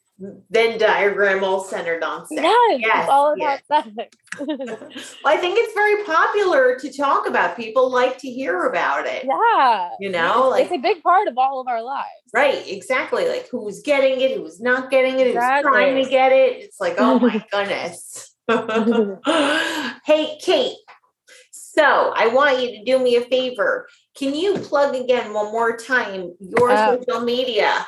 Venn 0.50 0.80
diagram 0.80 1.44
all 1.44 1.64
centered 1.64 2.04
on 2.04 2.26
sex. 2.26 2.42
Yes, 2.42 2.80
Yes, 2.82 3.04
it's 3.04 3.10
all 3.10 3.38
yes. 3.38 3.62
about 3.70 3.86
sex. 3.96 4.18
Well, 5.24 5.34
I 5.34 5.38
think 5.38 5.58
it's 5.60 5.74
very 5.74 6.04
popular 6.06 6.76
to 6.80 6.92
talk 6.98 7.28
about. 7.28 7.56
People 7.56 7.92
like 7.92 8.18
to 8.20 8.28
hear 8.30 8.66
about 8.66 9.06
it. 9.06 9.26
yeah. 9.26 9.90
You 10.00 10.10
know, 10.10 10.50
like 10.50 10.66
it's 10.66 10.74
a 10.74 10.78
big 10.78 11.04
part 11.04 11.28
of 11.28 11.38
all 11.38 11.62
of 11.62 11.68
our 11.68 11.84
lives. 11.84 12.08
Right, 12.34 12.68
exactly. 12.68 13.28
Like 13.28 13.48
who's 13.52 13.82
getting 13.82 14.20
it, 14.22 14.38
who's 14.38 14.60
not 14.60 14.90
getting 14.90 15.20
it, 15.20 15.28
who's 15.28 15.62
trying 15.62 16.04
to 16.04 16.10
get 16.10 16.32
it. 16.32 16.64
It's 16.64 16.80
like, 16.80 16.96
oh 16.98 17.20
my 17.20 17.44
goodness. 17.52 18.34
hey, 20.06 20.38
Kate. 20.42 20.76
So 21.52 22.12
I 22.16 22.28
want 22.30 22.60
you 22.62 22.72
to 22.72 22.84
do 22.86 23.00
me 23.04 23.16
a 23.18 23.22
favor. 23.22 23.88
Can 24.18 24.34
you 24.34 24.58
plug 24.58 24.96
again 24.96 25.32
one 25.34 25.52
more 25.52 25.78
time 25.78 26.34
your 26.40 26.72
Oh. 26.72 27.00
social 27.06 27.22
media? 27.22 27.86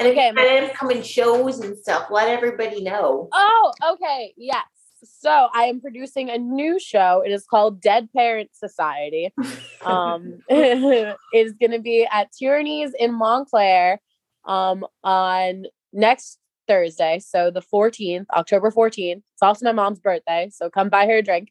And 0.00 0.08
Okay, 0.08 0.32
you 0.34 0.34
had 0.38 0.64
upcoming 0.64 1.02
shows 1.02 1.60
and 1.60 1.76
stuff, 1.76 2.06
let 2.10 2.28
everybody 2.28 2.82
know. 2.82 3.28
Oh, 3.32 3.72
okay. 3.92 4.32
Yes. 4.36 4.64
So 5.04 5.48
I 5.54 5.64
am 5.64 5.80
producing 5.80 6.30
a 6.30 6.38
new 6.38 6.80
show. 6.80 7.22
It 7.24 7.32
is 7.32 7.46
called 7.46 7.80
Dead 7.80 8.08
Parent 8.14 8.50
Society. 8.52 9.32
Um, 9.82 10.40
it 10.50 11.16
is 11.32 11.54
going 11.54 11.70
to 11.70 11.78
be 11.78 12.06
at 12.12 12.30
Tierney's 12.38 12.92
in 12.98 13.14
Montclair 13.14 13.98
um, 14.44 14.84
on 15.02 15.64
next 15.94 16.38
Thursday. 16.68 17.18
So 17.18 17.50
the 17.50 17.62
14th, 17.62 18.26
October 18.36 18.70
14th. 18.70 19.22
It's 19.32 19.42
also 19.42 19.64
my 19.64 19.72
mom's 19.72 20.00
birthday. 20.00 20.50
So 20.52 20.68
come 20.68 20.90
buy 20.90 21.06
her 21.06 21.16
a 21.16 21.22
drink. 21.22 21.50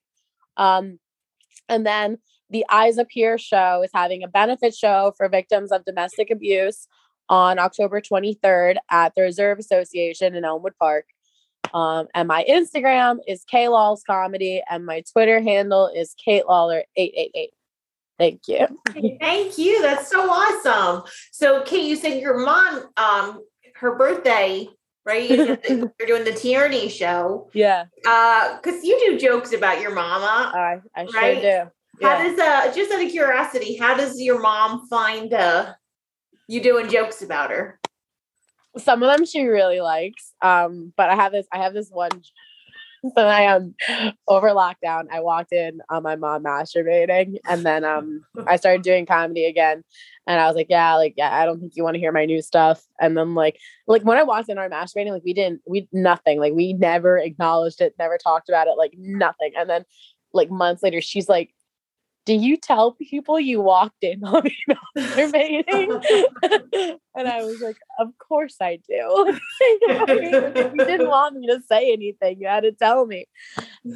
Um, 0.58 1.00
and 1.68 1.88
then 1.88 2.20
the 2.52 2.66
Eyes 2.70 3.00
Up 3.00 3.08
Here 3.10 3.40
show 3.40 3.82
is 3.84 3.90
having 3.96 4.22
a 4.22 4.28
benefit 4.28 4.76
show 4.76 5.12
for 5.18 5.28
victims 5.28 5.72
of 5.72 5.86
domestic 5.86 6.30
abuse 6.30 6.88
on 7.30 7.60
October 7.60 8.02
23rd 8.02 8.78
at 8.90 9.14
the 9.16 9.22
Reserve 9.22 9.60
Association 9.60 10.36
in 10.36 10.44
Elmwood 10.44 10.74
Park. 10.80 11.06
Um, 11.74 12.08
and 12.16 12.28
my 12.28 12.46
Instagram 12.50 13.20
is 13.28 13.46
Lawls 13.54 14.04
Comedy, 14.06 14.64
and 14.70 14.86
my 14.86 15.04
Twitter 15.12 15.40
handle 15.42 15.88
is 15.94 16.16
Kate 16.24 16.46
Lawlor 16.46 16.82
eight 16.96 17.14
eight 17.16 17.32
eight. 17.36 17.52
Thank 18.18 18.48
you. 18.48 18.68
Thank 19.20 19.58
you. 19.58 19.82
That's 19.82 20.10
so 20.10 20.30
awesome. 20.30 21.04
So, 21.32 21.62
Kate, 21.64 21.86
you 21.86 21.96
said 21.96 22.20
your 22.20 22.38
mom, 22.44 22.90
um, 22.98 23.40
her 23.76 23.96
birthday, 23.96 24.68
right? 25.06 25.30
You 25.30 25.36
said 25.46 25.62
that 25.64 25.70
You're 26.00 26.08
doing 26.08 26.24
the 26.26 26.34
Tierney 26.34 26.90
show. 26.90 27.50
Yeah, 27.54 27.86
Uh, 28.06 28.58
because 28.58 28.84
you 28.84 29.00
do 29.00 29.20
jokes 29.20 29.54
about 29.54 29.80
your 29.80 29.94
mama. 29.94 30.52
I 30.54 30.80
I 30.96 31.06
sure 31.06 31.14
Right? 31.22 31.42
do. 31.42 31.72
How 32.02 32.18
Yeah. 32.18 32.24
does 32.24 32.40
uh 32.40 32.74
just 32.74 32.92
out 32.92 33.04
of 33.04 33.12
curiosity, 33.12 33.78
how 33.78 33.96
does 33.96 34.20
your 34.20 34.40
mom 34.40 34.88
find 34.90 35.34
uh 35.34 35.74
you 36.50 36.62
doing 36.62 36.90
jokes 36.90 37.22
about 37.22 37.52
her? 37.52 37.80
Some 38.78 39.04
of 39.04 39.16
them 39.16 39.26
she 39.26 39.44
really 39.44 39.82
likes. 39.82 40.34
Um, 40.42 40.92
but 40.98 41.10
I 41.10 41.16
have 41.16 41.32
this. 41.32 41.46
I 41.54 41.60
have 41.60 41.74
this 41.74 41.90
one. 41.90 42.10
So 43.16 43.26
I 43.26 43.46
um 43.54 43.76
over 44.28 44.50
lockdown, 44.50 45.06
I 45.10 45.22
walked 45.22 45.54
in 45.54 45.80
on 45.90 46.04
my 46.04 46.18
mom 46.18 46.44
masturbating, 46.44 47.38
and 47.48 47.66
then 47.66 47.86
um 47.86 48.26
I 48.46 48.58
started 48.58 48.82
doing 48.82 49.06
comedy 49.06 49.46
again, 49.46 49.84
and 50.28 50.42
I 50.42 50.48
was 50.48 50.56
like, 50.56 50.68
yeah, 50.70 50.96
like 50.96 51.14
yeah, 51.16 51.34
I 51.34 51.46
don't 51.46 51.62
think 51.62 51.78
you 51.78 51.84
want 51.84 51.94
to 51.96 52.00
hear 52.00 52.12
my 52.12 52.26
new 52.26 52.42
stuff. 52.42 52.84
And 53.00 53.16
then 53.16 53.36
like 53.36 53.58
like 53.88 54.04
when 54.04 54.18
I 54.18 54.24
walked 54.24 54.50
in 54.50 54.58
on 54.58 54.70
masturbating, 54.70 55.12
like 55.12 55.24
we 55.24 55.34
didn't 55.34 55.62
we 55.66 55.88
nothing, 55.94 56.40
like 56.40 56.54
we 56.54 56.74
never 56.74 57.18
acknowledged 57.18 57.80
it, 57.80 57.96
never 57.98 58.18
talked 58.18 58.50
about 58.50 58.68
it, 58.68 58.78
like 58.78 58.96
nothing. 58.98 59.54
And 59.58 59.70
then 59.70 59.86
like 60.34 60.52
months 60.52 60.84
later, 60.84 61.00
she's 61.00 61.30
like, 61.30 61.54
do 62.26 62.34
you 62.34 62.58
tell 62.58 62.92
people 62.92 63.40
you 63.40 63.62
walked 63.62 64.04
in 64.04 64.24
on 64.24 64.44
me 64.44 64.58
masturbating? 64.96 66.04
and 67.16 67.28
I 67.28 67.44
was 67.44 67.60
like, 67.62 67.78
of 68.00 68.10
course 68.18 68.56
I 68.62 68.80
do. 68.88 69.40
you 69.60 70.86
didn't 70.86 71.08
want 71.08 71.38
me 71.38 71.48
to 71.48 71.62
say 71.68 71.92
anything, 71.92 72.40
you 72.40 72.48
had 72.48 72.64
to 72.64 72.72
tell 72.72 73.06
me. 73.06 73.26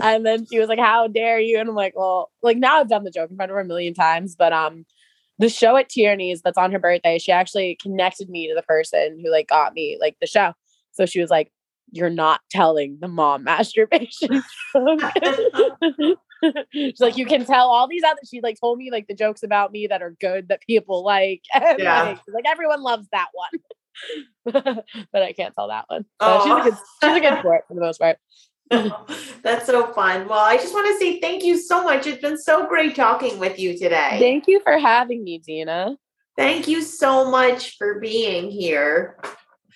And 0.02 0.26
then 0.26 0.46
she 0.52 0.60
was 0.60 0.70
like, 0.70 0.80
how 0.80 1.08
dare 1.08 1.40
you? 1.40 1.60
And 1.60 1.70
I'm 1.70 1.76
like, 1.76 1.94
well, 1.96 2.32
like 2.42 2.58
now 2.58 2.80
I've 2.80 2.90
done 2.90 3.04
the 3.04 3.12
joke 3.12 3.30
in 3.30 3.36
front 3.36 3.52
of 3.52 3.56
her 3.56 3.62
a 3.62 3.66
million 3.66 3.94
times, 3.94 4.36
but 4.36 4.54
um, 4.54 4.86
the 5.40 5.50
show 5.50 5.76
at 5.76 5.90
Tierney's 5.90 6.42
that's 6.42 6.58
on 6.58 6.72
her 6.72 6.80
birthday, 6.80 7.20
she 7.20 7.32
actually 7.32 7.78
connected 7.82 8.30
me 8.30 8.48
to 8.48 8.56
the 8.56 8.64
person 8.64 9.20
who 9.24 9.32
like 9.32 9.48
got 9.48 9.74
me 9.74 9.98
like 10.00 10.18
the 10.22 10.28
show. 10.28 10.54
So 10.92 11.06
she 11.06 11.20
was 11.20 11.30
like, 11.30 11.52
you're 11.92 12.10
not 12.10 12.42
telling 12.50 12.98
the 13.00 13.08
mom 13.08 13.44
masturbation 13.44 14.44
joke." 14.74 15.02
She's 16.74 17.00
like, 17.00 17.18
you 17.18 17.26
can 17.26 17.46
tell 17.46 17.68
all 17.70 17.88
these 17.88 18.04
other. 18.04 18.20
She 18.30 18.41
like 18.41 18.60
told 18.60 18.78
me 18.78 18.91
like 18.91 19.08
the 19.08 19.16
jokes 19.16 19.44
about 19.44 19.72
me 19.72 19.88
that 19.88 20.02
are 20.02 20.12
good 20.20 20.50
that 20.50 20.62
people 20.62 21.04
like, 21.04 21.44
and 21.54 21.80
Yeah. 21.80 22.04
like, 22.04 22.18
she's 22.26 22.34
like 22.34 22.46
everyone 22.48 22.82
loves 22.82 23.08
that 23.12 23.28
one, 23.34 24.84
but 25.12 25.22
I 25.24 25.34
can't 25.34 25.54
tell 25.56 25.68
that 25.70 25.86
one. 25.88 26.06
So 26.22 26.39
she's 26.44 26.52
a 26.54 26.62
good, 26.62 26.78
she's 27.04 27.18
a 27.18 27.20
good 27.20 27.39
sport 27.39 27.64
for 27.68 27.74
the 27.74 27.82
most 27.82 28.00
part. 28.00 28.18
That's 29.44 29.66
so 29.66 29.91
fun. 29.94 30.28
Well, 30.28 30.39
I 30.39 30.58
just 30.58 30.74
want 30.74 30.88
to 30.88 30.98
say 30.98 31.20
thank 31.20 31.44
you 31.44 31.58
so 31.58 31.84
much. 31.84 32.08
It's 32.08 32.22
been 32.22 32.38
so 32.38 32.68
great 32.68 32.96
talking 32.96 33.38
with 33.39 33.60
you 33.60 33.78
today. 33.78 34.18
Thank 34.20 34.48
you 34.48 34.62
for 34.62 34.78
having 34.78 35.24
me, 35.24 35.38
Dina. 35.38 35.98
Thank 36.36 36.68
you 36.68 36.82
so 36.82 37.30
much 37.30 37.78
for 37.78 38.00
being 38.00 38.50
here. 38.50 39.20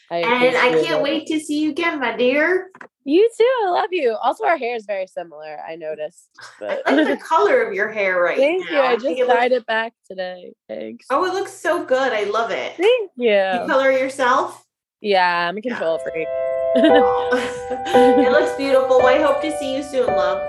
I 0.10 0.18
And 0.20 0.56
I 0.58 0.70
can't 0.84 1.00
it. 1.00 1.04
wait 1.04 1.28
to 1.28 1.40
see 1.40 1.60
you 1.60 1.72
again, 1.72 2.00
my 2.00 2.16
dear. 2.16 2.70
You 3.08 3.30
too. 3.38 3.54
I 3.66 3.70
love 3.70 3.88
you. 3.92 4.18
Also, 4.22 4.44
our 4.44 4.58
hair 4.58 4.76
is 4.76 4.86
very 4.86 5.08
similar. 5.08 5.60
I 5.66 5.78
noticed. 5.78 6.28
But. 6.60 6.82
I 6.86 6.92
like 6.92 7.08
the 7.08 7.16
color 7.26 7.64
of 7.64 7.74
your 7.74 7.90
hair 7.90 8.22
right 8.22 8.38
now. 8.38 8.44
Thank 8.44 8.70
now. 8.70 8.76
you. 8.76 8.82
I 8.82 8.96
just 8.96 9.06
it 9.06 9.28
dyed 9.28 9.52
looks... 9.52 9.62
it 9.62 9.66
back 9.66 9.94
today. 10.06 10.54
Thanks. 10.68 11.06
Oh, 11.10 11.24
it 11.24 11.34
looks 11.34 11.54
so 11.54 11.86
good. 11.86 12.12
I 12.12 12.26
love 12.26 12.52
it. 12.52 12.76
Thank 12.76 13.12
you. 13.16 13.32
You 13.32 13.66
color 13.66 13.94
yourself? 13.94 14.62
Yeah, 15.00 15.48
I'm 15.48 15.58
a 15.58 15.62
control 15.62 16.00
yeah. 16.06 16.12
freak. 16.12 16.28
it 16.76 18.32
looks 18.34 18.54
beautiful. 18.58 19.02
I 19.06 19.22
hope 19.22 19.42
to 19.42 19.58
see 19.58 19.78
you 19.78 19.84
soon, 19.84 20.08
love. 20.08 20.40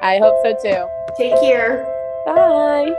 I 0.00 0.18
hope 0.18 0.36
so 0.44 0.56
too. 0.62 0.86
Take 1.18 1.40
care. 1.40 1.84
Bye. 2.26 2.94